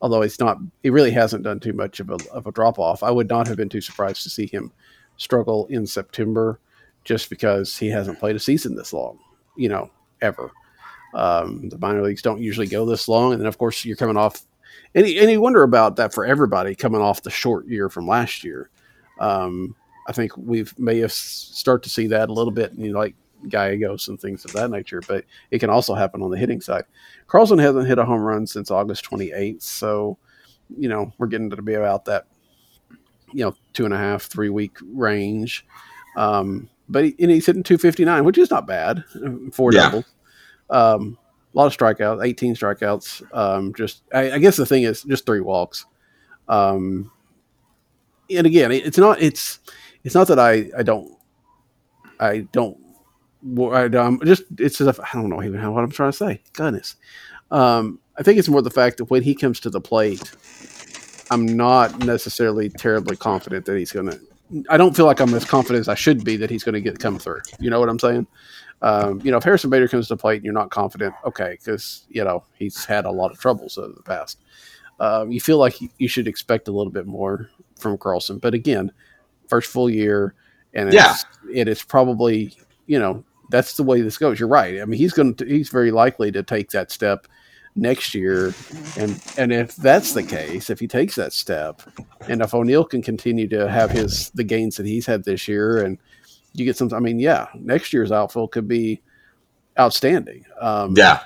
although 0.00 0.22
it's 0.22 0.38
not. 0.38 0.58
He 0.84 0.90
really 0.90 1.10
hasn't 1.10 1.42
done 1.42 1.58
too 1.60 1.72
much 1.72 1.98
of 1.98 2.10
a 2.10 2.18
of 2.30 2.46
a 2.46 2.52
drop 2.52 2.78
off. 2.78 3.02
I 3.02 3.10
would 3.10 3.28
not 3.28 3.48
have 3.48 3.56
been 3.56 3.68
too 3.68 3.80
surprised 3.80 4.22
to 4.22 4.30
see 4.30 4.46
him 4.46 4.70
struggle 5.16 5.66
in 5.66 5.86
September, 5.86 6.60
just 7.02 7.28
because 7.28 7.76
he 7.76 7.88
hasn't 7.88 8.20
played 8.20 8.36
a 8.36 8.40
season 8.40 8.76
this 8.76 8.92
long, 8.92 9.18
you 9.56 9.68
know, 9.68 9.90
ever. 10.22 10.52
Um, 11.16 11.68
the 11.70 11.78
minor 11.78 12.02
leagues 12.02 12.20
don't 12.22 12.40
usually 12.42 12.66
go 12.66 12.84
this 12.84 13.08
long, 13.08 13.32
and 13.32 13.40
then 13.40 13.48
of 13.48 13.56
course 13.58 13.84
you're 13.84 13.96
coming 13.96 14.18
off, 14.18 14.42
and 14.94 15.08
you, 15.08 15.40
wonder 15.40 15.62
about 15.62 15.96
that 15.96 16.12
for 16.12 16.26
everybody 16.26 16.74
coming 16.74 17.00
off 17.00 17.22
the 17.22 17.30
short 17.30 17.66
year 17.66 17.88
from 17.88 18.06
last 18.06 18.44
year. 18.44 18.68
Um, 19.18 19.74
I 20.06 20.12
think 20.12 20.36
we've 20.36 20.78
may 20.78 20.98
have 20.98 21.12
start 21.12 21.82
to 21.84 21.90
see 21.90 22.06
that 22.08 22.28
a 22.28 22.32
little 22.32 22.52
bit, 22.52 22.72
you 22.74 22.92
know, 22.92 22.98
like 22.98 23.14
Gallegos 23.48 24.08
and 24.08 24.20
things 24.20 24.44
of 24.44 24.52
that 24.52 24.70
nature. 24.70 25.00
But 25.08 25.24
it 25.50 25.58
can 25.58 25.70
also 25.70 25.94
happen 25.94 26.20
on 26.22 26.30
the 26.30 26.36
hitting 26.38 26.60
side. 26.60 26.84
Carlson 27.28 27.58
hasn't 27.58 27.88
hit 27.88 27.98
a 27.98 28.04
home 28.04 28.20
run 28.20 28.46
since 28.46 28.70
August 28.70 29.08
28th, 29.10 29.62
so 29.62 30.18
you 30.76 30.88
know 30.90 31.12
we're 31.18 31.28
getting 31.28 31.48
to 31.48 31.62
be 31.62 31.74
about 31.74 32.04
that, 32.04 32.26
you 33.32 33.42
know, 33.44 33.54
two 33.72 33.86
and 33.86 33.94
a 33.94 33.98
half, 33.98 34.24
three 34.24 34.50
week 34.50 34.76
range. 34.92 35.64
Um, 36.16 36.68
but 36.88 37.04
he, 37.04 37.16
and 37.18 37.30
he's 37.30 37.46
hitting 37.46 37.62
259, 37.62 38.24
which 38.24 38.38
is 38.38 38.50
not 38.50 38.66
bad. 38.66 39.02
uh, 39.24 39.30
Four 39.52 39.72
Yeah. 39.72 39.84
doubles. 39.84 40.04
Um, 40.70 41.18
a 41.54 41.58
lot 41.58 41.66
of 41.66 41.76
strikeouts, 41.76 42.24
18 42.26 42.54
strikeouts. 42.54 43.22
Um, 43.34 43.72
just 43.74 44.02
I, 44.12 44.32
I 44.32 44.38
guess 44.38 44.56
the 44.56 44.66
thing 44.66 44.82
is 44.82 45.02
just 45.02 45.24
three 45.26 45.40
walks. 45.40 45.86
Um, 46.48 47.10
and 48.30 48.46
again, 48.46 48.72
it- 48.72 48.84
it's 48.86 48.98
not 48.98 49.20
it's 49.22 49.60
it's 50.04 50.14
not 50.14 50.28
that 50.28 50.38
I 50.38 50.70
I 50.76 50.82
don't 50.82 51.12
I 52.20 52.40
don't 52.52 52.78
I, 53.72 53.84
um, 53.84 54.20
just 54.24 54.42
it's 54.58 54.78
just, 54.78 55.00
I 55.00 55.08
don't 55.14 55.28
know 55.30 55.42
even 55.42 55.60
how 55.60 55.72
what 55.72 55.84
I'm 55.84 55.90
trying 55.90 56.10
to 56.10 56.16
say. 56.16 56.42
Goodness, 56.54 56.96
um, 57.50 58.00
I 58.18 58.22
think 58.22 58.38
it's 58.38 58.48
more 58.48 58.62
the 58.62 58.70
fact 58.70 58.96
that 58.98 59.04
when 59.04 59.22
he 59.22 59.34
comes 59.34 59.60
to 59.60 59.70
the 59.70 59.80
plate, 59.80 60.32
I'm 61.30 61.46
not 61.46 61.98
necessarily 62.00 62.70
terribly 62.70 63.16
confident 63.16 63.64
that 63.66 63.76
he's 63.78 63.92
going 63.92 64.10
to. 64.10 64.20
I 64.68 64.76
don't 64.76 64.96
feel 64.96 65.06
like 65.06 65.20
I'm 65.20 65.32
as 65.34 65.44
confident 65.44 65.80
as 65.80 65.88
I 65.88 65.94
should 65.94 66.24
be 66.24 66.36
that 66.38 66.50
he's 66.50 66.64
going 66.64 66.74
to 66.74 66.80
get 66.80 66.98
come 66.98 67.18
through. 67.18 67.40
You 67.60 67.70
know 67.70 67.78
what 67.78 67.88
I'm 67.88 67.98
saying? 67.98 68.26
Um, 68.86 69.20
you 69.24 69.30
know, 69.32 69.38
if 69.38 69.42
Harrison 69.44 69.68
Bader 69.70 69.88
comes 69.88 70.06
to 70.08 70.16
play 70.16 70.36
and 70.36 70.44
you're 70.44 70.54
not 70.54 70.70
confident, 70.70 71.14
okay, 71.24 71.56
because 71.58 72.06
you 72.08 72.22
know 72.22 72.44
he's 72.54 72.84
had 72.84 73.04
a 73.04 73.10
lot 73.10 73.32
of 73.32 73.38
troubles 73.40 73.78
over 73.78 73.92
the 73.92 74.02
past. 74.02 74.38
Um, 75.00 75.30
you 75.32 75.40
feel 75.40 75.58
like 75.58 75.76
you 75.98 76.08
should 76.08 76.28
expect 76.28 76.68
a 76.68 76.72
little 76.72 76.92
bit 76.92 77.06
more 77.06 77.50
from 77.78 77.98
Carlson, 77.98 78.38
but 78.38 78.54
again, 78.54 78.92
first 79.48 79.70
full 79.70 79.90
year, 79.90 80.34
and 80.72 80.92
Yeah. 80.92 81.12
it's, 81.12 81.24
it 81.52 81.68
is 81.68 81.82
probably 81.82 82.56
you 82.86 82.98
know 82.98 83.24
that's 83.50 83.76
the 83.76 83.82
way 83.82 84.00
this 84.02 84.18
goes. 84.18 84.38
You're 84.40 84.48
right. 84.48 84.80
I 84.80 84.84
mean, 84.84 84.98
he's 84.98 85.12
going 85.12 85.34
to 85.34 85.44
he's 85.46 85.68
very 85.68 85.90
likely 85.90 86.30
to 86.32 86.42
take 86.42 86.70
that 86.70 86.90
step 86.92 87.26
next 87.74 88.14
year, 88.14 88.54
and 88.96 89.20
and 89.36 89.52
if 89.52 89.74
that's 89.76 90.12
the 90.14 90.22
case, 90.22 90.70
if 90.70 90.78
he 90.80 90.86
takes 90.86 91.14
that 91.16 91.32
step, 91.32 91.82
and 92.28 92.40
if 92.40 92.54
O'Neill 92.54 92.84
can 92.84 93.02
continue 93.02 93.48
to 93.48 93.68
have 93.68 93.90
his 93.90 94.30
the 94.30 94.44
gains 94.44 94.76
that 94.76 94.86
he's 94.86 95.06
had 95.06 95.24
this 95.24 95.46
year, 95.48 95.82
and 95.84 95.98
you 96.56 96.64
get 96.64 96.76
some, 96.76 96.92
I 96.92 97.00
mean, 97.00 97.18
yeah, 97.18 97.46
next 97.54 97.92
year's 97.92 98.12
outfield 98.12 98.52
could 98.52 98.66
be 98.68 99.00
outstanding. 99.78 100.44
Um, 100.60 100.94
Yeah. 100.96 101.20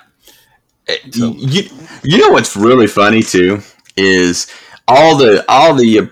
Eh, 0.87 0.97
So- 1.11 1.33
You, 1.37 1.63
you 2.03 2.17
know 2.17 2.29
what's 2.29 2.55
really 2.55 2.87
funny 2.87 3.21
too 3.23 3.61
is 3.97 4.47
all 4.87 5.17
the 5.17 5.43
all 5.47 5.73
the 5.75 6.09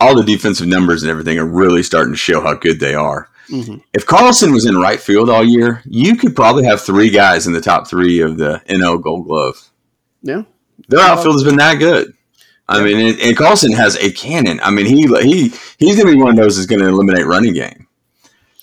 all 0.00 0.14
the 0.14 0.22
defensive 0.22 0.66
numbers 0.66 1.02
and 1.02 1.10
everything 1.10 1.38
are 1.38 1.46
really 1.46 1.82
starting 1.82 2.12
to 2.12 2.18
show 2.18 2.40
how 2.40 2.54
good 2.54 2.78
they 2.80 2.94
are. 2.94 3.28
mhm. 3.50 3.80
If 3.94 4.04
Carlson 4.06 4.52
was 4.52 4.66
in 4.66 4.76
right 4.76 5.00
field 5.00 5.30
all 5.30 5.44
year, 5.44 5.80
you 5.86 6.16
could 6.16 6.36
probably 6.36 6.64
have 6.64 6.82
three 6.82 7.08
guys 7.10 7.46
in 7.46 7.52
the 7.52 7.60
top 7.60 7.88
three 7.88 8.20
of 8.20 8.36
the 8.36 8.60
NL 8.68 8.98
Gold 9.00 9.26
Glove. 9.26 9.70
yeah, 10.22 10.42
Their 10.88 11.00
outfield 11.00 11.36
has 11.36 11.44
been 11.44 11.56
that 11.56 11.78
good. 11.78 12.12
I 12.68 12.78
Yeah. 12.78 12.84
mean, 12.84 12.98
and, 13.12 13.20
and 13.20 13.36
Carlson 13.36 13.72
has 13.72 13.96
a 13.96 14.10
cannon. 14.10 14.58
I 14.62 14.70
mean, 14.72 14.86
he 14.86 15.02
he 15.22 15.52
he's 15.78 15.94
going 15.96 16.08
to 16.08 16.12
be 16.12 16.20
one 16.20 16.30
of 16.30 16.36
those 16.36 16.56
that's 16.56 16.66
going 16.66 16.80
to 16.82 16.88
eliminate 16.88 17.24
running 17.26 17.54
game. 17.54 17.85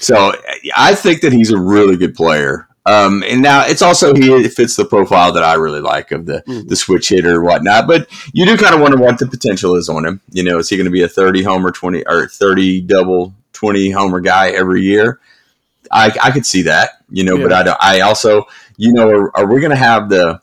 So 0.03 0.33
I 0.75 0.95
think 0.95 1.21
that 1.21 1.33
he's 1.33 1.51
a 1.51 1.59
really 1.59 1.95
good 1.97 2.15
player. 2.15 2.67
Um, 2.85 3.23
and 3.25 3.41
now 3.41 3.65
it's 3.65 3.81
also 3.81 4.13
he 4.13 4.45
fits 4.49 4.75
the 4.75 4.83
profile 4.83 5.31
that 5.31 5.43
I 5.43 5.53
really 5.53 5.79
like 5.79 6.11
of 6.11 6.25
the 6.25 6.43
Mhm. 6.45 6.67
the 6.67 6.75
switch 6.75 7.07
hitter 7.09 7.35
and 7.35 7.43
whatnot. 7.43 7.87
But 7.87 8.09
you 8.33 8.45
do 8.45 8.57
kind 8.57 8.75
of 8.75 8.81
wonder 8.81 8.97
what 8.97 9.19
the 9.19 9.25
potential 9.25 9.75
is 9.75 9.87
on 9.87 10.05
him. 10.05 10.19
You 10.31 10.43
know, 10.43 10.57
is 10.59 10.67
he 10.69 10.75
going 10.75 10.85
to 10.85 10.91
be 10.91 11.01
a 11.03 11.07
thirty 11.07 11.43
homer, 11.43 11.71
twenty 11.71 12.03
or 12.05 12.27
thirty 12.27 12.81
double, 12.81 13.33
twenty 13.53 13.89
homer 13.91 14.19
guy 14.19 14.49
every 14.49 14.81
year? 14.81 15.19
I, 15.91 16.11
I 16.21 16.31
could 16.31 16.45
see 16.45 16.63
that. 16.63 17.01
You 17.09 17.23
know, 17.23 17.37
but 17.37 17.53
I 17.53 17.63
don't, 17.63 17.77
I 17.79 18.01
also 18.01 18.47
you 18.75 18.91
know 18.91 19.09
are, 19.09 19.37
are 19.37 19.45
we 19.47 19.61
going 19.61 19.69
to 19.71 19.77
have 19.77 20.09
the 20.09 20.41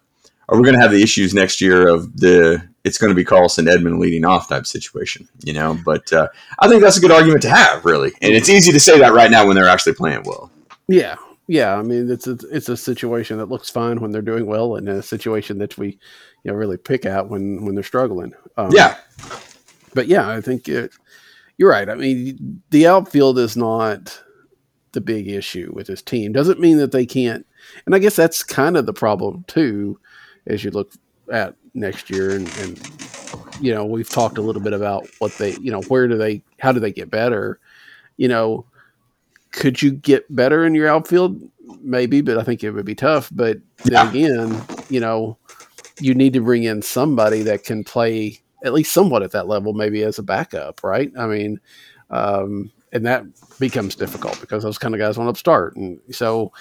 are 0.48 0.56
we 0.56 0.62
going 0.64 0.76
to 0.76 0.80
have 0.80 0.92
the 0.92 1.02
issues 1.02 1.34
next 1.34 1.60
year 1.60 1.88
of 1.88 2.16
the 2.16 2.62
it's 2.84 2.98
going 2.98 3.10
to 3.10 3.14
be 3.14 3.24
Carlson 3.24 3.66
Edman 3.66 3.98
leading 3.98 4.24
off 4.24 4.48
type 4.48 4.66
situation, 4.66 5.28
you 5.44 5.52
know? 5.52 5.78
But 5.84 6.12
uh, 6.12 6.28
I 6.58 6.68
think 6.68 6.82
that's 6.82 6.96
a 6.96 7.00
good 7.00 7.10
argument 7.10 7.42
to 7.42 7.50
have, 7.50 7.84
really, 7.84 8.12
and 8.22 8.34
it's 8.34 8.48
easy 8.48 8.72
to 8.72 8.80
say 8.80 8.98
that 8.98 9.12
right 9.12 9.30
now 9.30 9.46
when 9.46 9.56
they're 9.56 9.68
actually 9.68 9.94
playing 9.94 10.22
well. 10.24 10.50
yeah, 10.88 11.16
yeah. 11.46 11.76
I 11.76 11.82
mean, 11.82 12.10
it's 12.10 12.26
a, 12.26 12.38
it's 12.50 12.68
a 12.68 12.76
situation 12.76 13.38
that 13.38 13.50
looks 13.50 13.70
fine 13.70 14.00
when 14.00 14.10
they're 14.10 14.22
doing 14.22 14.46
well, 14.46 14.76
and 14.76 14.88
a 14.88 15.02
situation 15.02 15.58
that 15.58 15.76
we, 15.76 15.98
you 16.44 16.50
know, 16.50 16.54
really 16.54 16.76
pick 16.76 17.06
out 17.06 17.28
when 17.28 17.64
when 17.64 17.74
they're 17.74 17.84
struggling. 17.84 18.34
Um, 18.56 18.70
Yeah, 18.72 18.96
but 19.94 20.06
yeah, 20.06 20.28
I 20.28 20.40
think 20.40 20.68
it, 20.68 20.92
you're 21.58 21.70
right. 21.70 21.88
I 21.88 21.94
mean, 21.94 22.62
the 22.70 22.86
outfield 22.86 23.38
is 23.38 23.56
not 23.56 24.22
the 24.92 25.00
big 25.00 25.28
issue 25.28 25.70
with 25.74 25.86
this 25.86 26.02
team. 26.02 26.32
Doesn't 26.32 26.60
mean 26.60 26.78
that 26.78 26.92
they 26.92 27.06
can't. 27.06 27.46
And 27.86 27.94
I 27.94 27.98
guess 27.98 28.16
that's 28.16 28.42
kind 28.42 28.76
of 28.76 28.86
the 28.86 28.92
problem 28.92 29.44
too, 29.46 30.00
as 30.46 30.64
you 30.64 30.70
look 30.70 30.92
at 31.30 31.54
next 31.74 32.10
year. 32.10 32.30
And, 32.30 32.48
and 32.58 32.80
you 33.60 33.74
know, 33.74 33.84
we've 33.84 34.08
talked 34.08 34.38
a 34.38 34.42
little 34.42 34.62
bit 34.62 34.72
about 34.72 35.08
what 35.18 35.36
they, 35.38 35.56
you 35.56 35.70
know, 35.70 35.82
where 35.82 36.08
do 36.08 36.16
they, 36.16 36.42
how 36.58 36.72
do 36.72 36.80
they 36.80 36.92
get 36.92 37.10
better? 37.10 37.58
You 38.16 38.28
know, 38.28 38.66
could 39.52 39.82
you 39.82 39.92
get 39.92 40.34
better 40.34 40.64
in 40.64 40.74
your 40.74 40.88
outfield? 40.88 41.40
Maybe, 41.82 42.20
but 42.20 42.38
I 42.38 42.42
think 42.42 42.62
it 42.62 42.70
would 42.70 42.84
be 42.84 42.94
tough. 42.94 43.30
But 43.32 43.58
then 43.84 43.92
Yeah. 43.92 44.08
again, 44.10 44.62
you 44.88 45.00
know, 45.00 45.38
you 46.00 46.14
need 46.14 46.32
to 46.32 46.40
bring 46.40 46.64
in 46.64 46.82
somebody 46.82 47.42
that 47.42 47.64
can 47.64 47.84
play 47.84 48.40
at 48.64 48.72
least 48.72 48.92
somewhat 48.92 49.22
at 49.22 49.32
that 49.32 49.48
level, 49.48 49.72
maybe 49.72 50.02
as 50.02 50.18
a 50.18 50.22
backup, 50.22 50.82
right? 50.82 51.12
I 51.18 51.26
mean, 51.26 51.60
um, 52.10 52.70
and 52.92 53.06
that 53.06 53.24
becomes 53.58 53.94
difficult 53.94 54.40
because 54.40 54.62
those 54.62 54.78
kind 54.78 54.94
of 54.94 54.98
guys 54.98 55.16
want 55.16 55.34
to 55.34 55.38
start, 55.38 55.76
and 55.76 56.00
so 56.10 56.52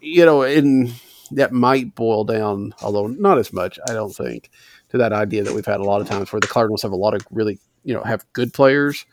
you 0.00 0.24
know, 0.26 0.42
and 0.42 0.92
that 1.32 1.52
might 1.52 1.94
boil 1.94 2.24
down, 2.24 2.74
although 2.82 3.06
not 3.06 3.38
as 3.38 3.52
much, 3.52 3.78
I 3.88 3.92
don't 3.92 4.14
think, 4.14 4.50
to 4.90 4.98
that 4.98 5.12
idea 5.12 5.42
that 5.44 5.54
we've 5.54 5.66
had 5.66 5.80
a 5.80 5.84
lot 5.84 6.00
of 6.00 6.08
times 6.08 6.32
where 6.32 6.40
the 6.40 6.46
Cardinals 6.46 6.82
have 6.82 6.92
a 6.92 6.96
lot 6.96 7.14
of 7.14 7.26
really, 7.30 7.58
you 7.84 7.94
know, 7.94 8.02
have 8.02 8.24
good 8.32 8.52
players, 8.52 9.04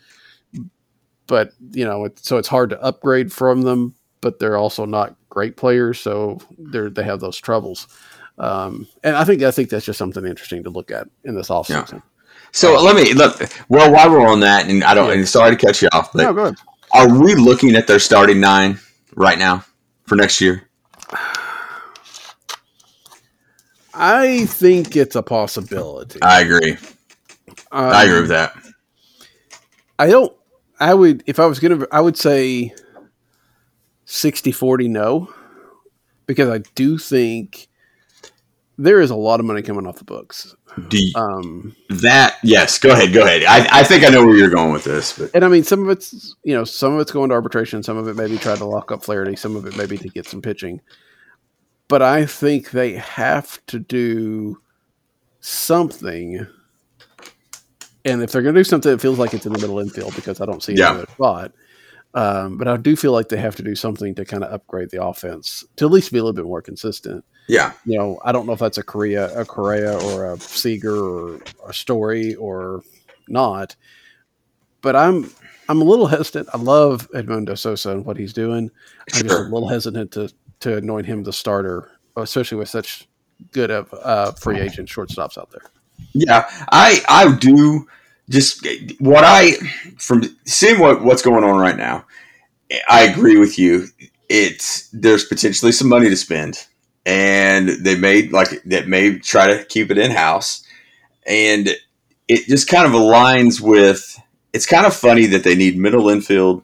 but 1.28 1.52
you 1.72 1.86
know, 1.86 2.06
it, 2.06 2.20
so 2.20 2.38
it's 2.38 2.48
hard 2.48 2.70
to 2.72 2.82
upgrade 2.82 3.32
from 3.32 3.62
them, 3.62 3.96
but 4.22 4.40
they're 4.40 4.58
also 4.58 4.86
not 4.86 5.16
great 5.30 5.56
players, 5.58 6.00
so 6.00 6.40
they're 6.58 6.90
they 6.90 7.04
have 7.04 7.20
those 7.20 7.38
troubles. 7.38 7.88
Um, 8.38 8.88
and 9.04 9.16
I 9.16 9.24
think 9.26 9.42
I 9.44 9.52
think 9.52 9.70
that's 9.70 9.86
just 9.86 10.00
something 10.00 10.26
interesting 10.26 10.64
to 10.64 10.70
look 10.70 10.92
at 10.92 11.08
in 11.24 11.36
this 11.36 11.50
offseason. 11.50 12.02
So 12.52 12.82
let 12.82 12.96
me 12.96 13.14
look. 13.14 13.40
Well, 13.70 13.92
while 13.94 14.10
we're 14.10 14.28
on 14.28 14.40
that, 14.40 14.68
and 14.68 14.84
I 14.84 14.94
don't, 14.96 15.10
Yeah. 15.10 15.16
and 15.16 15.28
sorry 15.28 15.56
to 15.56 15.66
cut 15.66 15.82
you 15.82 15.90
off, 15.94 16.12
but 16.14 16.24
No, 16.24 16.34
go 16.34 16.42
ahead. 16.44 16.56
are 16.94 17.08
we 17.22 17.36
looking 17.36 17.76
at 17.76 17.86
their 17.86 18.00
starting 18.00 18.40
nine 18.40 18.80
right 19.16 19.38
now 19.38 19.64
for 20.08 20.16
next 20.16 20.42
year? 20.42 20.64
I 24.00 24.46
think 24.46 24.96
it's 24.96 25.16
a 25.16 25.22
possibility. 25.22 26.22
I 26.22 26.42
agree. 26.42 26.78
Um, 27.72 27.90
I 27.92 28.06
agree 28.06 28.22
with 28.22 28.30
that. 28.30 28.56
I 29.98 30.08
don't. 30.08 30.34
I 30.80 30.94
would 30.94 31.24
if 31.28 31.40
I 31.40 31.46
was 31.46 31.60
gonna. 31.60 31.86
I 31.92 32.00
would 32.00 32.18
say 32.18 32.74
60-40 34.08 34.90
no, 34.90 35.34
because 36.26 36.50
I 36.50 36.60
do 36.76 36.98
think 36.98 37.68
there 38.78 39.02
is 39.02 39.12
a 39.12 39.16
lot 39.16 39.42
of 39.42 39.46
money 39.46 39.62
coming 39.62 39.86
off 39.86 39.98
the 39.98 40.06
books. 40.06 40.56
You, 40.92 41.12
Um, 41.16 41.76
that? 41.90 42.38
Yes. 42.44 42.80
Go 42.80 42.92
ahead. 42.92 43.12
Go 43.12 43.24
ahead. 43.24 43.44
I, 43.44 43.80
I 43.80 43.84
think 43.84 44.06
I 44.06 44.10
know 44.10 44.26
where 44.26 44.36
you're 44.36 44.50
going 44.50 44.72
with 44.72 44.86
this, 44.86 45.18
but 45.18 45.32
and 45.34 45.44
I 45.44 45.50
mean, 45.50 45.64
some 45.64 45.84
of 45.84 45.90
it's 45.90 46.36
you 46.44 46.54
know, 46.54 46.64
some 46.64 46.94
of 46.94 47.02
it's 47.02 47.12
going 47.12 47.30
to 47.30 47.36
arbitration. 47.36 47.84
Some 47.84 47.98
of 47.98 48.08
it 48.08 48.16
maybe 48.16 48.38
try 48.38 48.56
to 48.56 48.66
lock 48.66 48.92
up 48.92 49.04
Flaherty. 49.04 49.36
Some 49.36 49.58
of 49.58 49.66
it 49.66 49.76
maybe 49.76 49.98
to 49.98 50.08
get 50.08 50.26
some 50.26 50.42
pitching. 50.42 50.80
But 51.90 52.02
I 52.02 52.26
think 52.26 52.72
they 52.72 52.94
have 52.94 53.60
to 53.68 53.80
do 53.80 54.62
something. 55.42 56.48
And 58.06 58.22
if 58.24 58.32
they're 58.32 58.42
going 58.42 58.56
to 58.56 58.60
do 58.62 58.64
something, 58.64 58.92
it 58.94 59.02
feels 59.02 59.20
like 59.20 59.34
it's 59.34 59.46
in 59.46 59.52
the 59.54 59.60
middle 59.60 59.80
infield 59.80 60.16
because 60.16 60.40
I 60.40 60.46
don't 60.46 60.64
see 60.64 60.74
Yeah. 60.74 60.92
another 60.92 61.12
spot. 61.12 61.52
Um, 62.16 62.58
but 62.58 62.68
I 62.68 62.78
do 62.78 62.96
feel 62.96 63.12
like 63.12 63.30
they 63.30 63.38
have 63.38 63.56
to 63.58 63.64
do 63.64 63.76
something 63.76 64.16
to 64.16 64.26
kind 64.26 64.44
of 64.44 64.52
upgrade 64.52 64.90
the 64.90 65.04
offense 65.04 65.64
to 65.76 65.86
at 65.86 65.92
least 65.92 66.12
be 66.12 66.18
a 66.18 66.24
little 66.24 66.34
bit 66.34 66.46
more 66.46 66.62
consistent. 66.62 67.24
Yeah. 67.48 67.74
You 67.86 67.98
know, 68.00 68.20
I 68.24 68.32
don't 68.32 68.48
know 68.48 68.54
if 68.54 68.60
that's 68.60 68.78
a 68.80 68.84
Correa, 68.84 69.32
a 69.40 69.46
Correa, 69.46 69.98
or 70.00 70.32
a 70.34 70.40
Seager, 70.40 70.96
or 70.96 71.40
a 71.68 71.74
Story, 71.74 72.34
or 72.36 72.82
not. 73.28 73.76
But 74.82 74.96
I'm 74.96 75.30
I'm 75.68 75.82
a 75.82 75.86
little 75.86 76.08
hesitant. 76.08 76.50
I 76.54 76.58
love 76.58 77.08
Edmundo 77.14 77.56
Sosa 77.56 77.92
and 77.92 78.06
what 78.06 78.18
he's 78.18 78.34
doing. 78.34 78.72
I'm 79.14 79.24
just 79.24 79.36
a 79.36 79.44
little 79.44 79.68
hesitant 79.70 80.12
to 80.14 80.32
to 80.62 80.78
anoint 80.78 81.06
him 81.06 81.24
the 81.24 81.34
starter, 81.34 81.92
especially 82.16 82.58
with 82.58 82.70
such 82.70 83.08
good 83.52 83.72
of 83.72 83.94
uh, 83.94 84.32
free 84.34 84.60
agent 84.60 84.90
shortstops 84.90 85.38
out 85.38 85.52
there. 85.52 85.64
Yeah, 86.14 86.50
I 86.72 87.02
I 87.08 87.36
do 87.38 87.88
just 88.30 88.68
what 89.00 89.24
I 89.24 89.54
from 89.98 90.24
seeing 90.46 90.80
what 90.80 91.04
what's 91.04 91.22
going 91.22 91.44
on 91.44 91.60
right 91.60 91.78
now. 91.78 92.06
I 92.88 93.04
agree 93.04 93.38
with 93.38 93.58
you. 93.58 93.88
It's 94.30 94.90
there's 94.90 95.26
potentially 95.26 95.72
some 95.72 95.90
money 95.90 96.10
to 96.10 96.16
spend, 96.16 96.66
and 97.06 97.70
they 97.70 97.96
may 97.96 98.28
like 98.30 98.64
that 98.64 98.88
may 98.88 99.18
try 99.20 99.48
to 99.48 99.64
keep 99.66 99.92
it 99.92 99.98
in 99.98 100.12
house, 100.12 100.64
and 101.26 101.70
it 102.28 102.46
just 102.48 102.68
kind 102.68 102.86
of 102.86 102.94
aligns 102.94 103.62
with. 103.62 104.20
It's 104.52 104.66
kind 104.66 104.88
of 104.88 104.96
funny 104.96 105.28
that 105.28 105.44
they 105.44 105.56
need 105.56 105.78
middle 105.78 106.10
infield 106.10 106.64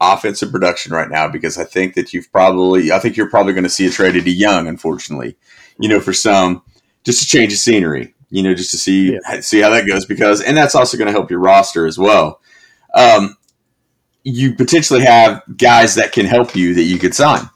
offensive 0.00 0.50
production 0.50 0.92
right 0.92 1.10
now 1.10 1.28
because 1.28 1.58
I 1.58 1.64
think 1.64 1.94
that 1.94 2.12
you've 2.12 2.30
probably 2.32 2.90
I 2.92 2.98
think 2.98 3.16
you're 3.16 3.30
probably 3.30 3.52
going 3.52 3.64
to 3.64 3.70
see 3.70 3.86
a 3.86 3.90
trade 3.90 4.14
DeJong, 4.14 4.68
unfortunately. 4.68 5.36
You 5.78 5.88
know, 5.88 6.00
for 6.00 6.12
some, 6.12 6.62
just 7.04 7.22
to 7.22 7.26
change 7.26 7.52
the 7.52 7.56
scenery. 7.56 8.14
You 8.30 8.42
know, 8.42 8.54
just 8.54 8.70
to 8.70 8.78
see 8.78 9.18
see 9.40 9.60
how 9.60 9.70
that 9.70 9.86
goes 9.86 10.06
because, 10.06 10.40
and 10.40 10.56
that's 10.56 10.74
also 10.74 10.96
going 10.96 11.06
to 11.06 11.12
help 11.12 11.30
your 11.30 11.40
roster 11.40 11.86
as 11.86 11.98
well. 11.98 12.40
Um, 12.94 13.36
you 14.22 14.54
potentially 14.54 15.02
have 15.02 15.42
guys 15.56 15.94
that 15.96 16.12
can 16.12 16.26
help 16.26 16.54
you 16.54 16.74
that 16.74 16.82
you 16.82 16.98
could 16.98 17.14
sign, 17.14 17.48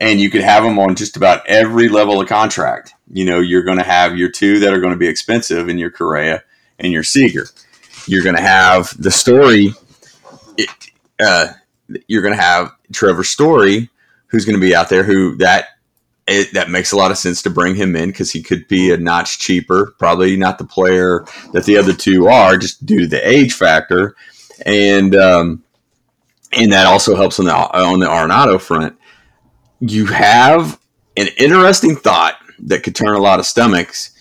and 0.00 0.20
you 0.20 0.30
could 0.30 0.40
have 0.40 0.64
them 0.64 0.78
on 0.78 0.96
just 0.96 1.16
about 1.16 1.46
every 1.46 1.88
level 1.88 2.20
of 2.20 2.28
contract. 2.28 2.94
You 3.12 3.24
know, 3.24 3.40
you're 3.40 3.64
going 3.64 3.78
to 3.78 3.84
have 3.84 4.16
your 4.16 4.30
two 4.30 4.60
that 4.60 4.72
are 4.72 4.80
going 4.80 4.92
to 4.92 4.98
be 4.98 5.08
expensive 5.08 5.68
in 5.68 5.78
your 5.78 5.90
Correa 5.90 6.44
and 6.78 6.92
your 6.92 7.02
Seager. 7.02 7.46
You're 8.06 8.22
going 8.22 8.36
to 8.36 8.42
have 8.42 8.94
the 9.00 9.10
story. 9.10 9.74
Uh, 11.22 11.52
you're 12.06 12.22
going 12.22 12.36
to 12.36 12.42
have 12.42 12.72
Trevor 12.92 13.24
Story, 13.24 13.90
who's 14.28 14.44
going 14.44 14.58
to 14.58 14.66
be 14.66 14.74
out 14.74 14.88
there. 14.88 15.02
Who 15.02 15.36
that 15.36 15.66
it, 16.26 16.52
that 16.54 16.70
makes 16.70 16.92
a 16.92 16.96
lot 16.96 17.10
of 17.10 17.18
sense 17.18 17.42
to 17.42 17.50
bring 17.50 17.74
him 17.74 17.96
in 17.96 18.10
because 18.10 18.30
he 18.30 18.42
could 18.42 18.68
be 18.68 18.92
a 18.92 18.96
notch 18.96 19.38
cheaper. 19.38 19.94
Probably 19.98 20.36
not 20.36 20.58
the 20.58 20.64
player 20.64 21.24
that 21.52 21.64
the 21.64 21.76
other 21.76 21.92
two 21.92 22.28
are, 22.28 22.56
just 22.56 22.86
due 22.86 23.00
to 23.00 23.06
the 23.06 23.28
age 23.28 23.54
factor, 23.54 24.14
and 24.64 25.14
um, 25.14 25.64
and 26.52 26.72
that 26.72 26.86
also 26.86 27.16
helps 27.16 27.38
on 27.38 27.46
the 27.46 27.54
on 27.54 27.98
the 27.98 28.06
Arenado 28.06 28.60
front. 28.60 28.96
You 29.80 30.06
have 30.06 30.78
an 31.16 31.28
interesting 31.38 31.96
thought 31.96 32.34
that 32.60 32.82
could 32.82 32.94
turn 32.94 33.14
a 33.14 33.20
lot 33.20 33.40
of 33.40 33.46
stomachs. 33.46 34.12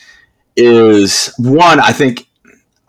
Is 0.55 1.33
one, 1.37 1.79
I 1.79 1.93
think, 1.93 2.27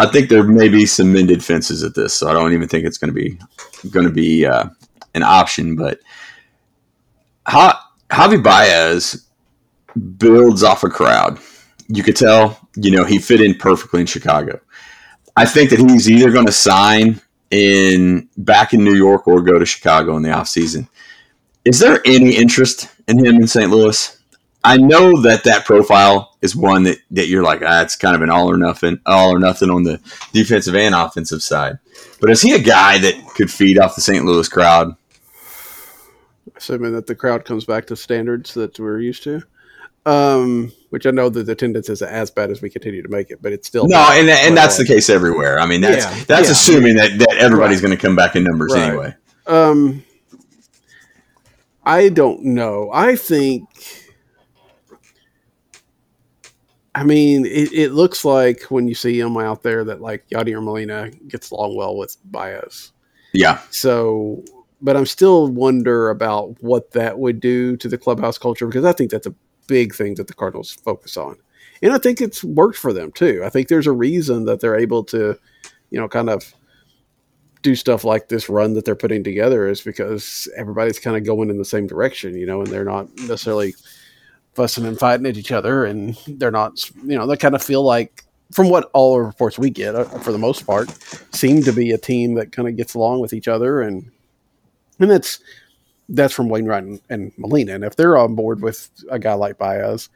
I 0.00 0.06
think 0.06 0.30
there 0.30 0.44
may 0.44 0.70
be 0.70 0.86
some 0.86 1.12
mended 1.12 1.44
fences 1.44 1.82
at 1.82 1.94
this, 1.94 2.14
so 2.14 2.26
I 2.26 2.32
don't 2.32 2.54
even 2.54 2.68
think 2.68 2.86
it's 2.86 2.96
going 2.96 3.14
to 3.14 3.20
be 3.20 3.38
going 3.90 4.06
to 4.06 4.12
be 4.12 4.46
uh, 4.46 4.64
an 5.14 5.22
option. 5.22 5.76
But 5.76 6.00
ha- 7.46 7.86
Javi 8.08 8.42
Baez 8.42 9.26
builds 10.16 10.62
off 10.62 10.84
a 10.84 10.88
crowd. 10.88 11.38
You 11.88 12.02
could 12.02 12.16
tell, 12.16 12.58
you 12.76 12.90
know, 12.90 13.04
he 13.04 13.18
fit 13.18 13.42
in 13.42 13.56
perfectly 13.56 14.00
in 14.00 14.06
Chicago. 14.06 14.58
I 15.36 15.44
think 15.44 15.68
that 15.68 15.78
he's 15.78 16.10
either 16.10 16.30
going 16.30 16.46
to 16.46 16.52
sign 16.52 17.20
in 17.50 18.26
back 18.38 18.72
in 18.72 18.82
New 18.82 18.94
York 18.94 19.28
or 19.28 19.42
go 19.42 19.58
to 19.58 19.66
Chicago 19.66 20.16
in 20.16 20.22
the 20.22 20.30
offseason. 20.30 20.88
Is 21.66 21.78
there 21.78 22.00
any 22.06 22.34
interest 22.36 22.88
in 23.06 23.22
him 23.22 23.36
in 23.36 23.46
St. 23.46 23.70
Louis? 23.70 24.18
I 24.62 24.76
know 24.76 25.22
that 25.22 25.44
that 25.44 25.64
profile 25.64 26.36
is 26.42 26.54
one 26.54 26.82
that, 26.82 26.98
that 27.12 27.28
you're 27.28 27.42
like, 27.42 27.62
ah, 27.64 27.82
it's 27.82 27.96
kind 27.96 28.14
of 28.14 28.22
an 28.22 28.30
all 28.30 28.50
or 28.50 28.58
nothing, 28.58 29.00
all 29.06 29.34
or 29.34 29.38
nothing 29.38 29.70
on 29.70 29.84
the 29.84 30.00
defensive 30.32 30.74
and 30.74 30.94
offensive 30.94 31.42
side. 31.42 31.78
But 32.20 32.30
is 32.30 32.42
he 32.42 32.52
a 32.52 32.58
guy 32.58 32.98
that 32.98 33.14
could 33.34 33.50
feed 33.50 33.78
off 33.78 33.94
the 33.94 34.02
St. 34.02 34.24
Louis 34.24 34.48
crowd? 34.48 34.94
Assuming 36.56 36.92
that 36.92 37.06
the 37.06 37.14
crowd 37.14 37.44
comes 37.46 37.64
back 37.64 37.86
to 37.86 37.96
standards 37.96 38.52
that 38.54 38.78
we're 38.78 39.00
used 39.00 39.22
to. 39.24 39.42
Um, 40.06 40.72
which 40.88 41.06
I 41.06 41.10
know 41.10 41.28
that 41.28 41.44
the 41.44 41.52
attendance 41.52 41.88
isn't 41.90 42.08
as 42.08 42.30
bad 42.30 42.50
as 42.50 42.62
we 42.62 42.70
continue 42.70 43.02
to 43.02 43.08
make 43.08 43.30
it, 43.30 43.40
but 43.42 43.52
it's 43.52 43.66
still 43.66 43.86
No, 43.86 44.08
and 44.12 44.28
and 44.30 44.56
that's 44.56 44.78
the 44.78 44.84
case 44.86 45.10
everywhere. 45.10 45.60
I 45.60 45.66
mean, 45.66 45.82
that's 45.82 46.04
Yeah, 46.04 46.24
that's 46.24 46.48
yeah. 46.48 46.52
assuming 46.52 46.96
that, 46.96 47.18
that 47.18 47.36
everybody's 47.38 47.80
going 47.82 47.96
to 47.96 47.98
come 48.00 48.16
back 48.16 48.34
in 48.34 48.44
numbers 48.44 48.72
Right. 48.74 48.88
anyway. 48.88 49.14
Um, 49.46 50.04
I 51.84 52.08
don't 52.08 52.42
know. 52.44 52.90
I 52.92 53.16
think. 53.16 53.68
I 57.00 57.02
mean, 57.02 57.46
it, 57.46 57.72
it 57.72 57.92
looks 57.92 58.26
like 58.26 58.64
when 58.64 58.86
you 58.86 58.94
see 58.94 59.18
him 59.18 59.38
out 59.38 59.62
there 59.62 59.84
that 59.84 60.02
like 60.02 60.28
Yadier 60.28 60.62
Molina 60.62 61.08
gets 61.28 61.50
along 61.50 61.74
well 61.74 61.96
with 61.96 62.18
Baez. 62.26 62.92
Yeah, 63.32 63.58
So, 63.70 64.44
but 64.82 64.98
I'm 64.98 65.06
still 65.06 65.48
wonder 65.48 66.10
about 66.10 66.62
what 66.62 66.90
that 66.90 67.18
would 67.18 67.40
do 67.40 67.78
to 67.78 67.88
the 67.88 67.96
clubhouse 67.96 68.36
culture 68.36 68.66
because 68.66 68.84
I 68.84 68.92
think 68.92 69.10
that's 69.10 69.26
a 69.26 69.34
big 69.66 69.94
thing 69.94 70.16
that 70.16 70.26
the 70.26 70.34
Cardinals 70.34 70.72
focus 70.72 71.16
on, 71.16 71.38
and 71.80 71.94
I 71.94 71.98
think 71.98 72.20
it's 72.20 72.44
worked 72.44 72.76
for 72.76 72.92
them 72.92 73.12
too. 73.12 73.40
I 73.46 73.48
think 73.48 73.68
there's 73.68 73.86
a 73.86 73.92
reason 73.92 74.44
that 74.44 74.60
they're 74.60 74.78
able 74.78 75.02
to, 75.04 75.38
you 75.88 75.98
know, 75.98 76.08
kind 76.08 76.28
of 76.28 76.52
do 77.62 77.74
stuff 77.74 78.04
like 78.04 78.28
this 78.28 78.50
run 78.50 78.74
that 78.74 78.84
they're 78.84 78.94
putting 78.94 79.24
together 79.24 79.66
is 79.66 79.80
because 79.80 80.50
everybody's 80.54 80.98
kind 80.98 81.16
of 81.16 81.24
going 81.24 81.48
in 81.48 81.56
the 81.56 81.64
same 81.64 81.86
direction, 81.86 82.36
you 82.36 82.44
know, 82.44 82.60
and 82.60 82.68
they're 82.68 82.84
not 82.84 83.08
necessarily 83.20 83.74
fussing 84.54 84.86
and 84.86 84.98
fighting 84.98 85.26
at 85.26 85.36
each 85.36 85.52
other, 85.52 85.84
and 85.84 86.16
they're 86.26 86.50
not, 86.50 86.90
you 87.04 87.16
know, 87.16 87.26
they 87.26 87.36
kind 87.36 87.54
of 87.54 87.62
feel 87.62 87.82
like. 87.82 88.24
From 88.52 88.68
what 88.68 88.90
all 88.94 89.14
the 89.14 89.22
reports 89.22 89.60
we 89.60 89.70
get, 89.70 89.94
uh, 89.94 90.02
for 90.02 90.32
the 90.32 90.38
most 90.38 90.66
part, 90.66 90.90
seem 91.32 91.62
to 91.62 91.72
be 91.72 91.92
a 91.92 91.98
team 91.98 92.34
that 92.34 92.50
kind 92.50 92.66
of 92.66 92.76
gets 92.76 92.94
along 92.94 93.20
with 93.20 93.32
each 93.32 93.46
other, 93.46 93.80
and 93.80 94.10
and 94.98 95.08
that's 95.08 95.38
that's 96.08 96.34
from 96.34 96.48
Wainwright 96.48 96.82
and, 96.82 97.00
and 97.08 97.32
Molina. 97.38 97.74
And 97.74 97.84
if 97.84 97.94
they're 97.94 98.18
on 98.18 98.34
board 98.34 98.60
with 98.60 98.90
a 99.08 99.20
guy 99.20 99.34
like 99.34 99.56
Baez, 99.58 100.08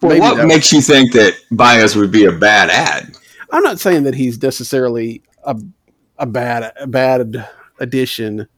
Well, 0.00 0.18
what 0.18 0.46
makes 0.46 0.72
you 0.72 0.80
think 0.80 1.12
that 1.12 1.34
Baez 1.50 1.94
would 1.94 2.10
be 2.10 2.24
a 2.24 2.32
bad 2.32 2.70
ad? 2.70 3.14
I'm 3.50 3.62
not 3.62 3.78
saying 3.78 4.04
that 4.04 4.14
he's 4.14 4.42
necessarily 4.42 5.22
a 5.44 5.60
a 6.18 6.26
bad 6.26 6.72
a 6.80 6.86
bad 6.86 7.46
addition. 7.80 8.48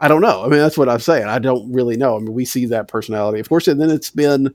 I 0.00 0.08
don't 0.08 0.20
know. 0.20 0.44
I 0.44 0.48
mean, 0.48 0.58
that's 0.58 0.76
what 0.76 0.88
I'm 0.88 1.00
saying. 1.00 1.26
I 1.26 1.38
don't 1.38 1.72
really 1.72 1.96
know. 1.96 2.16
I 2.16 2.18
mean, 2.18 2.34
we 2.34 2.44
see 2.44 2.66
that 2.66 2.88
personality, 2.88 3.40
of 3.40 3.48
course, 3.48 3.66
and 3.66 3.80
then 3.80 3.90
it's 3.90 4.10
been, 4.10 4.54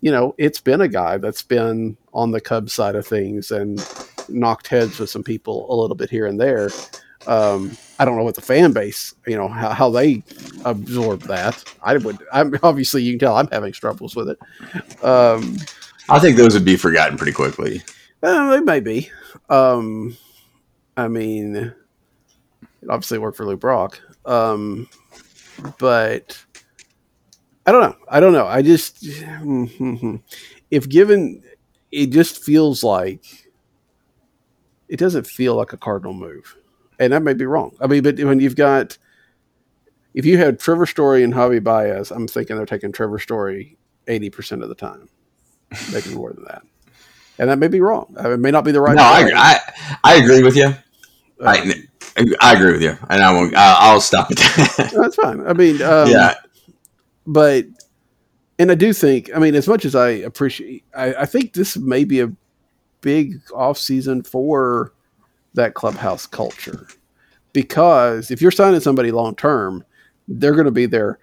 you 0.00 0.12
know, 0.12 0.34
it's 0.38 0.60
been 0.60 0.80
a 0.80 0.88
guy 0.88 1.16
that's 1.16 1.42
been 1.42 1.96
on 2.14 2.30
the 2.30 2.40
Cubs 2.40 2.72
side 2.72 2.94
of 2.94 3.06
things 3.06 3.50
and 3.50 3.84
knocked 4.28 4.68
heads 4.68 4.98
with 4.98 5.10
some 5.10 5.24
people 5.24 5.66
a 5.72 5.74
little 5.74 5.96
bit 5.96 6.10
here 6.10 6.26
and 6.26 6.40
there. 6.40 6.70
Um, 7.26 7.76
I 7.98 8.04
don't 8.04 8.16
know 8.16 8.22
what 8.22 8.36
the 8.36 8.40
fan 8.42 8.72
base, 8.72 9.14
you 9.26 9.36
know, 9.36 9.48
how, 9.48 9.70
how 9.70 9.90
they 9.90 10.22
absorb 10.64 11.22
that. 11.22 11.64
I 11.82 11.96
would. 11.96 12.18
I'm 12.32 12.54
obviously 12.62 13.02
you 13.02 13.12
can 13.12 13.18
tell 13.18 13.36
I'm 13.36 13.48
having 13.50 13.72
struggles 13.72 14.14
with 14.14 14.28
it. 14.28 14.38
Um, 15.02 15.56
I 16.08 16.20
think 16.20 16.36
those 16.36 16.54
would 16.54 16.64
be 16.64 16.76
forgotten 16.76 17.16
pretty 17.16 17.32
quickly. 17.32 17.82
uh, 18.22 18.50
they 18.50 18.60
may 18.60 18.78
be. 18.78 19.10
Um, 19.48 20.16
I 20.96 21.08
mean, 21.08 21.56
it 21.56 21.74
obviously 22.88 23.18
worked 23.18 23.36
for 23.36 23.46
Lou 23.46 23.56
Brock. 23.56 24.00
Um, 24.26 24.88
but 25.78 26.44
I 27.64 27.72
don't 27.72 27.80
know. 27.82 27.96
I 28.08 28.20
don't 28.20 28.32
know. 28.32 28.46
I 28.46 28.62
just, 28.62 28.98
if 30.70 30.88
given, 30.88 31.42
it 31.90 32.06
just 32.08 32.44
feels 32.44 32.84
like 32.84 33.24
it 34.88 34.98
doesn't 34.98 35.26
feel 35.26 35.54
like 35.54 35.72
a 35.72 35.76
Cardinal 35.76 36.12
move. 36.12 36.56
And 36.98 37.12
that 37.12 37.22
may 37.22 37.34
be 37.34 37.46
wrong. 37.46 37.76
I 37.80 37.86
mean, 37.86 38.02
but 38.02 38.18
when 38.20 38.40
you've 38.40 38.56
got, 38.56 38.98
if 40.14 40.24
you 40.24 40.38
had 40.38 40.58
Trevor 40.58 40.86
Story 40.86 41.22
and 41.22 41.34
Javi 41.34 41.62
Baez, 41.62 42.10
I'm 42.10 42.26
thinking 42.26 42.56
they're 42.56 42.66
taking 42.66 42.92
Trevor 42.92 43.18
Story 43.18 43.76
80% 44.06 44.62
of 44.62 44.68
the 44.68 44.74
time, 44.74 45.08
maybe 45.92 46.14
more 46.14 46.32
than 46.32 46.44
that. 46.44 46.62
And 47.38 47.50
that 47.50 47.58
may 47.58 47.68
be 47.68 47.80
wrong. 47.80 48.14
I 48.18 48.24
mean, 48.24 48.32
It 48.32 48.40
may 48.40 48.50
not 48.50 48.64
be 48.64 48.72
the 48.72 48.80
right 48.80 48.96
no, 48.96 49.02
I. 49.02 49.28
I 49.34 49.60
I 50.04 50.14
agree 50.14 50.42
with 50.42 50.56
you. 50.56 50.74
Uh, 51.38 51.44
I, 51.44 51.82
I 52.40 52.54
agree 52.54 52.72
with 52.72 52.82
you, 52.82 52.96
and 53.10 53.22
I 53.22 53.32
won't. 53.32 53.54
I'll, 53.56 54.00
stop 54.00 54.28
it. 54.30 54.38
that's 54.94 55.16
fine. 55.16 55.46
I 55.46 55.52
mean, 55.52 55.82
um, 55.82 56.08
yeah, 56.08 56.34
but 57.26 57.66
and 58.58 58.70
I 58.70 58.74
do 58.74 58.92
think, 58.92 59.30
I 59.34 59.38
mean, 59.38 59.54
as 59.54 59.68
much 59.68 59.84
as 59.84 59.94
I 59.94 60.08
appreciate, 60.10 60.84
I, 60.94 61.14
I 61.14 61.26
think 61.26 61.52
this 61.52 61.76
may 61.76 62.04
be 62.04 62.20
a 62.20 62.32
big 63.02 63.40
off 63.54 63.78
season 63.78 64.22
for 64.22 64.92
that 65.54 65.74
clubhouse 65.74 66.26
culture 66.26 66.86
because 67.52 68.30
if 68.30 68.40
you're 68.40 68.50
signing 68.50 68.80
somebody 68.80 69.10
long 69.10 69.34
term, 69.34 69.84
they're 70.28 70.54
going 70.54 70.66
to 70.66 70.70
be 70.70 70.86
there 70.86 71.18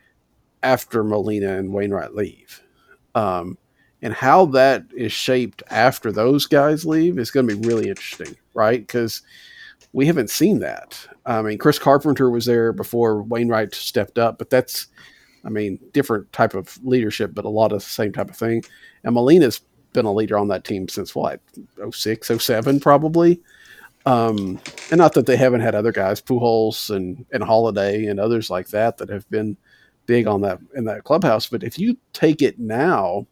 after 0.62 1.04
Molina 1.04 1.58
and 1.58 1.74
Wainwright 1.74 2.16
leave. 2.16 2.62
Um, 3.16 3.58
and 4.02 4.14
how 4.14 4.46
that 4.48 4.86
is 4.96 5.12
shaped 5.12 5.64
after 5.70 6.12
those 6.12 6.46
guys 6.46 6.86
leave 6.86 7.18
is 7.18 7.32
going 7.32 7.48
to 7.48 7.56
be 7.56 7.68
really 7.68 7.90
interesting, 7.90 8.36
right? 8.54 8.80
Because 8.80 9.22
we 9.94 10.08
haven't 10.08 10.30
seen 10.30 10.60
that. 10.60 11.08
I 11.26 11.42
mean, 11.42 11.58
Chris 11.58 11.80
Carpenter 11.80 12.30
was 12.30 12.46
there 12.46 12.74
before 12.74 13.22
Wainwright 13.22 13.74
stepped 13.74 14.18
up, 14.18 14.38
but 14.40 14.50
that's, 14.50 14.88
I 15.46 15.50
mean, 15.50 15.80
different 15.94 16.32
type 16.34 16.56
of 16.56 16.78
leadership, 16.84 17.32
but 17.34 17.46
a 17.46 17.50
lot 17.50 17.72
of 17.72 17.80
the 17.80 17.86
same 17.86 18.12
type 18.12 18.30
of 18.30 18.36
thing. 18.36 18.64
And 19.04 19.14
Molina's 19.14 19.62
been 19.94 20.06
a 20.06 20.12
leader 20.12 20.38
on 20.38 20.48
that 20.48 20.64
team 20.64 20.90
since 20.90 21.14
what, 21.14 21.40
06, 21.92 22.32
07 22.40 22.80
probably. 22.80 23.40
Um, 24.06 24.60
and 24.92 24.98
not 24.98 25.14
that 25.14 25.28
they 25.28 25.38
haven't 25.38 25.62
had 25.62 25.76
other 25.76 25.92
guys, 25.92 26.20
Pujols 26.20 26.94
and, 26.94 27.26
and 27.32 27.44
Holliday 27.44 28.08
and 28.08 28.20
others 28.20 28.50
like 28.50 28.68
that 28.70 28.98
that 28.98 29.10
have 29.10 29.30
been 29.30 29.56
big 30.08 30.28
on 30.28 30.42
that 30.42 30.60
in 30.76 30.86
that 30.86 31.04
clubhouse. 31.04 31.48
But 31.48 31.64
if 31.64 31.80
you 31.80 31.98
take 32.12 32.42
it 32.42 32.60
now, 32.60 33.28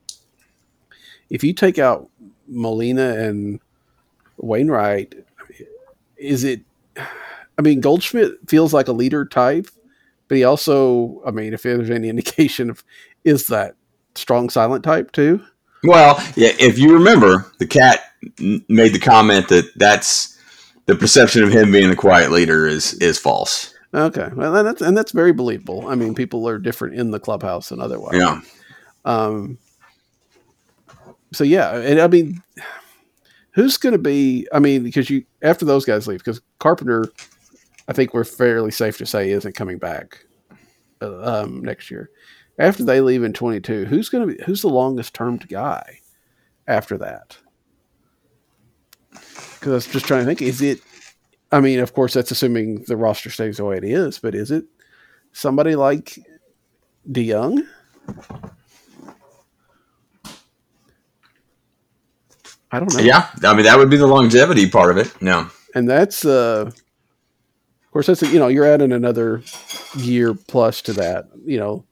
if 1.29 1.43
you 1.43 1.53
take 1.53 1.79
out 1.79 2.09
Molina 2.47 3.15
and 3.17 3.59
Wainwright, 4.37 5.15
is 6.21 6.43
it? 6.43 6.61
I 6.97 7.61
mean, 7.61 7.81
Goldschmidt 7.81 8.33
feels 8.47 8.73
like 8.73 8.87
a 8.87 8.93
leader 8.93 9.25
type, 9.25 9.67
but 10.27 10.37
he 10.37 10.43
also, 10.43 11.21
I 11.25 11.31
mean, 11.31 11.53
if 11.53 11.63
there's 11.63 11.89
any 11.89 12.09
indication 12.15 12.69
of, 12.69 12.83
is 13.23 13.47
that 13.47 13.75
strong 14.15 14.49
silent 14.49 14.83
type 14.83 15.11
too? 15.11 15.43
Well, 15.83 16.15
yeah. 16.35 16.51
If 16.59 16.77
you 16.77 16.93
remember, 16.93 17.51
the 17.57 17.67
cat 17.67 17.99
made 18.39 18.93
the 18.93 18.99
comment 18.99 19.49
that 19.49 19.71
that's 19.75 20.37
the 20.85 20.95
perception 20.95 21.43
of 21.43 21.51
him 21.51 21.71
being 21.71 21.89
the 21.89 21.95
quiet 21.95 22.31
leader 22.31 22.67
is 22.67 22.93
is 22.95 23.17
false. 23.17 23.73
Okay, 23.93 24.29
well, 24.35 24.55
and 24.55 24.67
that's 24.67 24.81
and 24.81 24.95
that's 24.95 25.11
very 25.11 25.33
believable. 25.33 25.87
I 25.87 25.95
mean, 25.95 26.15
people 26.15 26.47
are 26.47 26.59
different 26.59 26.95
in 26.95 27.11
the 27.11 27.19
clubhouse 27.19 27.69
than 27.69 27.81
otherwise. 27.81 28.15
Yeah. 28.15 28.41
Um. 29.05 29.57
So 31.33 31.43
yeah, 31.43 31.75
and 31.77 31.99
I 31.99 32.07
mean, 32.07 32.43
who's 33.51 33.77
going 33.77 33.93
to 33.93 33.99
be? 33.99 34.47
I 34.51 34.59
mean, 34.59 34.83
because 34.83 35.09
you 35.09 35.23
after 35.41 35.65
those 35.65 35.85
guys 35.85 36.07
leave, 36.07 36.19
because 36.19 36.41
Carpenter, 36.59 37.05
I 37.87 37.93
think 37.93 38.13
we're 38.13 38.23
fairly 38.23 38.71
safe 38.71 38.97
to 38.97 39.05
say 39.05 39.31
isn't 39.31 39.55
coming 39.55 39.77
back 39.77 40.25
uh, 41.01 41.41
um, 41.43 41.61
next 41.61 41.91
year. 41.91 42.09
After 42.59 42.83
they 42.83 43.01
leave 43.01 43.23
in 43.23 43.33
twenty 43.33 43.59
two, 43.59 43.85
who's 43.85 44.09
going 44.09 44.27
to 44.27 44.35
be? 44.35 44.43
Who's 44.43 44.61
the 44.61 44.69
longest 44.69 45.13
termed 45.13 45.47
guy 45.47 45.99
after 46.67 46.97
that? 46.97 47.37
Because 49.11 49.67
I 49.67 49.75
was 49.75 49.87
just 49.87 50.05
trying 50.05 50.21
to 50.21 50.25
think, 50.25 50.41
is 50.41 50.61
it? 50.61 50.79
I 51.51 51.59
mean, 51.59 51.79
of 51.79 51.93
course, 51.93 52.13
that's 52.13 52.31
assuming 52.31 52.83
the 52.87 52.95
roster 52.95 53.29
stays 53.29 53.57
the 53.57 53.65
way 53.65 53.77
it 53.77 53.83
is, 53.83 54.19
but 54.19 54.35
is 54.35 54.51
it 54.51 54.65
somebody 55.33 55.75
like 55.75 56.17
DeJong? 57.09 57.67
I 62.71 62.79
don't 62.79 62.93
know. 62.93 63.01
Yeah, 63.01 63.27
I 63.43 63.53
mean 63.53 63.65
that 63.65 63.77
would 63.77 63.89
be 63.89 63.97
the 63.97 64.07
longevity 64.07 64.69
part 64.69 64.91
of 64.91 64.97
it. 64.97 65.21
No, 65.21 65.49
and 65.75 65.89
that's 65.89 66.25
uh, 66.25 66.65
of 66.67 67.91
course 67.91 68.07
that's 68.07 68.21
you 68.21 68.39
know 68.39 68.47
you're 68.47 68.65
adding 68.65 68.91
another 68.91 69.41
year 69.97 70.33
plus 70.33 70.81
to 70.83 70.93
that, 70.93 71.27
you 71.45 71.57
know, 71.57 71.85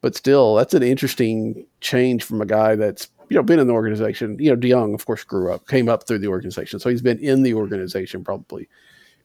but 0.00 0.16
still 0.16 0.54
that's 0.56 0.74
an 0.74 0.82
interesting 0.82 1.66
change 1.80 2.24
from 2.24 2.40
a 2.40 2.46
guy 2.46 2.74
that's 2.74 3.08
you 3.28 3.36
know 3.36 3.42
been 3.42 3.60
in 3.60 3.66
the 3.66 3.72
organization. 3.72 4.36
You 4.40 4.50
know, 4.50 4.56
DeJong 4.56 4.94
of 4.94 5.06
course 5.06 5.24
grew 5.24 5.52
up, 5.52 5.68
came 5.68 5.88
up 5.88 6.06
through 6.06 6.18
the 6.18 6.28
organization, 6.28 6.80
so 6.80 6.90
he's 6.90 7.02
been 7.02 7.18
in 7.18 7.42
the 7.42 7.54
organization 7.54 8.24
probably 8.24 8.68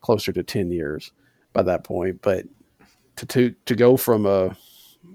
closer 0.02 0.32
to 0.32 0.44
ten 0.44 0.72
years 0.72 1.12
by 1.54 1.64
that 1.64 1.84
point. 1.84 2.22
But 2.22 2.46
to 3.16 3.26
to 3.26 3.56
to 3.66 3.76
go 3.76 3.98
from 3.98 4.26
a 4.26 4.56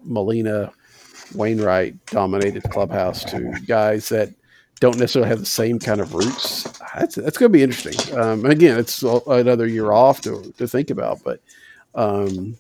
Molina 0.02 0.72
Wainwright 1.34 2.06
dominated 2.06 2.62
clubhouse 2.70 3.24
to 3.24 3.52
guys 3.66 4.08
that 4.08 4.30
don't 4.80 4.98
necessarily 4.98 5.28
have 5.28 5.40
the 5.40 5.46
same 5.46 5.78
kind 5.78 6.00
of 6.00 6.14
roots. 6.14 6.64
That's 6.94 7.14
that's 7.14 7.38
going 7.38 7.50
to 7.50 7.56
be 7.56 7.62
interesting. 7.62 8.18
Um, 8.18 8.44
and 8.44 8.52
again, 8.52 8.78
it's 8.78 9.02
another 9.02 9.66
year 9.66 9.92
off 9.92 10.20
to 10.22 10.52
to 10.58 10.68
think 10.68 10.90
about, 10.90 11.22
but 11.24 11.40
um, 11.94 12.56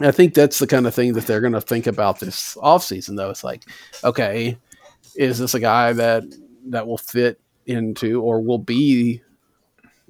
I 0.00 0.10
think 0.10 0.34
that's 0.34 0.58
the 0.58 0.66
kind 0.66 0.86
of 0.86 0.94
thing 0.94 1.14
that 1.14 1.26
they're 1.26 1.40
going 1.40 1.52
to 1.54 1.60
think 1.60 1.86
about 1.86 2.20
this 2.20 2.56
off 2.60 2.84
season. 2.84 3.16
Though 3.16 3.30
it's 3.30 3.44
like, 3.44 3.64
okay, 4.04 4.56
is 5.16 5.38
this 5.38 5.54
a 5.54 5.60
guy 5.60 5.92
that 5.94 6.24
that 6.66 6.86
will 6.86 6.98
fit 6.98 7.40
into 7.66 8.20
or 8.22 8.40
will 8.40 8.58
be 8.58 9.22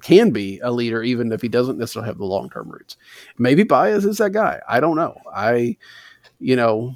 can 0.01 0.31
be 0.31 0.59
a 0.59 0.71
leader 0.71 1.01
even 1.01 1.31
if 1.31 1.41
he 1.41 1.47
doesn't 1.47 1.77
necessarily 1.77 2.07
have 2.07 2.17
the 2.17 2.25
long 2.25 2.49
term 2.49 2.69
roots? 2.69 2.97
Maybe 3.37 3.63
Baez 3.63 4.05
is 4.05 4.17
that 4.17 4.33
guy. 4.33 4.61
I 4.67 4.79
don't 4.79 4.97
know. 4.97 5.17
I, 5.33 5.77
you 6.39 6.55
know, 6.55 6.95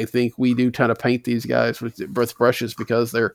I 0.00 0.04
think 0.06 0.34
we 0.36 0.54
do 0.54 0.70
kind 0.70 0.90
of 0.90 0.98
paint 0.98 1.24
these 1.24 1.44
guys 1.44 1.80
with, 1.80 2.00
with 2.14 2.36
brushes 2.36 2.74
because 2.74 3.12
they're 3.12 3.34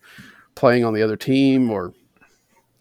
playing 0.55 0.83
on 0.83 0.93
the 0.93 1.03
other 1.03 1.17
team 1.17 1.69
or 1.69 1.93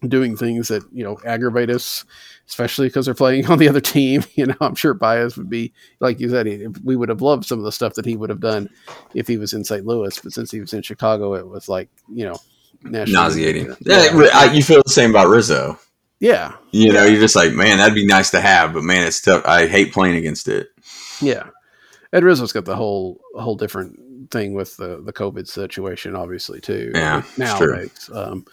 doing 0.09 0.37
things 0.37 0.68
that 0.68 0.82
you 0.93 1.05
know 1.05 1.18
aggravate 1.24 1.70
us, 1.70 2.05
especially 2.47 2.89
because 2.89 3.05
they're 3.05 3.14
playing 3.14 3.47
on 3.51 3.59
the 3.59 3.68
other 3.68 3.80
team. 3.80 4.24
You 4.35 4.47
know, 4.47 4.57
I'm 4.61 4.74
sure 4.74 4.95
Baez 4.95 5.37
would 5.37 5.49
be 5.49 5.72
like 6.01 6.18
you 6.18 6.28
said. 6.28 6.47
He, 6.47 6.66
we 6.82 6.97
would 6.97 7.09
have 7.09 7.22
loved 7.22 7.45
some 7.45 7.59
of 7.59 7.64
the 7.64 7.72
stuff 7.72 7.95
that 7.95 8.05
he 8.05 8.16
would 8.16 8.30
have 8.30 8.41
done 8.41 8.68
if 9.14 9.28
he 9.28 9.37
was 9.37 9.53
in 9.53 9.64
St. 9.64 9.87
Louis, 9.87 10.18
but 10.18 10.32
since 10.32 10.51
he 10.51 10.61
was 10.61 10.72
in 10.72 10.82
Chicago, 10.82 11.35
it 11.35 11.47
was 11.47 11.68
like 11.68 11.89
you 12.12 12.24
know, 12.24 12.37
nauseating. 12.82 13.74
Yeah, 13.80 14.11
yeah. 14.16 14.53
you 14.53 14.62
feel 14.62 14.82
the 14.85 14.93
same 14.93 15.11
about 15.11 15.28
Rizzo. 15.28 15.78
Yeah, 16.20 16.57
you 16.72 16.93
know, 16.93 17.05
you're 17.05 17.20
just 17.20 17.37
like, 17.37 17.53
man, 17.53 17.78
that'd 17.78 17.95
be 17.95 18.07
nice 18.07 18.30
to 18.30 18.41
have, 18.41 18.72
but 18.72 18.82
man, 18.82 19.07
it's 19.07 19.20
tough. 19.20 19.45
I 19.45 19.66
hate 19.66 19.93
playing 19.93 20.16
against 20.16 20.49
it. 20.49 20.68
Yeah, 21.20 21.49
Ed 22.15 22.23
Rizzo's 22.23 22.53
got 22.53 22.65
the 22.65 22.77
whole 22.77 23.21
whole 23.35 23.57
different 23.57 24.31
thing 24.31 24.55
with 24.55 24.77
the 24.77 25.03
the 25.03 25.12
COVID 25.12 25.49
situation, 25.49 26.15
obviously 26.15 26.61
too. 26.61 26.93
Yeah, 26.95 27.23
nowadays 27.37 28.09
um, 28.15 28.47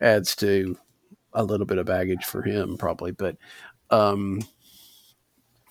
adds 0.00 0.36
to 0.36 0.78
a 1.32 1.42
little 1.42 1.66
bit 1.66 1.78
of 1.78 1.86
baggage 1.86 2.24
for 2.24 2.42
him, 2.42 2.78
probably. 2.78 3.10
But 3.10 3.36
um, 3.90 4.40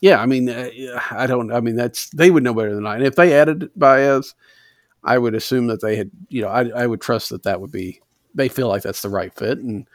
yeah, 0.02 0.22
I 0.22 0.26
mean, 0.26 0.50
uh, 0.50 0.70
I 1.10 1.26
don't. 1.26 1.52
I 1.54 1.62
mean, 1.62 1.78
that's 1.78 2.10
they 2.10 2.30
would 2.30 2.44
know 2.44 2.54
better 2.54 2.76
than 2.76 2.86
I. 2.86 2.96
And 2.96 3.06
if 3.06 3.16
they 3.16 3.34
added 3.34 3.70
Baez, 3.78 4.36
I 5.06 5.18
would 5.18 5.34
assume 5.34 5.68
that 5.68 5.82
they 5.82 5.96
had. 5.96 6.12
You 6.28 6.42
know, 6.42 6.50
I 6.50 6.68
I 6.68 6.86
would 6.86 7.00
trust 7.00 7.30
that 7.30 7.44
that 7.44 7.62
would 7.62 7.72
be. 7.72 8.02
They 8.36 8.50
feel 8.50 8.68
like 8.68 8.84
that's 8.84 9.02
the 9.02 9.10
right 9.10 9.34
fit, 9.34 9.60
and 9.60 9.88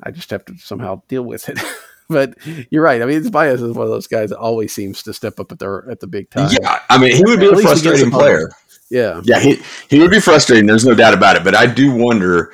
I 0.00 0.12
just 0.12 0.30
have 0.30 0.44
to 0.44 0.56
somehow 0.58 1.02
deal 1.08 1.24
with 1.24 1.48
it. 1.48 1.58
but 2.08 2.34
you're 2.70 2.82
right. 2.82 3.00
I 3.00 3.06
mean, 3.06 3.28
Baez 3.30 3.62
is 3.62 3.72
one 3.72 3.84
of 3.84 3.90
those 3.90 4.06
guys 4.06 4.30
that 4.30 4.38
always 4.38 4.74
seems 4.74 5.02
to 5.04 5.12
step 5.14 5.40
up 5.40 5.50
at 5.52 5.58
the 5.58 5.82
at 5.90 6.00
the 6.00 6.06
big 6.06 6.30
time. 6.30 6.50
Yeah, 6.60 6.80
I 6.90 6.98
mean, 6.98 7.16
he 7.16 7.22
would 7.24 7.40
be 7.40 7.46
at 7.46 7.54
a 7.54 7.62
frustrating 7.62 8.10
player. 8.10 8.50
Yeah, 8.90 9.22
yeah, 9.24 9.40
he 9.40 9.60
he 9.88 9.98
would 10.00 10.10
be 10.10 10.20
frustrating. 10.20 10.66
There's 10.66 10.84
no 10.84 10.94
doubt 10.94 11.14
about 11.14 11.36
it. 11.36 11.44
But 11.44 11.54
I 11.54 11.66
do 11.66 11.94
wonder 11.94 12.52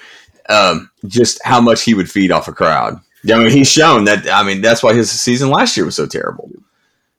um, 0.48 0.90
just 1.06 1.40
how 1.44 1.60
much 1.60 1.82
he 1.82 1.94
would 1.94 2.10
feed 2.10 2.30
off 2.30 2.48
a 2.48 2.52
crowd. 2.52 3.00
I 3.30 3.38
mean, 3.38 3.50
he's 3.50 3.70
shown 3.70 4.04
that. 4.04 4.28
I 4.30 4.42
mean, 4.44 4.60
that's 4.60 4.82
why 4.82 4.94
his 4.94 5.10
season 5.10 5.50
last 5.50 5.76
year 5.76 5.84
was 5.84 5.96
so 5.96 6.06
terrible. 6.06 6.50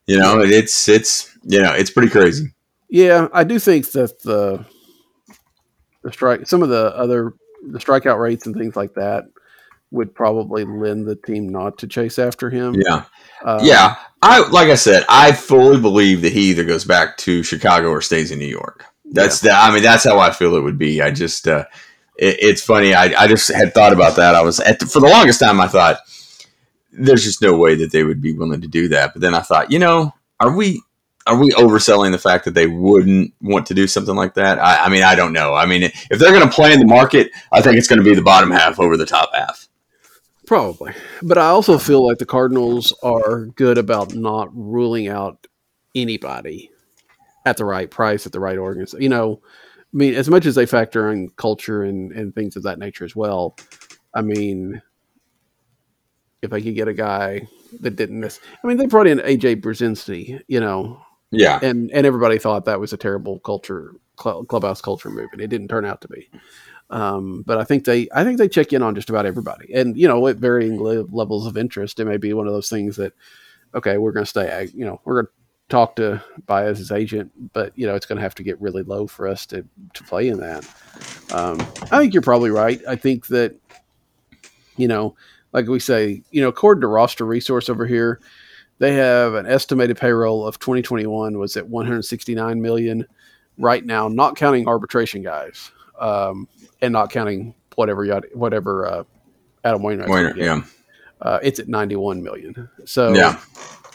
You 0.08 0.18
know, 0.18 0.40
it's 0.42 0.88
it's 0.88 1.30
you 1.44 1.62
know, 1.62 1.74
it's 1.74 1.92
pretty 1.92 2.10
crazy. 2.10 2.54
Yeah, 2.90 3.28
I 3.34 3.44
do 3.44 3.60
think 3.60 3.92
that 3.92 4.22
the 4.24 4.66
the 6.02 6.12
strike, 6.12 6.48
some 6.48 6.64
of 6.64 6.70
the 6.70 6.96
other 6.96 7.34
the 7.68 7.80
strikeout 7.80 8.20
rates 8.20 8.46
and 8.46 8.56
things 8.56 8.76
like 8.76 8.94
that 8.96 9.26
would 9.92 10.16
probably 10.16 10.64
lend 10.64 11.06
the 11.06 11.16
team 11.16 11.50
not 11.50 11.78
to 11.80 11.88
chase 11.88 12.18
after 12.18 12.50
him. 12.50 12.76
Yeah. 12.86 13.04
Um, 13.44 13.60
yeah. 13.62 13.98
I 14.22 14.48
like 14.50 14.70
I 14.70 14.76
said, 14.76 15.06
I 15.10 15.32
fully 15.32 15.80
believe 15.80 16.22
that 16.22 16.32
he 16.32 16.50
either 16.52 16.64
goes 16.64 16.86
back 16.86 17.18
to 17.18 17.44
Chicago 17.44 17.90
or 17.90 18.02
stays 18.02 18.32
in 18.32 18.40
New 18.40 18.46
York. 18.46 18.86
That's 19.06 19.44
yeah. 19.44 19.52
the 19.52 19.58
I 19.58 19.74
mean, 19.74 19.84
that's 19.84 20.04
how 20.04 20.20
I 20.20 20.32
feel 20.32 20.56
it 20.56 20.62
would 20.62 20.78
be. 20.78 21.02
I 21.02 21.12
just 21.12 21.48
uh 21.48 21.66
it, 22.18 22.38
it's 22.40 22.64
funny. 22.64 22.94
I, 22.94 23.24
I 23.24 23.28
just 23.28 23.52
had 23.52 23.74
thought 23.74 23.94
about 23.94 24.16
that. 24.16 24.36
I 24.36 24.42
was 24.42 24.60
at 24.60 24.80
the, 24.80 24.86
for 24.86 25.00
the 25.00 25.08
longest 25.08 25.40
time 25.40 25.60
I 25.60 25.68
thought 25.68 25.98
there's 26.92 27.24
just 27.24 27.42
no 27.42 27.58
way 27.58 27.76
that 27.76 27.92
they 27.92 28.04
would 28.04 28.22
be 28.22 28.34
willing 28.34 28.62
to 28.62 28.68
do 28.68 28.88
that. 28.90 29.14
But 29.14 29.22
then 29.22 29.34
I 29.34 29.42
thought, 29.42 29.72
you 29.72 29.80
know, 29.80 30.14
are 30.40 30.56
we 30.56 30.82
are 31.28 31.38
we 31.38 31.50
overselling 31.52 32.12
the 32.12 32.18
fact 32.18 32.46
that 32.46 32.54
they 32.54 32.68
wouldn't 32.68 33.34
want 33.42 33.68
to 33.68 33.74
do 33.74 33.88
something 33.88 34.16
like 34.16 34.36
that? 34.36 34.60
I, 34.60 34.86
I 34.86 34.90
mean, 34.90 35.04
I 35.04 35.16
don't 35.16 35.34
know. 35.34 35.54
I 35.54 35.66
mean, 35.66 35.84
if 35.84 36.20
they're 36.20 36.34
going 36.34 36.48
to 36.48 36.54
play 36.54 36.74
in 36.74 36.80
the 36.80 36.86
market, 36.86 37.32
I 37.52 37.62
think 37.62 37.78
it's 37.78 37.88
going 37.88 38.00
to 38.00 38.06
be 38.06 38.16
the 38.16 38.24
bottom 38.24 38.52
half 38.52 38.80
over 38.80 38.98
the 38.98 39.06
top 39.06 39.34
half. 39.34 39.68
Probably. 40.52 40.92
But 41.24 41.38
I 41.38 41.48
also 41.48 41.78
feel 41.78 42.06
like 42.06 42.18
the 42.18 42.26
Cardinals 42.26 42.94
are 43.02 43.46
good 43.46 43.78
about 43.78 44.14
not 44.14 44.50
ruling 44.54 45.08
out 45.08 45.48
anybody 45.96 46.70
at 47.46 47.56
the 47.56 47.64
right 47.64 47.90
price, 47.90 48.26
at 48.26 48.34
the 48.34 48.42
right 48.42 48.58
organization. 48.58 49.02
You 49.02 49.08
know, 49.08 49.40
I 49.46 49.94
mean, 49.94 50.14
as 50.14 50.30
much 50.30 50.46
as 50.46 50.56
they 50.56 50.66
factor 50.66 51.10
in 51.10 51.30
culture 51.38 51.84
and, 51.84 52.12
and 52.12 52.36
things 52.36 52.58
of 52.58 52.64
that 52.64 52.80
nature 52.80 53.06
as 53.06 53.16
well, 53.16 53.56
I 54.14 54.24
mean, 54.24 54.82
if 56.42 56.52
I 56.52 56.60
could 56.60 56.76
get 56.76 56.90
a 56.90 56.94
guy 56.94 57.48
that 57.80 57.96
didn't 57.96 58.20
miss, 58.20 58.42
I 58.62 58.68
mean, 58.68 58.76
they 58.76 58.88
brought 58.88 59.08
in 59.08 59.20
AJ 59.20 59.62
Pierzynski, 59.62 60.42
you 60.50 60.60
know, 60.60 61.02
yeah, 61.32 61.62
and 61.64 61.90
and 61.92 62.06
everybody 62.06 62.38
thought 62.40 62.66
that 62.66 62.82
was 62.82 62.92
a 62.92 62.98
terrible 62.98 63.40
culture 63.40 63.94
cl- 64.22 64.44
clubhouse 64.44 64.82
culture 64.82 65.10
move, 65.10 65.30
and 65.32 65.40
it 65.40 65.48
didn't 65.48 65.70
turn 65.70 65.86
out 65.86 66.02
to 66.02 66.10
be. 66.10 66.30
Um, 66.92 67.44
but 67.48 67.58
I 67.58 67.64
think 67.64 67.86
they, 67.86 68.08
I 68.14 68.24
think 68.24 68.38
they 68.38 68.48
check 68.48 68.74
in 68.74 68.84
on 68.84 68.96
just 68.96 69.10
about 69.10 69.26
everybody, 69.26 69.74
and 69.74 69.98
you 69.98 70.08
know, 70.08 70.28
at 70.28 70.36
varying 70.36 70.82
le- 70.82 71.08
levels 71.12 71.48
of 71.48 71.58
interest, 71.58 72.00
it 72.00 72.06
may 72.06 72.18
be 72.18 72.34
one 72.34 72.48
of 72.48 72.54
those 72.54 72.70
things 72.70 72.98
that, 72.98 73.14
okay, 73.74 73.98
we're 73.98 74.12
going 74.12 74.26
to 74.26 74.30
stay, 74.30 74.70
you 74.74 74.86
know, 74.86 75.00
we're 75.06 75.24
going 75.24 75.26
to 75.28 75.32
talk 75.72 75.96
to 75.96 76.22
Baez's 76.46 76.92
agent, 76.92 77.32
but 77.54 77.72
you 77.78 77.88
know 77.88 77.96
it's 77.96 78.06
going 78.06 78.18
to 78.18 78.22
have 78.22 78.36
to 78.36 78.44
get 78.44 78.62
really 78.62 78.84
low 78.84 79.08
for 79.08 79.28
us 79.28 79.46
to 79.48 79.66
to 79.94 80.04
play 80.04 80.28
in 80.28 80.40
that. 80.42 80.66
Um, 81.34 81.60
I 81.84 81.98
think 81.98 82.14
you're 82.14 82.22
probably 82.22 82.52
right. 82.52 82.80
I 82.88 82.98
think 82.98 83.28
that 83.28 83.56
you 84.78 84.88
know, 84.88 85.16
like 85.54 85.68
we 85.68 85.80
say, 85.80 86.22
you 86.32 86.42
know, 86.42 86.50
according 86.50 86.82
to 86.82 86.88
roster 86.88 87.26
resource 87.26 87.70
over 87.70 87.88
here, 87.88 88.20
they 88.80 88.94
have 88.94 89.34
an 89.34 89.48
estimated 89.48 89.98
payroll 89.98 90.46
of 90.46 90.60
2021 90.60 91.38
was 91.38 91.56
at 91.56 91.68
169 91.68 92.62
million 92.62 93.08
right 93.58 93.86
now, 93.86 94.08
not 94.08 94.36
counting 94.36 94.68
arbitration 94.68 95.24
guys, 95.24 95.72
um, 96.02 96.48
and 96.82 96.92
not 96.92 97.10
counting 97.10 97.56
whatever 97.76 98.22
whatever 98.34 98.88
uh, 98.88 99.04
Adam 99.64 99.82
Wainwright. 99.82 100.10
Wainwright 100.10 100.38
yeah. 100.38 100.62
Uh, 101.22 101.40
it's 101.44 101.60
at 101.60 101.68
91 101.68 102.24
million. 102.24 102.68
So 102.86 103.14
yeah 103.14 103.40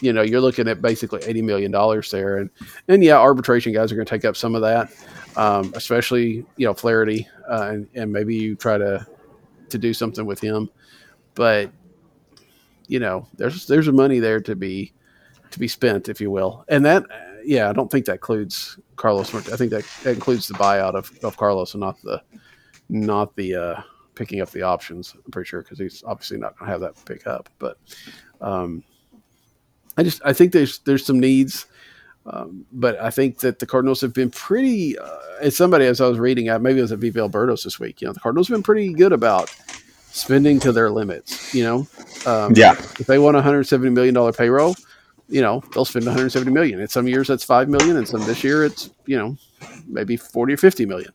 you 0.01 0.13
know, 0.13 0.23
you're 0.23 0.41
looking 0.41 0.69
at 0.69 0.83
basically 0.83 1.23
eighty 1.25 1.43
million 1.43 1.71
dollars 1.71 2.11
there, 2.11 2.39
and 2.39 2.51
and 2.89 3.03
yeah, 3.03 3.17
arbitration 3.17 3.73
guys 3.73 3.91
are 3.91 3.95
going 3.95 4.07
to 4.07 4.11
take 4.11 4.25
up 4.25 4.37
some 4.37 4.55
of 4.55 4.63
that, 4.63 4.93
um, 5.37 5.73
especially 5.75 6.45
you 6.57 6.67
know 6.67 6.75
Flaherty, 6.75 7.27
uh, 7.49 7.71
and 7.73 7.89
and 7.95 8.13
maybe 8.13 8.35
you 8.35 8.57
try 8.57 8.79
to 8.79 9.07
to 9.71 9.79
do 9.79 9.95
something 9.95 10.27
with 10.27 10.41
him, 10.41 10.71
but 11.35 11.71
you 12.89 13.01
know, 13.01 13.27
there's 13.37 13.67
there's 13.67 13.89
money 13.89 14.21
there 14.21 14.41
to 14.41 14.55
be 14.55 14.93
to 15.51 15.59
be 15.59 15.69
spent, 15.69 16.09
if 16.09 16.21
you 16.21 16.31
will, 16.31 16.65
and 16.69 16.85
that 16.85 17.05
yeah, 17.47 17.71
I 17.71 17.73
don't 17.73 17.91
think 17.91 18.07
that 18.07 18.15
includes 18.15 18.79
Carlos. 18.97 19.35
I 19.35 19.57
think 19.57 19.71
that, 19.71 19.85
that 20.03 20.15
includes 20.15 20.49
the 20.49 20.55
buyout 20.55 20.95
of, 20.95 21.11
of 21.23 21.37
Carlos 21.37 21.75
and 21.75 21.81
not 21.81 22.01
the 22.03 22.23
not 22.89 23.35
the 23.37 23.55
uh, 23.55 23.81
picking 24.15 24.41
up 24.41 24.51
the 24.51 24.63
options. 24.63 25.15
I'm 25.15 25.31
pretty 25.31 25.49
sure 25.49 25.63
because 25.63 25.79
he's 25.79 26.03
obviously 26.07 26.39
not 26.39 26.59
going 26.59 26.67
to 26.67 26.73
have 26.73 26.81
that 26.83 27.05
pick 27.05 27.27
up, 27.27 27.49
but. 27.59 27.79
Um, 28.41 28.85
I 29.97 30.03
just 30.03 30.21
I 30.25 30.33
think 30.33 30.53
there's 30.53 30.79
there's 30.81 31.05
some 31.05 31.19
needs, 31.19 31.67
um, 32.27 32.67
but 32.73 33.01
I 33.01 33.11
think 33.11 33.39
that 33.41 33.59
the 33.59 33.67
Cardinals 33.67 34.01
have 34.03 34.13
been 34.13 34.31
pretty. 34.31 34.99
Uh, 34.99 35.19
as 35.41 35.57
somebody 35.57 35.87
as 35.87 36.01
I 36.01 36.09
was 36.09 36.19
reading, 36.19 36.49
uh, 36.49 36.59
maybe 36.59 36.79
it 36.79 36.83
was 36.83 36.93
at 36.93 36.99
Viva 36.99 37.21
El 37.21 37.31
Birdos 37.31 37.65
this 37.65 37.81
week. 37.81 38.01
You 38.01 38.09
know, 38.09 38.13
the 38.13 38.21
Cardinals 38.21 38.49
have 38.49 38.57
been 38.57 38.63
pretty 38.63 38.93
good 38.93 39.13
about 39.13 39.55
spending 40.11 40.61
to 40.61 40.73
their 40.73 40.91
limits. 40.91 41.55
You 41.55 41.65
know, 41.65 41.89
um, 42.27 42.53
yeah. 42.55 42.73
If 42.73 43.07
they 43.07 43.19
want 43.19 43.37
a 43.37 43.39
170 43.39 43.91
million 43.91 44.15
dollar 44.15 44.33
payroll, 44.33 44.77
you 45.29 45.41
know 45.41 45.63
they'll 45.73 45.85
spend 45.85 46.05
170 46.05 46.51
million. 46.51 46.81
In 46.81 46.89
some 46.89 47.09
years 47.09 47.29
that's 47.29 47.45
five 47.45 47.69
million, 47.69 47.97
and 47.97 48.07
some 48.07 48.21
this 48.27 48.45
year 48.45 48.65
it's 48.65 48.91
you 49.07 49.17
know 49.17 49.37
maybe 49.87 50.17
40 50.17 50.55
or 50.55 50.57
50 50.57 50.87
million. 50.87 51.13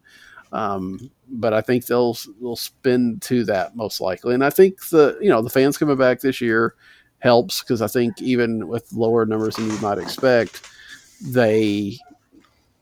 Um, 0.51 1.09
but 1.29 1.53
I 1.53 1.61
think 1.61 1.85
they'll 1.85 2.17
they'll 2.41 2.55
spend 2.55 3.21
to 3.23 3.45
that 3.45 3.75
most 3.75 4.01
likely, 4.01 4.33
and 4.33 4.43
I 4.43 4.49
think 4.49 4.87
the 4.89 5.17
you 5.21 5.29
know 5.29 5.41
the 5.41 5.49
fans 5.49 5.77
coming 5.77 5.97
back 5.97 6.19
this 6.19 6.41
year 6.41 6.75
helps 7.19 7.61
because 7.61 7.81
I 7.81 7.87
think 7.87 8.21
even 8.21 8.67
with 8.67 8.91
lower 8.91 9.25
numbers 9.25 9.55
than 9.55 9.69
you 9.69 9.77
might 9.79 9.99
expect, 9.99 10.67
they, 11.21 11.97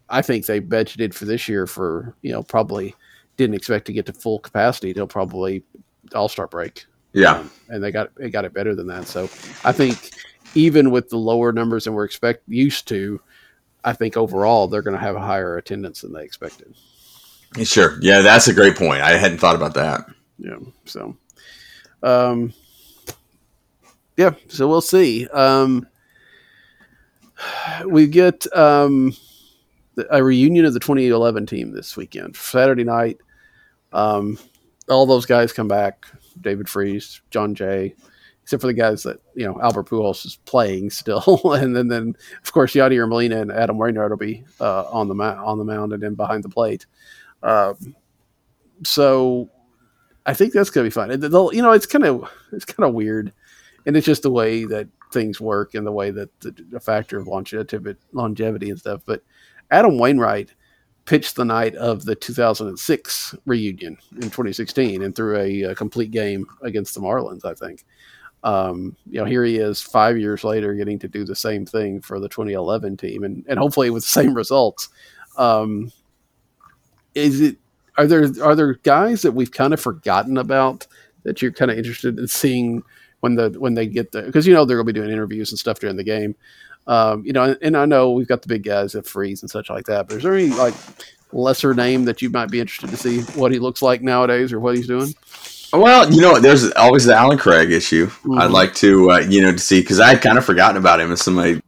I 0.09 0.21
think 0.21 0.45
they 0.45 0.61
budgeted 0.61 1.13
for 1.13 1.25
this 1.25 1.47
year 1.47 1.67
for 1.67 2.15
you 2.21 2.31
know 2.31 2.41
probably 2.41 2.95
didn't 3.37 3.55
expect 3.55 3.85
to 3.85 3.93
get 3.93 4.05
to 4.07 4.13
full 4.13 4.39
capacity 4.39 4.93
till 4.93 5.07
probably 5.07 5.63
All 6.15 6.29
Star 6.29 6.47
break. 6.47 6.85
Yeah, 7.13 7.37
um, 7.37 7.51
and 7.69 7.83
they 7.83 7.91
got 7.91 8.13
they 8.15 8.29
got 8.29 8.45
it 8.45 8.53
better 8.53 8.73
than 8.73 8.87
that. 8.87 9.05
So 9.05 9.25
I 9.63 9.71
think 9.71 10.11
even 10.55 10.91
with 10.91 11.09
the 11.09 11.17
lower 11.17 11.51
numbers 11.51 11.85
than 11.85 11.93
we're 11.93 12.05
expect 12.05 12.43
used 12.47 12.87
to, 12.89 13.21
I 13.83 13.93
think 13.93 14.17
overall 14.17 14.67
they're 14.67 14.81
going 14.81 14.97
to 14.97 15.01
have 15.01 15.15
a 15.15 15.21
higher 15.21 15.57
attendance 15.57 16.01
than 16.01 16.13
they 16.13 16.23
expected. 16.23 16.75
Sure. 17.63 17.97
Yeah, 18.01 18.21
that's 18.21 18.47
a 18.47 18.53
great 18.53 18.75
point. 18.75 19.01
I 19.01 19.17
hadn't 19.17 19.39
thought 19.39 19.55
about 19.55 19.73
that. 19.75 20.05
Yeah. 20.37 20.57
So, 20.85 21.17
um, 22.03 22.53
yeah, 24.17 24.35
so 24.47 24.67
we'll 24.67 24.81
see. 24.81 25.27
Um, 25.27 25.87
we 27.85 28.07
get 28.07 28.45
um, 28.55 29.13
a 30.11 30.23
reunion 30.23 30.65
of 30.65 30.73
the 30.73 30.79
2011 30.79 31.45
team 31.45 31.71
this 31.71 31.95
weekend, 31.95 32.35
Saturday 32.35 32.83
night. 32.83 33.17
Um, 33.93 34.37
all 34.89 35.05
those 35.05 35.25
guys 35.25 35.53
come 35.53 35.67
back: 35.67 36.05
David 36.39 36.69
Freese, 36.69 37.21
Jon 37.31 37.55
Jay, 37.55 37.95
except 38.49 38.61
for 38.61 38.67
the 38.67 38.73
guys 38.73 39.03
that 39.03 39.21
you 39.35 39.45
know 39.45 39.61
Albert 39.61 39.89
Pujols 39.89 40.25
is 40.25 40.37
playing 40.45 40.89
still, 40.89 41.39
and 41.53 41.75
then 41.75 41.87
then 41.87 42.15
of 42.41 42.51
course 42.51 42.73
Yadier 42.73 43.07
Molina 43.07 43.39
and 43.39 43.51
Adam 43.51 43.77
Wainwright 43.77 44.09
will 44.09 44.17
be 44.17 44.43
uh, 44.59 44.85
on 44.85 45.07
the 45.07 45.13
ma- 45.13 45.45
on 45.45 45.59
the 45.59 45.63
mound 45.63 45.93
and 45.93 46.01
then 46.01 46.15
behind 46.15 46.43
the 46.43 46.49
plate. 46.49 46.87
Um, 47.43 47.95
so 48.83 49.51
I 50.25 50.33
think 50.33 50.53
that's 50.53 50.71
gonna 50.71 50.87
be 50.87 50.89
fun. 50.89 51.19
They'll, 51.19 51.53
you 51.53 51.61
know, 51.61 51.73
it's 51.73 51.85
kind 51.85 52.05
of 52.05 52.27
it's 52.51 52.65
kind 52.65 52.89
of 52.89 52.95
weird 52.95 53.31
and 53.85 53.95
it's 53.95 54.07
just 54.07 54.23
the 54.23 54.31
way 54.31 54.65
that 54.65 54.87
things 55.13 55.39
work 55.39 55.75
and 55.75 55.85
the 55.85 55.91
way 55.91 56.09
that 56.09 56.39
the, 56.39 56.51
the 56.71 56.79
factor 56.79 57.19
of 57.19 57.27
longevity, 57.27 57.99
longevity 58.13 58.71
and 58.71 58.79
stuff. 58.79 59.01
But 59.05 59.21
Adam 59.69 59.99
Wainwright 59.99 60.55
pitched 61.05 61.35
the 61.35 61.45
night 61.45 61.75
of 61.75 62.05
the 62.05 62.15
2006 62.15 63.35
reunion 63.45 63.97
in 64.15 64.21
2016 64.21 65.03
and 65.03 65.15
threw 65.15 65.37
a, 65.37 65.61
a 65.63 65.75
complete 65.75 66.09
game 66.09 66.47
against 66.63 66.95
the 66.95 66.99
Marlins. 67.01 67.45
I 67.45 67.53
think. 67.53 67.85
Um, 68.43 68.95
you 69.09 69.19
know, 69.19 69.25
here 69.25 69.43
he 69.43 69.57
is 69.57 69.81
five 69.81 70.17
years 70.17 70.43
later 70.43 70.73
getting 70.73 70.99
to 70.99 71.07
do 71.07 71.25
the 71.25 71.35
same 71.35 71.65
thing 71.65 72.01
for 72.01 72.19
the 72.19 72.29
2011 72.29 72.97
team 72.97 73.23
and, 73.23 73.45
and 73.47 73.59
hopefully 73.59 73.89
with 73.89 74.03
the 74.03 74.09
same 74.21 74.33
results. 74.33 74.89
Um, 75.37 75.91
is 77.15 77.41
it, 77.41 77.57
are 77.97 78.07
there, 78.07 78.27
are 78.41 78.55
there 78.55 78.75
guys 78.75 79.21
that 79.23 79.33
we've 79.33 79.51
kind 79.51 79.73
of 79.73 79.81
forgotten 79.81 80.37
about 80.37 80.87
that 81.23 81.41
you're 81.41 81.51
kind 81.51 81.69
of 81.69 81.77
interested 81.77 82.17
in 82.17 82.27
seeing 82.27 82.83
when 83.19 83.35
the 83.35 83.49
when 83.59 83.73
they 83.73 83.85
get 83.85 84.11
there 84.11 84.23
because 84.23 84.47
you 84.47 84.53
know 84.53 84.65
they're 84.65 84.77
going 84.77 84.87
to 84.87 84.93
be 84.93 84.99
doing 84.99 85.11
interviews 85.11 85.51
and 85.51 85.59
stuff 85.59 85.79
during 85.79 85.97
the 85.97 86.03
game. 86.03 86.35
Um, 86.87 87.23
you 87.25 87.33
know, 87.33 87.43
and, 87.43 87.57
and, 87.61 87.77
I 87.77 87.85
know 87.85 88.11
we've 88.11 88.27
got 88.27 88.41
the 88.41 88.47
big 88.47 88.63
guys 88.63 88.93
that 88.93 89.05
Freese 89.05 89.43
and 89.43 89.51
such 89.51 89.69
like 89.69 89.85
that. 89.85 90.07
But 90.07 90.17
is 90.17 90.23
there 90.23 90.33
any 90.33 90.47
like 90.47 90.73
lesser 91.31 91.73
name 91.75 92.05
that 92.05 92.21
you 92.21 92.31
might 92.31 92.49
be 92.49 92.59
interested 92.59 92.89
to 92.89 92.97
see 92.97 93.21
what 93.39 93.51
he 93.51 93.59
looks 93.59 93.83
like 93.83 94.01
nowadays 94.01 94.51
or 94.51 94.59
what 94.59 94.75
he's 94.75 94.87
doing? 94.87 95.13
Well, 95.71 96.11
you 96.11 96.21
know, 96.21 96.39
there's 96.39 96.71
always 96.73 97.05
the 97.05 97.15
Allen 97.15 97.37
Craig 97.37 97.71
issue. 97.71 98.07
Mm-hmm. 98.07 98.39
I'd 98.39 98.51
like 98.51 98.73
to, 98.75 99.11
uh, 99.11 99.17
you 99.19 99.41
know, 99.41 99.51
to 99.51 99.59
see 99.59 99.81
because 99.81 99.99
I 99.99 100.09
had 100.09 100.21
kind 100.21 100.37
of 100.37 100.45
forgotten 100.45 100.77
about 100.77 100.99
him 100.99 101.11
as 101.11 101.21
somebody. 101.21 101.61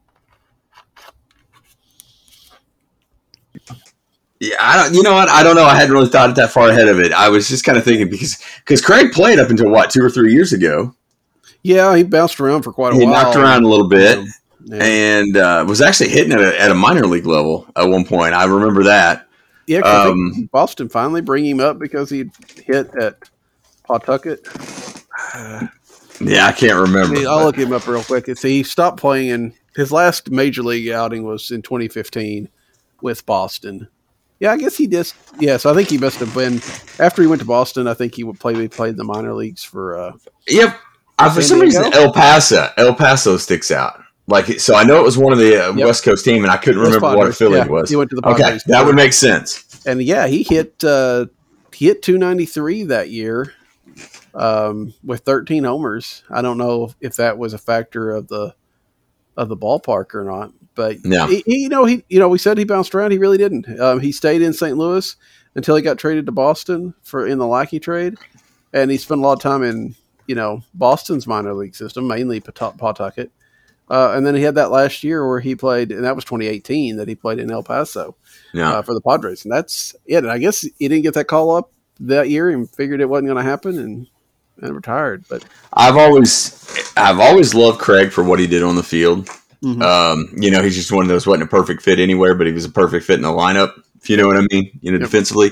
Yeah, 4.39 4.55
I 4.59 4.75
don't. 4.81 4.95
You 4.95 5.03
know 5.03 5.13
what? 5.13 5.29
I 5.29 5.43
don't 5.43 5.55
know. 5.55 5.65
I 5.65 5.75
hadn't 5.75 5.93
really 5.93 6.07
thought 6.07 6.31
it 6.31 6.35
that 6.37 6.49
far 6.49 6.69
ahead 6.69 6.87
of 6.87 6.99
it. 6.99 7.13
I 7.13 7.29
was 7.29 7.47
just 7.47 7.63
kind 7.63 7.77
of 7.77 7.83
thinking 7.83 8.09
because 8.09 8.43
because 8.59 8.81
Craig 8.81 9.11
played 9.11 9.37
up 9.37 9.51
until 9.51 9.69
what 9.69 9.91
two 9.91 10.03
or 10.03 10.09
three 10.09 10.33
years 10.33 10.51
ago. 10.51 10.95
Yeah, 11.61 11.95
he 11.95 12.01
bounced 12.01 12.39
around 12.39 12.63
for 12.63 12.73
quite 12.73 12.93
a 12.93 12.95
he 12.95 13.05
while. 13.05 13.13
He 13.13 13.23
knocked 13.23 13.35
around 13.35 13.63
a 13.65 13.67
little 13.67 13.87
bit. 13.87 14.17
Yeah. 14.63 14.83
And 14.83 15.37
uh, 15.37 15.65
was 15.67 15.81
actually 15.81 16.09
hitting 16.09 16.31
at 16.33 16.39
a, 16.39 16.59
at 16.59 16.71
a 16.71 16.75
minor 16.75 17.05
league 17.05 17.25
level 17.25 17.67
at 17.75 17.83
one 17.83 18.05
point. 18.05 18.33
I 18.33 18.45
remember 18.45 18.83
that. 18.83 19.27
Yeah, 19.67 19.79
um, 19.79 20.49
Boston 20.51 20.89
finally 20.89 21.21
bring 21.21 21.45
him 21.45 21.59
up 21.59 21.79
because 21.79 22.09
he 22.09 22.25
hit 22.65 22.93
at 22.95 23.29
Pawtucket. 23.91 24.47
yeah, 26.21 26.45
I 26.45 26.51
can't 26.53 26.79
remember. 26.79 27.15
See, 27.15 27.25
I'll 27.25 27.43
look 27.43 27.57
him 27.57 27.73
up 27.73 27.85
real 27.87 28.03
quick. 28.03 28.25
See, 28.37 28.57
he 28.57 28.63
stopped 28.63 28.99
playing 28.99 29.27
in 29.27 29.53
his 29.75 29.91
last 29.91 30.31
major 30.31 30.63
league 30.63 30.89
outing 30.89 31.23
was 31.23 31.51
in 31.51 31.61
2015 31.61 32.47
with 33.01 33.25
Boston. 33.25 33.89
Yeah, 34.39 34.51
I 34.53 34.57
guess 34.57 34.77
he 34.77 34.87
just. 34.87 35.15
Yeah, 35.39 35.57
so 35.57 35.71
I 35.71 35.75
think 35.75 35.89
he 35.89 35.97
must 35.97 36.19
have 36.19 36.33
been 36.33 36.61
after 36.99 37.21
he 37.21 37.27
went 37.27 37.41
to 37.41 37.47
Boston. 37.47 37.87
I 37.87 37.93
think 37.93 38.15
he 38.15 38.23
would 38.23 38.39
play. 38.39 38.55
He 38.55 38.67
played 38.67 38.91
in 38.91 38.95
the 38.95 39.03
minor 39.03 39.33
leagues 39.33 39.63
for. 39.63 39.97
Uh, 39.97 40.13
yep, 40.47 40.79
uh, 41.19 41.33
for 41.33 41.41
some 41.41 41.59
reason, 41.59 41.93
El 41.93 42.13
Paso, 42.13 42.69
El 42.77 42.95
Paso 42.95 43.37
sticks 43.37 43.71
out. 43.71 44.01
Like, 44.27 44.59
so 44.59 44.75
I 44.75 44.83
know 44.83 44.99
it 44.99 45.03
was 45.03 45.17
one 45.17 45.33
of 45.33 45.39
the 45.39 45.69
uh, 45.69 45.73
yep. 45.73 45.85
West 45.85 46.03
Coast 46.03 46.23
team, 46.23 46.43
and 46.43 46.51
I 46.51 46.57
couldn't 46.57 46.81
remember 46.81 47.15
what 47.15 47.27
affiliate 47.27 47.65
yeah, 47.65 47.71
was. 47.71 47.89
He 47.89 47.95
went 47.97 48.09
to 48.11 48.15
the 48.15 48.21
Padres. 48.21 48.47
Okay, 48.47 48.59
that 48.67 48.85
would 48.85 48.95
make 48.95 49.13
sense. 49.13 49.85
And 49.85 50.01
yeah, 50.01 50.27
he 50.27 50.43
hit 50.43 50.83
uh, 50.83 51.25
he 51.73 51.87
hit 51.87 52.01
293 52.01 52.83
that 52.83 53.09
year 53.09 53.53
um, 54.33 54.93
with 55.03 55.21
13 55.21 55.63
homers. 55.63 56.23
I 56.29 56.41
don't 56.41 56.57
know 56.57 56.93
if 56.99 57.15
that 57.17 57.37
was 57.37 57.53
a 57.53 57.57
factor 57.57 58.11
of 58.11 58.27
the 58.27 58.55
of 59.37 59.47
the 59.47 59.57
ballpark 59.57 60.13
or 60.13 60.23
not, 60.23 60.51
but 60.75 60.97
yeah, 61.05 61.27
he, 61.27 61.43
he, 61.45 61.59
you 61.59 61.69
know, 61.69 61.85
he 61.85 62.03
you 62.09 62.19
know 62.19 62.29
we 62.29 62.37
said 62.37 62.57
he 62.57 62.65
bounced 62.65 62.93
around. 62.93 63.11
He 63.11 63.17
really 63.17 63.37
didn't. 63.37 63.79
Um, 63.79 63.99
he 63.99 64.11
stayed 64.11 64.41
in 64.41 64.53
St. 64.53 64.77
Louis 64.77 65.15
until 65.55 65.75
he 65.75 65.81
got 65.81 65.97
traded 65.97 66.25
to 66.25 66.31
Boston 66.31 66.93
for 67.01 67.25
in 67.27 67.37
the 67.37 67.47
Lackey 67.47 67.79
trade, 67.79 68.15
and 68.73 68.91
he 68.91 68.97
spent 68.97 69.19
a 69.19 69.23
lot 69.23 69.33
of 69.33 69.41
time 69.41 69.63
in 69.63 69.95
you 70.27 70.35
know 70.35 70.63
Boston's 70.73 71.27
minor 71.27 71.53
league 71.53 71.75
system, 71.75 72.07
mainly 72.07 72.39
Pawtucket. 72.39 73.31
Uh, 73.89 74.13
and 74.15 74.25
then 74.25 74.35
he 74.35 74.41
had 74.41 74.55
that 74.55 74.71
last 74.71 75.03
year 75.03 75.27
where 75.27 75.41
he 75.41 75.53
played, 75.53 75.91
and 75.91 76.05
that 76.05 76.15
was 76.15 76.23
2018 76.23 76.95
that 76.95 77.09
he 77.09 77.15
played 77.15 77.39
in 77.39 77.51
El 77.51 77.61
Paso 77.61 78.15
yeah. 78.53 78.75
uh, 78.75 78.81
for 78.81 78.93
the 78.93 79.01
Padres, 79.01 79.43
and 79.43 79.51
that's 79.51 79.93
it. 80.05 80.19
And 80.19 80.31
I 80.31 80.37
guess 80.37 80.61
he 80.61 80.87
didn't 80.87 81.01
get 81.01 81.13
that 81.15 81.27
call 81.27 81.53
up 81.53 81.73
that 81.99 82.29
year 82.29 82.49
and 82.49 82.69
figured 82.69 83.01
it 83.01 83.09
wasn't 83.09 83.27
going 83.27 83.43
to 83.43 83.49
happen, 83.49 83.77
and 83.77 84.07
and 84.61 84.75
retired. 84.75 85.25
But 85.29 85.43
I've 85.73 85.97
always 85.97 86.93
I've 86.95 87.19
always 87.19 87.53
loved 87.53 87.79
Craig 87.79 88.11
for 88.11 88.23
what 88.23 88.39
he 88.39 88.47
did 88.47 88.63
on 88.63 88.75
the 88.75 88.83
field. 88.83 89.27
Mm-hmm. 89.63 89.81
Um, 89.81 90.33
you 90.41 90.49
know, 90.49 90.63
he's 90.63 90.75
just 90.75 90.91
one 90.91 91.03
of 91.03 91.09
those 91.09 91.27
wasn't 91.27 91.43
a 91.43 91.47
perfect 91.47 91.81
fit 91.83 91.99
anywhere, 91.99 92.35
but 92.35 92.47
he 92.47 92.53
was 92.53 92.65
a 92.65 92.69
perfect 92.69 93.05
fit 93.05 93.15
in 93.15 93.21
the 93.21 93.29
lineup. 93.29 93.73
If 94.01 94.09
you 94.09 94.17
know 94.17 94.27
what 94.27 94.37
I 94.37 94.45
mean, 94.51 94.71
you 94.81 94.91
know, 94.91 94.97
yep. 94.97 95.07
defensively. 95.07 95.51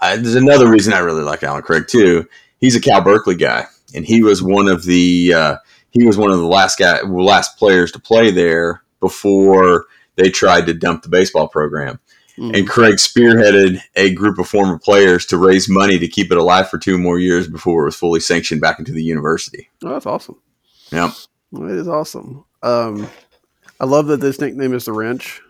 Uh, 0.00 0.16
there's 0.16 0.34
another 0.34 0.68
reason 0.68 0.92
I 0.92 0.98
really 0.98 1.22
like 1.22 1.42
Allen 1.42 1.62
Craig 1.62 1.86
too. 1.88 2.28
He's 2.60 2.74
a 2.74 2.80
Cal 2.80 3.00
Berkeley 3.00 3.36
guy 3.36 3.66
and 3.94 4.04
he 4.04 4.22
was 4.22 4.42
one 4.42 4.68
of 4.68 4.84
the 4.84 5.32
uh, 5.34 5.56
he 5.90 6.04
was 6.04 6.16
one 6.16 6.30
of 6.30 6.38
the 6.38 6.46
last 6.46 6.78
guy 6.78 7.00
last 7.02 7.56
players 7.56 7.92
to 7.92 7.98
play 7.98 8.30
there 8.30 8.82
before 9.00 9.86
they 10.16 10.30
tried 10.30 10.66
to 10.66 10.74
dump 10.74 11.02
the 11.02 11.08
baseball 11.08 11.48
program. 11.48 12.00
Mm. 12.38 12.56
And 12.56 12.68
Craig 12.68 12.96
spearheaded 12.96 13.80
a 13.96 14.14
group 14.14 14.38
of 14.38 14.48
former 14.48 14.78
players 14.78 15.26
to 15.26 15.36
raise 15.36 15.68
money 15.68 15.98
to 15.98 16.06
keep 16.06 16.30
it 16.30 16.38
alive 16.38 16.70
for 16.70 16.78
two 16.78 16.96
more 16.98 17.18
years 17.18 17.48
before 17.48 17.82
it 17.82 17.86
was 17.86 17.96
fully 17.96 18.20
sanctioned 18.20 18.60
back 18.60 18.78
into 18.78 18.92
the 18.92 19.02
university. 19.02 19.68
Oh, 19.84 19.90
that's 19.90 20.06
awesome. 20.06 20.40
Yeah. 20.92 21.10
It 21.52 21.70
is 21.72 21.88
awesome. 21.88 22.44
Um, 22.62 23.08
I 23.80 23.84
love 23.86 24.06
that 24.06 24.20
this 24.20 24.40
nickname 24.40 24.72
is 24.74 24.84
the 24.84 24.92
wrench. 24.92 25.40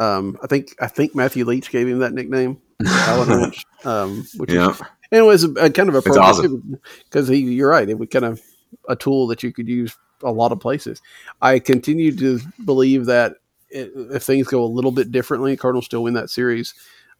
Um, 0.00 0.38
I 0.42 0.46
think 0.46 0.74
I 0.80 0.86
think 0.86 1.14
Matthew 1.14 1.44
Leach 1.44 1.70
gave 1.70 1.88
him 1.88 1.98
that 1.98 2.12
nickname, 2.14 2.60
Allen 2.86 3.28
Wrench, 3.40 3.64
um, 3.84 4.24
which 4.36 4.52
Yeah. 4.52 4.74
is, 5.10 5.22
was 5.22 5.44
a, 5.44 5.50
a 5.54 5.70
kind 5.70 5.88
of 5.88 5.96
a 5.96 5.98
It's 5.98 6.16
awesome. 6.16 6.78
because 7.04 7.26
he. 7.28 7.38
You're 7.38 7.70
right. 7.70 7.88
It 7.88 7.98
was 7.98 8.08
kind 8.10 8.24
of 8.24 8.40
a 8.88 8.94
tool 8.94 9.26
that 9.28 9.42
you 9.42 9.52
could 9.52 9.68
use 9.68 9.96
a 10.22 10.30
lot 10.30 10.52
of 10.52 10.60
places. 10.60 11.02
I 11.42 11.58
continue 11.58 12.14
to 12.16 12.38
believe 12.64 13.06
that 13.06 13.34
if 13.70 14.22
things 14.22 14.46
go 14.48 14.62
a 14.62 14.66
little 14.66 14.92
bit 14.92 15.10
differently, 15.12 15.56
Cardinals 15.56 15.86
still 15.86 16.02
win 16.02 16.14
that 16.14 16.30
series. 16.30 16.74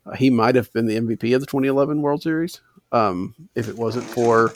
Uh, 0.06 0.14
he 0.14 0.30
might 0.30 0.54
have 0.54 0.72
been 0.72 0.86
the 0.86 0.96
MVP 0.96 1.34
of 1.34 1.40
the 1.40 1.46
2011 1.46 2.00
World 2.02 2.22
Series 2.22 2.60
um, 2.92 3.34
if 3.54 3.68
it 3.68 3.76
wasn't 3.76 4.04
for 4.06 4.52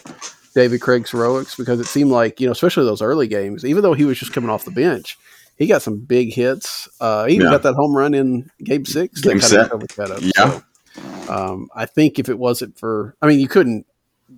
David 0.54 0.80
Craig's 0.80 1.10
heroics, 1.10 1.56
because 1.56 1.80
it 1.80 1.86
seemed 1.86 2.10
like 2.10 2.40
you 2.40 2.46
know, 2.46 2.52
especially 2.52 2.84
those 2.84 3.02
early 3.02 3.26
games, 3.26 3.64
even 3.64 3.82
though 3.82 3.94
he 3.94 4.04
was 4.04 4.18
just 4.18 4.32
coming 4.32 4.50
off 4.50 4.64
the 4.64 4.70
bench, 4.70 5.18
he 5.56 5.66
got 5.66 5.82
some 5.82 5.98
big 5.98 6.32
hits. 6.32 6.88
Uh, 7.00 7.26
he 7.26 7.34
even 7.34 7.46
Yeah. 7.46 7.52
got 7.52 7.62
that 7.64 7.74
home 7.74 7.94
run 7.96 8.14
in 8.14 8.50
Game 8.62 8.84
Six. 8.86 9.20
that 9.22 9.28
Game 9.30 9.40
set. 9.40 9.70
up. 9.72 10.20
Yeah. 10.22 10.30
So, 10.36 10.62
um, 11.28 11.68
I 11.74 11.86
think 11.86 12.18
if 12.18 12.28
it 12.28 12.38
wasn't 12.38 12.78
for, 12.78 13.14
I 13.22 13.26
mean, 13.26 13.40
you 13.40 13.48
couldn't 13.48 13.86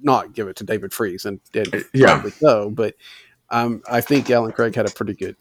not 0.02 0.32
give 0.34 0.48
it 0.48 0.56
to 0.56 0.64
David 0.64 0.92
Freese, 0.92 1.24
and 1.24 1.40
did 1.52 1.72
Yeah. 1.92 2.14
probably 2.14 2.32
so. 2.32 2.70
But 2.70 2.94
um, 3.50 3.82
I 3.88 4.00
think 4.00 4.28
Allen 4.30 4.52
Craig 4.52 4.74
had 4.74 4.86
a 4.86 4.90
pretty 4.90 5.14
good 5.14 5.36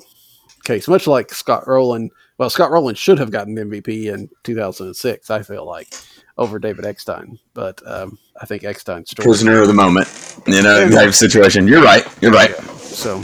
case, 0.63 0.87
much 0.87 1.07
like 1.07 1.33
Scott 1.33 1.67
Rolen. 1.67 2.09
Well, 2.37 2.49
Scott 2.49 2.71
Rolen 2.71 2.95
should 2.95 3.19
have 3.19 3.31
gotten 3.31 3.55
MVP 3.55 4.13
in 4.13 4.29
2006. 4.43 5.29
I 5.29 5.43
feel 5.43 5.65
like 5.65 5.93
over 6.37 6.59
David 6.59 6.85
Eckstein, 6.85 7.37
but 7.53 7.81
um, 7.85 8.17
I 8.41 8.45
think 8.45 8.63
Eckstein's 8.63 9.11
story. 9.11 9.25
Prisoner 9.25 9.61
of 9.61 9.67
the 9.67 9.73
moment, 9.73 10.07
you 10.47 10.61
know, 10.61 10.89
type 10.89 11.13
situation. 11.13 11.67
You're 11.67 11.83
right. 11.83 12.05
You're 12.21 12.31
right. 12.31 12.55
So, 12.79 13.23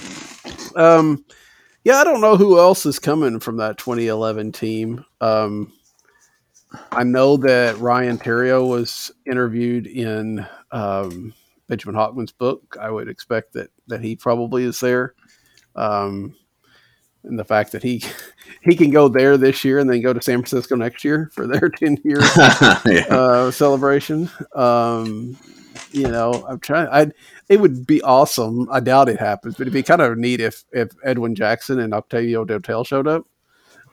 um, 0.75 1.25
yeah, 1.83 1.97
I 1.97 2.03
don't 2.03 2.21
know 2.21 2.37
who 2.37 2.59
else 2.59 2.85
is 2.85 2.99
coming 2.99 3.39
from 3.39 3.57
that 3.57 3.77
2011 3.77 4.51
team. 4.51 5.03
Um, 5.21 5.73
I 6.91 7.03
know 7.03 7.37
that 7.37 7.77
Ryan 7.79 8.17
Theriot 8.17 8.67
was 8.67 9.11
interviewed 9.25 9.87
in 9.87 10.45
um, 10.71 11.33
Benjamin 11.67 11.95
Hochman's 11.95 12.31
book. 12.31 12.77
I 12.79 12.91
would 12.91 13.07
expect 13.07 13.53
that 13.53 13.71
that 13.87 14.01
he 14.01 14.15
probably 14.15 14.65
is 14.65 14.79
there. 14.79 15.15
Um, 15.75 16.35
and 17.23 17.37
the 17.37 17.43
fact 17.43 17.71
that 17.71 17.83
he 17.83 18.03
he 18.61 18.75
can 18.75 18.89
go 18.91 19.07
there 19.07 19.37
this 19.37 19.63
year 19.63 19.79
and 19.79 19.89
then 19.89 20.01
go 20.01 20.13
to 20.13 20.21
San 20.21 20.37
Francisco 20.39 20.75
next 20.75 21.03
year 21.03 21.29
for 21.33 21.47
their 21.47 21.69
10 21.77 21.99
year 22.03 22.19
yeah. 22.85 23.05
uh, 23.09 23.51
celebration. 23.51 24.29
Um, 24.55 25.37
you 25.91 26.07
know, 26.07 26.45
I'm 26.47 26.59
trying. 26.59 26.87
I 26.87 27.11
it 27.47 27.59
would 27.59 27.87
be 27.87 28.01
awesome. 28.01 28.67
I 28.71 28.79
doubt 28.79 29.09
it 29.09 29.19
happens, 29.19 29.55
but 29.55 29.61
it'd 29.61 29.73
be 29.73 29.83
kind 29.83 30.01
of 30.01 30.17
neat 30.17 30.41
if 30.41 30.63
if 30.71 30.89
Edwin 31.03 31.35
Jackson 31.35 31.79
and 31.79 31.93
Octavio 31.93 32.45
Dotel 32.45 32.85
showed 32.85 33.07
up. 33.07 33.25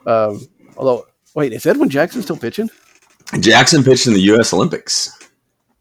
Um, 0.05 0.47
although, 0.75 1.07
wait, 1.33 1.53
is 1.53 1.65
Edwin 1.65 1.89
Jackson 1.89 2.21
still 2.21 2.37
pitching? 2.37 2.69
Jackson 3.39 3.83
pitched 3.83 4.07
in 4.07 4.13
the 4.13 4.21
U.S. 4.21 4.53
Olympics 4.53 5.17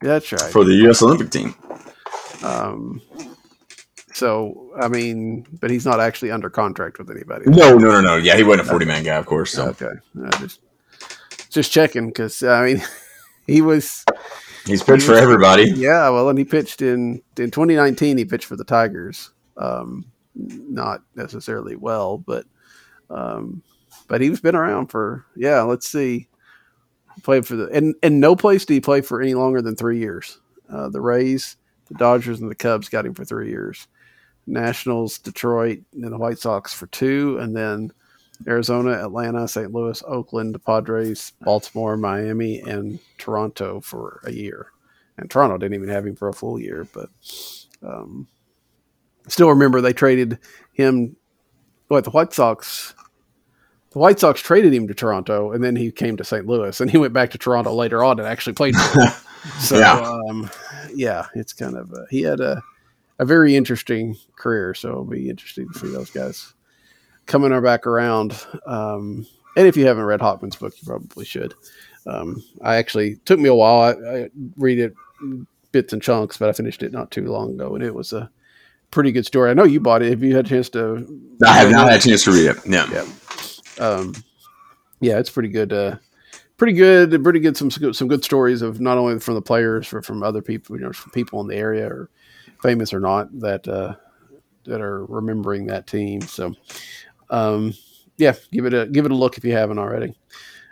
That's 0.01 0.33
right. 0.33 0.53
for 0.53 0.65
the 0.65 0.75
U.S. 0.75 1.03
Olympic 1.03 1.31
team. 1.31 1.55
Um, 2.43 3.01
so 4.17 4.71
I 4.81 4.89
mean, 4.89 5.47
but 5.61 5.71
he's 5.71 5.85
not 5.85 6.01
actually 6.01 6.31
under 6.31 6.49
contract 6.49 6.99
with 6.99 7.11
anybody. 7.11 7.45
No, 7.51 7.77
no, 7.77 7.91
no, 7.91 8.01
no. 8.01 8.17
Yeah, 8.17 8.35
he 8.37 8.43
wasn't 8.43 8.67
a 8.67 8.71
40 8.71 8.87
man 8.87 9.05
guy, 9.05 9.17
of 9.17 9.27
course. 9.27 9.53
So 9.53 9.69
Okay, 9.69 9.93
I 10.25 10.31
just 10.39 10.61
just 11.51 11.71
checking 11.71 12.07
because 12.07 12.43
I 12.43 12.65
mean, 12.65 12.83
he 13.47 13.61
was 13.61 14.07
he's 14.65 14.83
pitched 14.83 15.05
for 15.05 15.15
everybody. 15.15 15.65
Yeah, 15.65 16.09
well, 16.09 16.31
and 16.31 16.39
he 16.39 16.47
pitched 16.47 16.81
in 16.81 17.23
in 17.37 17.51
2019. 17.51 18.17
He 18.17 18.25
pitched 18.25 18.47
for 18.47 18.57
the 18.57 18.65
Tigers. 18.65 19.33
Um, 19.59 20.07
not 20.35 21.03
necessarily 21.15 21.77
well, 21.77 22.17
but 22.17 22.47
um, 23.11 23.63
but 24.09 24.23
he's 24.23 24.41
been 24.41 24.57
around 24.57 24.87
for 24.87 25.27
yeah. 25.37 25.61
Let's 25.61 25.91
see, 25.91 26.29
played 27.23 27.47
for 27.47 27.57
the 27.57 27.69
and 27.69 27.95
and 28.03 28.19
no 28.19 28.35
place 28.35 28.65
did 28.65 28.75
he 28.75 28.81
play 28.81 29.03
for 29.03 29.21
any 29.21 29.35
longer 29.35 29.61
than 29.61 29.77
three 29.77 29.99
years. 29.99 30.41
Uh, 30.71 30.89
the 30.89 31.03
Rays, 31.03 31.59
the 31.89 31.95
Dodgers, 31.97 32.41
and 32.41 32.51
the 32.51 32.55
Cubs 32.55 32.89
got 32.89 33.05
him 33.05 33.13
for 33.13 33.27
three 33.27 33.51
years. 33.51 33.87
Nationals, 34.47 35.19
Detroit, 35.19 35.81
and 35.93 36.13
the 36.13 36.19
White 36.19 36.39
Sox 36.39 36.73
for 36.73 36.87
two, 36.89 37.39
and 37.39 37.57
then 37.57 37.91
Arizona, 38.47 38.93
Atlanta, 38.93 39.49
St. 39.49 39.73
Louis, 39.73 40.03
Oakland, 40.07 40.55
the 40.55 40.59
Padres, 40.59 41.33
Baltimore, 41.41 41.97
Miami, 41.97 42.61
and 42.61 42.99
Toronto 43.19 43.81
for 43.81 44.21
a 44.25 44.33
year. 44.33 44.73
And 45.19 45.31
Toronto 45.31 45.57
didn't 45.57 45.75
even 45.75 45.89
have 45.89 46.07
him 46.07 46.15
for 46.17 46.29
a 46.29 46.35
full 46.35 46.61
year, 46.61 46.87
but 46.93 47.09
um, 47.83 48.27
still 49.29 49.49
remember 49.49 49.81
they 49.81 49.93
traded 49.95 50.39
him. 50.73 51.17
What 51.89 52.05
the 52.05 52.11
White 52.11 52.33
Sox? 52.33 52.95
The 53.93 53.99
White 53.99 54.21
Sox 54.21 54.43
traded 54.43 54.75
him 54.75 54.87
to 54.89 54.95
Toronto, 54.95 55.53
and 55.53 55.65
then 55.65 55.75
he 55.75 55.91
came 55.91 56.17
to 56.19 56.25
St. 56.25 56.47
Louis, 56.47 56.79
and 56.81 56.91
he 56.91 56.99
went 56.99 57.15
back 57.15 57.31
to 57.31 57.39
Toronto 57.39 57.73
later 57.73 58.05
on 58.05 58.19
and 58.19 58.29
actually 58.29 58.53
played. 58.55 58.77
For. 58.77 59.01
So 59.61 59.79
Yeah. 59.79 60.01
um, 60.01 60.51
yeah, 60.93 61.27
it's 61.37 61.53
kind 61.53 61.77
of 61.77 61.93
a, 61.93 62.05
he 62.11 62.23
had 62.23 62.41
a 62.41 62.65
a 63.19 63.25
very 63.25 63.57
interesting 63.57 64.17
career. 64.37 64.75
So 64.75 64.89
it'll 64.89 65.05
be 65.05 65.31
interesting 65.31 65.69
to 65.73 65.79
see 65.79 65.89
those 65.89 66.11
guys 66.11 66.55
coming 67.27 67.53
our 67.53 67.61
back 67.61 67.87
around. 67.87 68.39
Um, 68.67 69.27
and 69.57 69.67
if 69.67 69.77
you 69.77 69.87
haven't 69.87 70.05
read 70.05 70.21
Hochman's 70.21 70.57
book, 70.57 70.75
you 70.81 70.87
probably 70.87 71.25
should. 71.25 71.55
Um, 72.07 72.43
I 72.63 72.77
actually 72.77 73.17
took 73.25 73.39
me 73.41 73.49
a 73.49 73.55
while. 73.55 73.81
I, 73.81 74.11
I 74.11 74.31
read 74.57 74.79
it 74.79 74.95
bits 75.73 75.93
and 75.93 76.03
chunks, 76.03 76.37
but 76.37 76.49
I 76.49 76.53
finished 76.53 76.83
it 76.83 76.93
not 76.93 77.11
too 77.11 77.27
long 77.27 77.55
ago, 77.55 77.75
and 77.75 77.83
it 77.83 77.95
was 77.95 78.13
a 78.13 78.31
pretty 78.91 79.13
good 79.13 79.27
story. 79.27 79.51
I 79.51 79.55
know 79.55 79.65
you 79.65 79.81
bought 79.81 80.03
it. 80.03 80.11
Have 80.11 80.23
you 80.23 80.37
had 80.37 80.47
a 80.47 80.49
chance 80.49 80.69
to? 80.71 81.07
I 81.45 81.59
have 81.59 81.71
not 81.71 81.91
had 81.91 82.01
a 82.01 82.03
chance 82.03 82.25
to 82.25 82.33
read 82.33 82.51
it. 82.51 82.57
Yeah. 82.67 82.89
Yeah. 82.93 83.85
Um, 83.85 84.15
yeah, 85.01 85.19
it's 85.19 85.31
pretty 85.31 85.49
good. 85.49 85.73
Uh, 85.73 85.97
pretty 86.57 86.75
good. 86.75 87.23
Pretty 87.23 87.41
good. 87.41 87.57
Some 87.57 87.71
some 87.71 88.09
good 88.09 88.25
stories 88.25 88.63
of 88.63 88.81
not 88.81 88.99
only 88.99 89.19
from 89.19 89.35
the 89.35 89.43
players, 89.43 89.91
but 89.91 90.05
from 90.05 90.23
other 90.23 90.43
people. 90.43 90.77
You 90.77 90.85
know, 90.85 90.93
from 90.93 91.11
people 91.11 91.41
in 91.41 91.49
the 91.49 91.57
area, 91.57 91.87
or 91.87 92.11
famous 92.63 92.93
or 92.93 93.01
not, 93.01 93.29
that 93.41 93.67
uh, 93.69 93.95
that 94.65 94.81
are 94.81 95.05
remembering 95.07 95.67
that 95.67 95.87
team. 95.87 96.21
So, 96.21 96.55
um, 97.31 97.75
yeah, 98.17 98.35
give 98.53 98.67
it 98.67 98.75
a 98.75 98.87
give 98.87 99.07
it 99.07 99.13
a 99.13 99.17
look 99.17 99.39
if 99.39 99.45
you 99.45 99.53
haven't 99.53 99.79
already. 99.79 100.15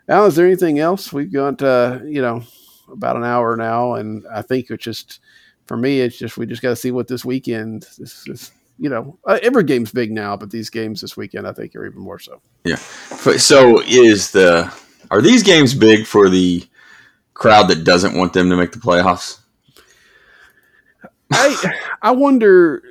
Al, 0.08 0.26
is 0.26 0.36
there 0.36 0.46
anything 0.46 0.78
else? 0.78 1.12
We've 1.12 1.32
got 1.32 1.62
uh, 1.62 2.00
you 2.04 2.20
know 2.20 2.42
about 2.90 3.16
an 3.16 3.24
hour 3.24 3.56
now, 3.56 3.94
and 3.94 4.24
I 4.32 4.42
think 4.42 4.70
it's 4.70 4.84
just 4.84 5.20
for 5.66 5.76
me, 5.76 6.00
it's 6.00 6.18
just 6.18 6.36
we 6.36 6.46
just 6.46 6.62
got 6.62 6.70
to 6.70 6.76
see 6.76 6.90
what 6.90 7.08
this 7.08 7.24
weekend. 7.24 7.86
This 7.98 8.26
is 8.28 8.52
you 8.78 8.90
know 8.90 9.18
uh, 9.26 9.38
every 9.42 9.64
game's 9.64 9.92
big 9.92 10.12
now, 10.12 10.36
but 10.36 10.50
these 10.50 10.70
games 10.70 11.00
this 11.00 11.16
weekend 11.16 11.46
I 11.46 11.52
think 11.52 11.74
are 11.76 11.86
even 11.86 12.00
more 12.00 12.18
so. 12.18 12.40
Yeah. 12.64 12.76
So 12.76 13.80
is 13.82 14.30
the 14.30 14.72
are 15.10 15.22
these 15.22 15.42
games 15.42 15.74
big 15.74 16.06
for 16.06 16.28
the 16.28 16.66
crowd 17.34 17.68
that 17.68 17.84
doesn't 17.84 18.16
want 18.16 18.32
them 18.32 18.50
to 18.50 18.56
make 18.56 18.72
the 18.72 18.78
playoffs? 18.78 19.40
I 21.32 21.72
I 22.02 22.10
wonder. 22.10 22.82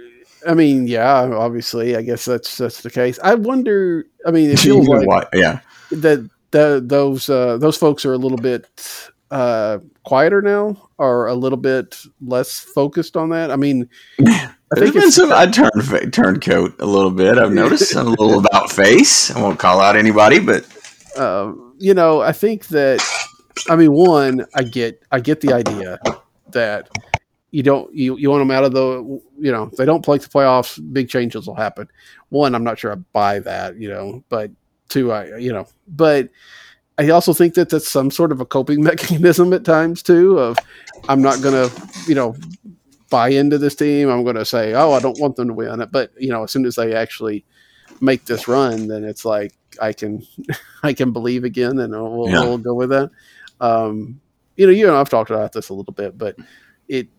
I 0.45 0.53
mean, 0.55 0.88
yeah, 0.88 1.21
obviously, 1.34 1.95
I 1.95 2.01
guess 2.01 2.25
that's 2.25 2.57
that's 2.57 2.81
the 2.81 2.91
case. 2.91 3.19
I 3.23 3.36
wonder. 3.36 4.05
I 4.25 4.31
mean, 4.31 4.49
it 4.49 4.59
feels 4.59 4.88
like 5.07 5.27
yeah. 5.34 5.59
that 5.91 6.29
the 6.51 6.81
those 6.86 7.29
uh, 7.29 7.57
those 7.57 7.77
folks 7.77 8.05
are 8.05 8.13
a 8.13 8.17
little 8.17 8.38
bit 8.38 8.67
uh, 9.31 9.79
quieter 10.03 10.41
now, 10.41 10.89
or 10.97 11.27
a 11.27 11.34
little 11.34 11.57
bit 11.57 11.97
less 12.21 12.59
focused 12.59 13.17
on 13.17 13.29
that. 13.29 13.51
I 13.51 13.55
mean, 13.55 13.89
I 14.19 14.53
think 14.75 14.93
been 14.93 15.03
it's 15.03 15.15
some. 15.15 15.31
I 15.31 15.47
turned 15.47 15.84
fa- 15.84 16.09
turned 16.09 16.41
coat 16.41 16.75
a 16.79 16.86
little 16.86 17.11
bit. 17.11 17.38
I've 17.38 17.51
noticed 17.51 17.95
a 17.95 18.03
little 18.03 18.39
about 18.45 18.71
face. 18.71 19.31
I 19.31 19.41
won't 19.41 19.59
call 19.59 19.79
out 19.79 19.95
anybody, 19.95 20.39
but 20.39 20.65
uh, 21.17 21.53
you 21.77 21.93
know, 21.93 22.21
I 22.21 22.31
think 22.31 22.67
that 22.67 23.01
I 23.69 23.75
mean, 23.75 23.91
one, 23.91 24.45
I 24.53 24.63
get 24.63 25.01
I 25.11 25.19
get 25.19 25.41
the 25.41 25.53
idea 25.53 25.99
that 26.51 26.89
you 27.53 27.61
don't 27.61 27.93
you, 27.93 28.17
you 28.17 28.31
want 28.31 28.41
them 28.41 28.49
out 28.49 28.63
of 28.63 28.71
the 28.73 29.21
you 29.37 29.51
know 29.51 29.63
if 29.71 29.73
they 29.77 29.85
don't 29.85 30.03
play 30.03 30.17
the 30.17 30.27
playoffs, 30.27 30.81
big 30.91 31.07
changes 31.07 31.45
will 31.45 31.53
happen. 31.53 31.87
One, 32.29 32.55
I'm 32.55 32.63
not 32.63 32.79
sure 32.79 32.91
I 32.91 32.95
buy 32.95 33.39
that, 33.39 33.77
you 33.77 33.89
know, 33.89 34.23
but 34.27 34.49
two, 34.89 35.11
I 35.11 35.37
you 35.37 35.53
know, 35.53 35.67
but 35.87 36.29
I 36.97 37.09
also 37.09 37.31
think 37.31 37.53
that 37.53 37.69
that's 37.69 37.87
some 37.87 38.09
sort 38.09 38.31
of 38.31 38.41
a 38.41 38.45
coping 38.45 38.81
mechanism 38.89 39.53
at 39.53 39.63
times 39.63 40.01
too. 40.01 40.39
Of 40.39 40.57
I'm 41.07 41.21
not 41.21 41.43
gonna 41.43 41.69
you 42.07 42.15
know 42.15 42.35
buy 43.11 43.29
into 43.29 43.59
this 43.59 43.75
team. 43.75 44.09
I'm 44.09 44.23
gonna 44.23 44.45
say, 44.45 44.73
oh, 44.73 44.93
I 44.93 44.99
don't 44.99 45.19
want 45.19 45.35
them 45.35 45.49
to 45.49 45.53
win 45.53 45.79
it, 45.79 45.91
but 45.91 46.11
you 46.17 46.29
know, 46.29 46.43
as 46.43 46.51
soon 46.51 46.65
as 46.65 46.75
they 46.75 46.95
actually 46.95 47.45
make 48.01 48.25
this 48.25 48.47
run, 48.47 48.87
then 48.87 49.03
it's 49.03 49.25
like 49.25 49.53
I 49.79 49.93
can 49.93 50.25
I 50.81 50.93
can 50.93 51.11
believe 51.11 51.43
again, 51.43 51.77
and 51.77 51.93
we'll, 51.93 52.29
Yeah. 52.31 52.41
we'll 52.41 52.57
go 52.57 52.73
with 52.73 52.89
that. 52.89 53.11
Um, 53.61 54.19
you 54.55 54.65
know, 54.65 54.71
you 54.71 54.87
and 54.87 54.97
I've 54.97 55.09
talked 55.09 55.29
about 55.29 55.51
this 55.51 55.69
a 55.69 55.73
little 55.75 55.93
bit, 55.93 56.17
but 56.17 56.35
it 56.87 57.09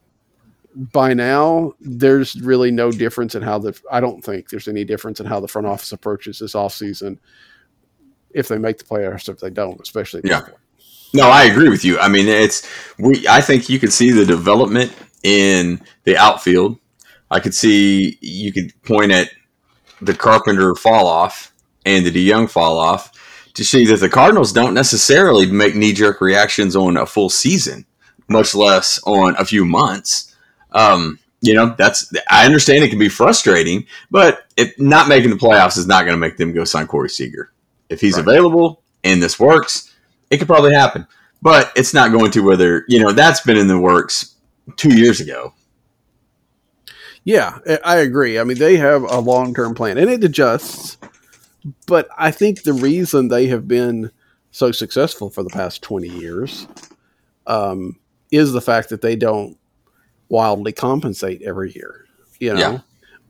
by 0.75 1.15
now 1.15 1.73
there's 1.81 2.41
really 2.41 2.71
no 2.71 2.91
difference 2.91 3.35
in 3.35 3.43
how 3.43 3.59
the 3.59 3.79
I 3.91 4.01
don't 4.01 4.23
think 4.23 4.51
there's 4.51 4.69
any 4.69 4.85
difference 4.85 5.21
in 5.21 5.27
how 5.27 5.41
the 5.41 5.49
front 5.49 5.67
office 5.67 5.93
approaches 5.93 6.39
this 6.39 6.55
offseason 6.55 7.19
if 8.31 8.49
they 8.49 8.59
make 8.59 8.79
the 8.79 8.85
playoffs, 8.85 9.29
if 9.29 9.39
they 9.39 9.51
don't, 9.51 9.81
especially. 9.81 10.23
Yeah. 10.25 10.43
No, 11.15 11.29
I 11.29 11.45
agree 11.45 11.69
with 11.69 11.85
you. 11.85 11.99
I 11.99 12.09
mean, 12.09 12.27
it's 12.27 12.69
we. 12.99 13.27
I 13.29 13.41
think 13.41 13.69
you 13.69 13.79
could 13.79 13.93
see 13.93 14.11
the 14.11 14.27
development 14.27 14.93
in 15.23 15.81
the 16.03 16.17
outfield. 16.17 16.79
I 17.31 17.39
could 17.39 17.55
see 17.55 18.19
you 18.21 18.53
could 18.53 18.73
point 18.83 19.13
at 19.13 19.31
the 20.01 20.15
Carpenter 20.15 20.75
fall 20.75 21.07
off 21.07 21.53
and 21.87 22.05
the 22.05 22.11
DeJong 22.11 22.51
fall 22.51 22.79
off 22.79 23.13
to 23.55 23.65
see 23.65 23.87
that 23.87 24.01
the 24.01 24.09
Cardinals 24.09 24.53
don't 24.53 24.75
necessarily 24.75 25.47
make 25.47 25.77
knee 25.77 25.93
jerk 25.93 26.21
reactions 26.21 26.75
on 26.75 26.97
a 26.97 27.07
full 27.07 27.31
season, 27.31 27.87
much 28.29 28.55
less 28.55 29.01
on 29.07 29.37
a 29.37 29.45
few 29.45 29.65
months. 29.65 30.34
Um, 30.75 31.19
you 31.41 31.55
know, 31.55 31.75
that's 31.79 32.13
I 32.29 32.45
understand 32.47 32.85
it 32.85 32.89
can 32.91 32.99
be 32.99 33.09
frustrating, 33.09 33.87
but 34.11 34.47
if 34.57 34.79
not 34.79 35.09
making 35.09 35.31
the 35.31 35.37
playoffs 35.37 35.77
is 35.79 35.87
not 35.87 36.05
going 36.05 36.15
to 36.15 36.19
make 36.21 36.37
them 36.37 36.53
go 36.53 36.65
sign 36.65 36.87
Corey 36.87 37.09
Seager. 37.11 37.53
If 37.89 38.01
he's 38.01 38.15
Right. 38.17 38.23
available 38.27 38.83
and 39.05 39.23
this 39.23 39.39
works, 39.39 39.95
it 40.31 40.39
could 40.39 40.47
probably 40.49 40.73
happen. 40.75 41.07
But 41.43 41.71
it's 41.77 41.93
not 41.93 42.11
going 42.13 42.31
to 42.33 42.41
whether 42.41 42.85
you 42.89 42.99
know 43.01 43.13
that's 43.13 43.41
been 43.41 43.57
in 43.59 43.69
the 43.69 43.79
works 43.79 44.35
two 44.77 44.97
years 44.97 45.21
ago. 45.21 45.53
Yeah, 47.25 47.59
I- 47.85 47.97
agree. 47.97 48.39
I 48.39 48.45
mean, 48.45 48.59
they 48.59 48.77
have 48.77 49.03
a 49.03 49.19
long 49.19 49.55
term 49.55 49.75
plan 49.75 49.99
and 49.99 50.11
it 50.11 50.25
adjusts. 50.25 50.99
But 51.87 52.09
I 52.19 52.31
think 52.31 52.63
the 52.63 52.75
reason 52.75 53.29
they 53.29 53.47
have 53.47 53.67
been 53.67 54.11
so 54.51 54.71
successful 54.73 55.31
for 55.31 55.43
the 55.43 55.49
past 55.51 55.83
20 55.83 56.09
years 56.09 56.67
um, 57.47 57.99
is 58.31 58.53
the 58.53 58.61
fact 58.61 58.91
that 58.91 59.01
they 59.01 59.17
don't 59.17 59.57
wildly 60.29 60.73
compensate 60.73 61.43
every 61.43 61.73
year. 61.73 62.07
You 62.41 62.55
know, 62.55 62.59
Yeah. 62.59 62.79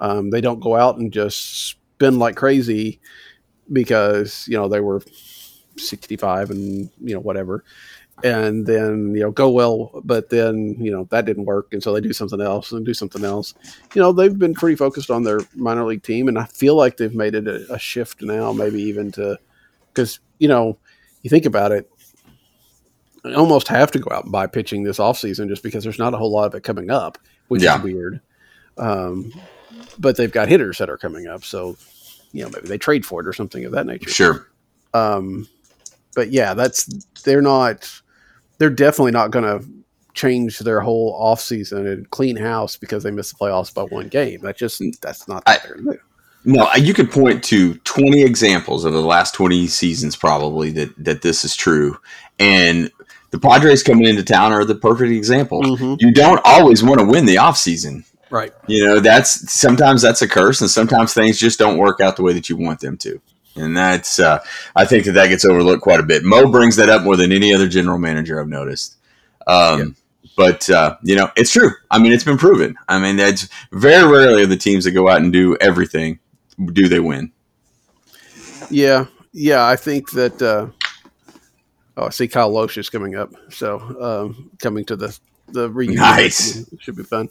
um, 0.01 0.31
they 0.31 0.41
don't 0.41 0.61
go 0.61 0.77
out 0.77 0.99
and 0.99 1.13
just 1.13 1.69
spend 1.69 2.19
like 2.19 2.37
crazy 2.37 3.01
because, 3.73 4.47
you 4.49 4.57
know, 4.57 4.69
they 4.69 4.81
were 4.81 5.03
65 5.77 6.51
and, 6.51 6.91
you 7.03 7.15
know, 7.15 7.21
whatever 7.21 7.65
and 8.23 8.65
then 8.65 9.13
you 9.13 9.21
know 9.23 9.33
go 9.33 9.51
well 9.51 9.91
but 10.05 10.31
then 10.31 10.77
you 10.79 10.89
know 10.89 11.03
that 11.11 11.25
didn't 11.25 11.47
work 11.47 11.67
and 11.73 11.83
so 11.83 11.93
they 11.93 12.01
do 12.01 12.13
something 12.13 12.41
else 12.41 12.71
and 12.71 12.87
do 12.87 12.95
something 12.95 13.25
else 13.25 13.55
you 13.93 14.01
know 14.01 14.13
they've 14.13 14.39
been 14.39 14.55
pretty 14.55 14.77
focused 14.77 15.11
on 15.11 15.25
their 15.25 15.41
minor 15.57 15.85
league 15.85 16.05
team 16.05 16.29
and 16.29 16.39
i 16.39 16.45
feel 16.45 16.77
like 16.77 16.97
they've 16.97 17.17
made 17.17 17.35
it 17.35 17.49
a, 17.49 17.67
a 17.73 17.79
shift 17.79 18.23
now 18.23 18.53
maybe 18.53 18.81
even 18.81 19.11
to 19.11 19.37
because 19.93 20.21
you 20.39 20.47
know 20.47 20.79
you 21.23 21.29
think 21.29 21.45
about 21.45 21.73
it 21.73 21.91
almost 23.37 23.69
have 23.69 23.91
to 23.93 23.99
go 23.99 24.15
out 24.15 24.25
and 24.25 24.33
buy 24.33 24.47
pitching 24.47 24.83
this 24.85 24.99
offseason 24.99 25.49
just 25.49 25.63
because 25.63 25.83
there's 25.85 25.99
not 25.99 26.13
a 26.15 26.17
whole 26.19 26.31
lot 26.33 26.47
of 26.47 26.55
it 26.55 26.63
coming 26.63 26.91
up 26.91 27.19
which 27.49 27.63
Yeah. 27.63 27.79
is 27.79 27.83
weird 27.85 28.21
um, 28.79 29.33
but 29.99 30.17
they've 30.17 30.33
got 30.33 30.49
hitters 30.49 30.79
that 30.79 30.91
are 30.91 30.99
coming 30.99 31.27
up 31.27 31.45
so 31.45 31.77
you 32.33 32.43
know 32.43 32.51
maybe 32.51 32.69
they 32.69 32.79
trade 32.79 33.07
for 33.07 33.21
it 33.21 33.27
or 33.27 33.33
something 33.33 33.65
of 33.65 33.73
that 33.73 33.87
nature 33.87 34.11
Sure. 34.11 34.49
um, 34.93 35.49
but 36.15 36.31
yeah, 36.31 36.55
that's 36.55 36.85
they're 37.25 37.43
not. 37.43 37.91
They're 38.59 38.71
definitely 38.71 39.11
not 39.11 39.33
going 39.33 39.45
to 39.45 39.67
change 40.13 40.61
their 40.61 40.81
whole 40.81 41.13
off 41.19 41.41
season 41.41 41.89
and 41.89 42.09
clean 42.11 42.37
house 42.37 42.77
because 42.77 43.03
they 43.03 43.11
missed 43.11 43.37
the 43.37 43.45
playoffs 43.45 43.75
by 43.75 43.83
one 43.83 44.07
game. 44.07 44.41
That 44.43 44.57
just 44.57 44.81
that's 45.03 45.27
not. 45.27 45.43
I- 45.47 45.59
they're 45.65 45.75
gonna 45.75 45.93
do. 45.95 45.99
No, 46.45 46.73
you 46.75 46.95
could 46.95 47.11
point 47.11 47.43
to 47.45 47.75
20 47.79 48.23
examples 48.23 48.85
of 48.85 48.93
the 48.93 49.01
last 49.03 49.35
20 49.35 49.67
seasons 49.67 50.15
probably 50.15 50.71
that 50.71 50.95
that 51.05 51.23
this 51.23 51.45
is 51.45 51.57
true. 51.57 51.97
And 52.39 52.93
the 53.35 53.41
Padres 53.41 53.83
coming 53.83 54.07
into 54.07 54.23
town 54.23 54.53
are 54.53 54.65
the 54.65 54.77
perfect 54.77 55.11
example. 55.11 55.61
Mhm. 55.61 55.97
You 55.99 56.13
don't 56.13 56.41
always 56.45 56.85
want 56.85 57.01
to 57.01 57.05
win 57.05 57.27
the 57.27 57.35
offseason. 57.35 58.05
Right. 58.31 58.53
You 58.69 58.87
know, 58.87 59.01
that's 59.01 59.53
sometimes 59.53 60.03
that's 60.03 60.23
a 60.23 60.29
curse 60.29 60.61
and 60.61 60.71
sometimes 60.71 61.15
things 61.15 61.37
just 61.37 61.59
don't 61.59 61.77
work 61.77 62.01
out 62.01 62.15
the 62.15 62.23
way 62.23 62.33
that 62.33 62.49
you 62.49 62.57
want 62.57 62.79
them 62.79 62.97
to. 62.99 63.21
And 63.57 63.77
that's 63.77 64.21
uh, 64.21 64.39
I 64.77 64.85
think 64.85 65.07
that 65.07 65.13
that 65.13 65.31
gets 65.31 65.45
overlooked 65.45 65.83
quite 65.83 65.99
a 65.99 66.05
bit. 66.05 66.23
Mo 66.23 66.47
brings 66.49 66.77
that 66.77 66.89
up 66.89 67.03
more 67.03 67.17
than 67.17 67.33
any 67.33 67.53
other 67.53 67.67
general 67.67 67.99
manager 67.99 68.41
I've 68.41 68.47
noticed. 68.47 68.99
Um, 69.49 69.97
But 70.37 70.71
uh, 70.71 70.97
you 71.03 71.17
know, 71.17 71.29
it's 71.37 71.51
true. 71.51 71.73
I 71.91 71.99
mean, 71.99 72.13
it's 72.13 72.23
been 72.23 72.39
proven. 72.39 72.77
I 72.89 73.01
mean, 73.01 73.17
that's 73.17 73.49
very 73.73 74.07
rarely 74.07 74.45
are 74.45 74.47
the 74.47 74.57
teams 74.57 74.85
that 74.85 74.93
go 74.93 75.09
out 75.09 75.23
and 75.23 75.33
do 75.33 75.57
everything 75.61 76.21
do 76.73 76.87
they 76.89 77.01
win. 77.01 77.33
Yeah. 78.71 79.07
Yeah. 79.33 79.67
I 79.67 79.75
think 79.75 80.13
that. 80.13 80.41
Uh, 80.41 80.69
oh, 81.97 82.07
I 82.07 82.11
see 82.11 82.29
Kyle 82.29 82.51
Lohse 82.53 82.79
is 82.79 82.91
coming 82.91 83.15
up. 83.15 83.33
So 83.51 83.79
um, 84.01 84.51
coming 84.61 84.85
to 84.87 84.97
the 84.97 85.19
the 85.49 85.71
reunion 85.71 86.01
Nice. 86.01 86.65
should 86.81 86.97
be 86.97 87.03
fun. 87.05 87.29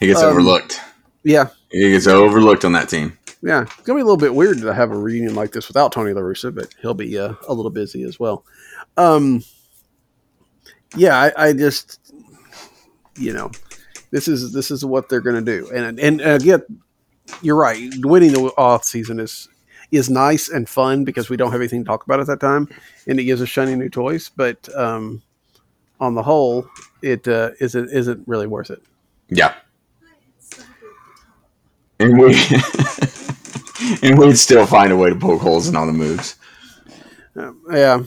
He 0.00 0.06
gets 0.08 0.20
Um, 0.20 0.30
overlooked. 0.30 0.80
Yeah. 1.22 1.48
He 1.70 1.90
gets 1.92 2.06
overlooked 2.06 2.64
on 2.64 2.72
that 2.72 2.88
team. 2.88 3.16
Yeah, 3.44 3.62
it's 3.62 3.76
gonna 3.82 3.96
be 3.98 4.02
a 4.02 4.04
little 4.04 4.16
bit 4.16 4.34
weird 4.34 4.58
to 4.60 4.72
have 4.72 4.92
a 4.92 4.96
reunion 4.98 5.34
like 5.34 5.50
this 5.52 5.66
without 5.68 5.90
Tony 5.92 6.12
La 6.12 6.20
Russa, 6.20 6.54
but 6.54 6.74
he'll 6.80 6.94
be 6.94 7.18
uh, 7.18 7.34
a 7.48 7.54
little 7.54 7.70
busy 7.72 8.04
as 8.04 8.20
well. 8.20 8.44
Um, 8.96 9.42
yeah, 10.96 11.18
I, 11.18 11.48
I 11.48 11.52
just, 11.52 11.98
you 13.16 13.32
know, 13.32 13.50
this 14.12 14.28
is 14.28 14.52
this 14.52 14.70
is 14.70 14.84
what 14.84 15.08
they're 15.08 15.20
gonna 15.20 15.40
do, 15.42 15.68
and 15.74 15.98
and, 15.98 16.20
and 16.20 16.40
again, 16.42 16.62
you're 17.40 17.56
right. 17.56 17.92
Winning 18.04 18.32
the 18.32 18.52
off 18.56 18.84
season 18.84 19.18
is 19.18 19.48
is 19.92 20.10
nice 20.10 20.48
and 20.48 20.68
fun 20.68 21.04
because 21.04 21.28
we 21.30 21.36
don't 21.36 21.52
have 21.52 21.60
anything 21.60 21.84
to 21.84 21.88
talk 21.88 22.04
about 22.04 22.18
at 22.18 22.26
that 22.26 22.40
time, 22.40 22.68
and 23.06 23.20
it 23.20 23.24
gives 23.24 23.40
us 23.40 23.48
shiny 23.48 23.76
new 23.76 23.88
toys. 23.88 24.30
But 24.34 24.68
um, 24.74 25.22
on 26.00 26.14
the 26.14 26.22
whole, 26.22 26.66
it 27.02 27.28
uh, 27.28 27.50
isn't 27.60 27.90
isn't 27.90 28.26
really 28.26 28.48
worth 28.48 28.70
it. 28.70 28.82
Yeah. 29.28 29.54
And 32.00 32.18
we 32.18 32.34
and 34.02 34.18
we'd 34.18 34.36
still 34.36 34.66
find 34.66 34.92
a 34.92 34.96
way 34.96 35.10
to 35.10 35.16
poke 35.16 35.40
holes 35.40 35.68
in 35.68 35.76
all 35.76 35.86
the 35.86 35.92
moves. 35.92 36.36
Um, 37.36 37.62
yeah. 37.70 38.02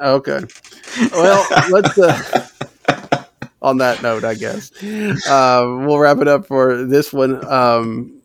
okay. 0.00 0.40
Well, 1.12 1.46
let's. 1.70 1.98
Uh, 1.98 2.48
on 3.62 3.78
that 3.78 4.02
note, 4.02 4.24
I 4.24 4.34
guess 4.34 4.72
uh, 4.82 5.64
we'll 5.86 5.98
wrap 5.98 6.18
it 6.18 6.26
up 6.28 6.46
for 6.46 6.84
this 6.84 7.12
one. 7.12 7.44
Um, 7.46 8.12
A- 8.12 8.21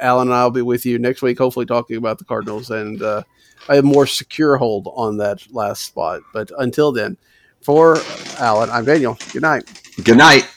Allen 0.00 0.28
and 0.28 0.34
I 0.34 0.44
will 0.44 0.50
be 0.50 0.62
with 0.62 0.84
you 0.84 0.98
next 0.98 1.22
week, 1.22 1.38
hopefully 1.38 1.66
talking 1.66 1.96
about 1.96 2.18
the 2.18 2.24
Cardinals 2.24 2.70
and 2.70 3.02
uh, 3.02 3.22
a 3.68 3.82
more 3.82 4.06
secure 4.06 4.56
hold 4.56 4.88
on 4.94 5.16
that 5.18 5.42
last 5.52 5.84
spot. 5.84 6.22
But 6.32 6.50
until 6.58 6.92
then, 6.92 7.16
for 7.62 7.98
Allen, 8.38 8.70
I'm 8.70 8.84
Daniel. 8.84 9.18
Good 9.32 9.42
night. 9.42 9.82
Good 10.04 10.16
night. 10.16 10.48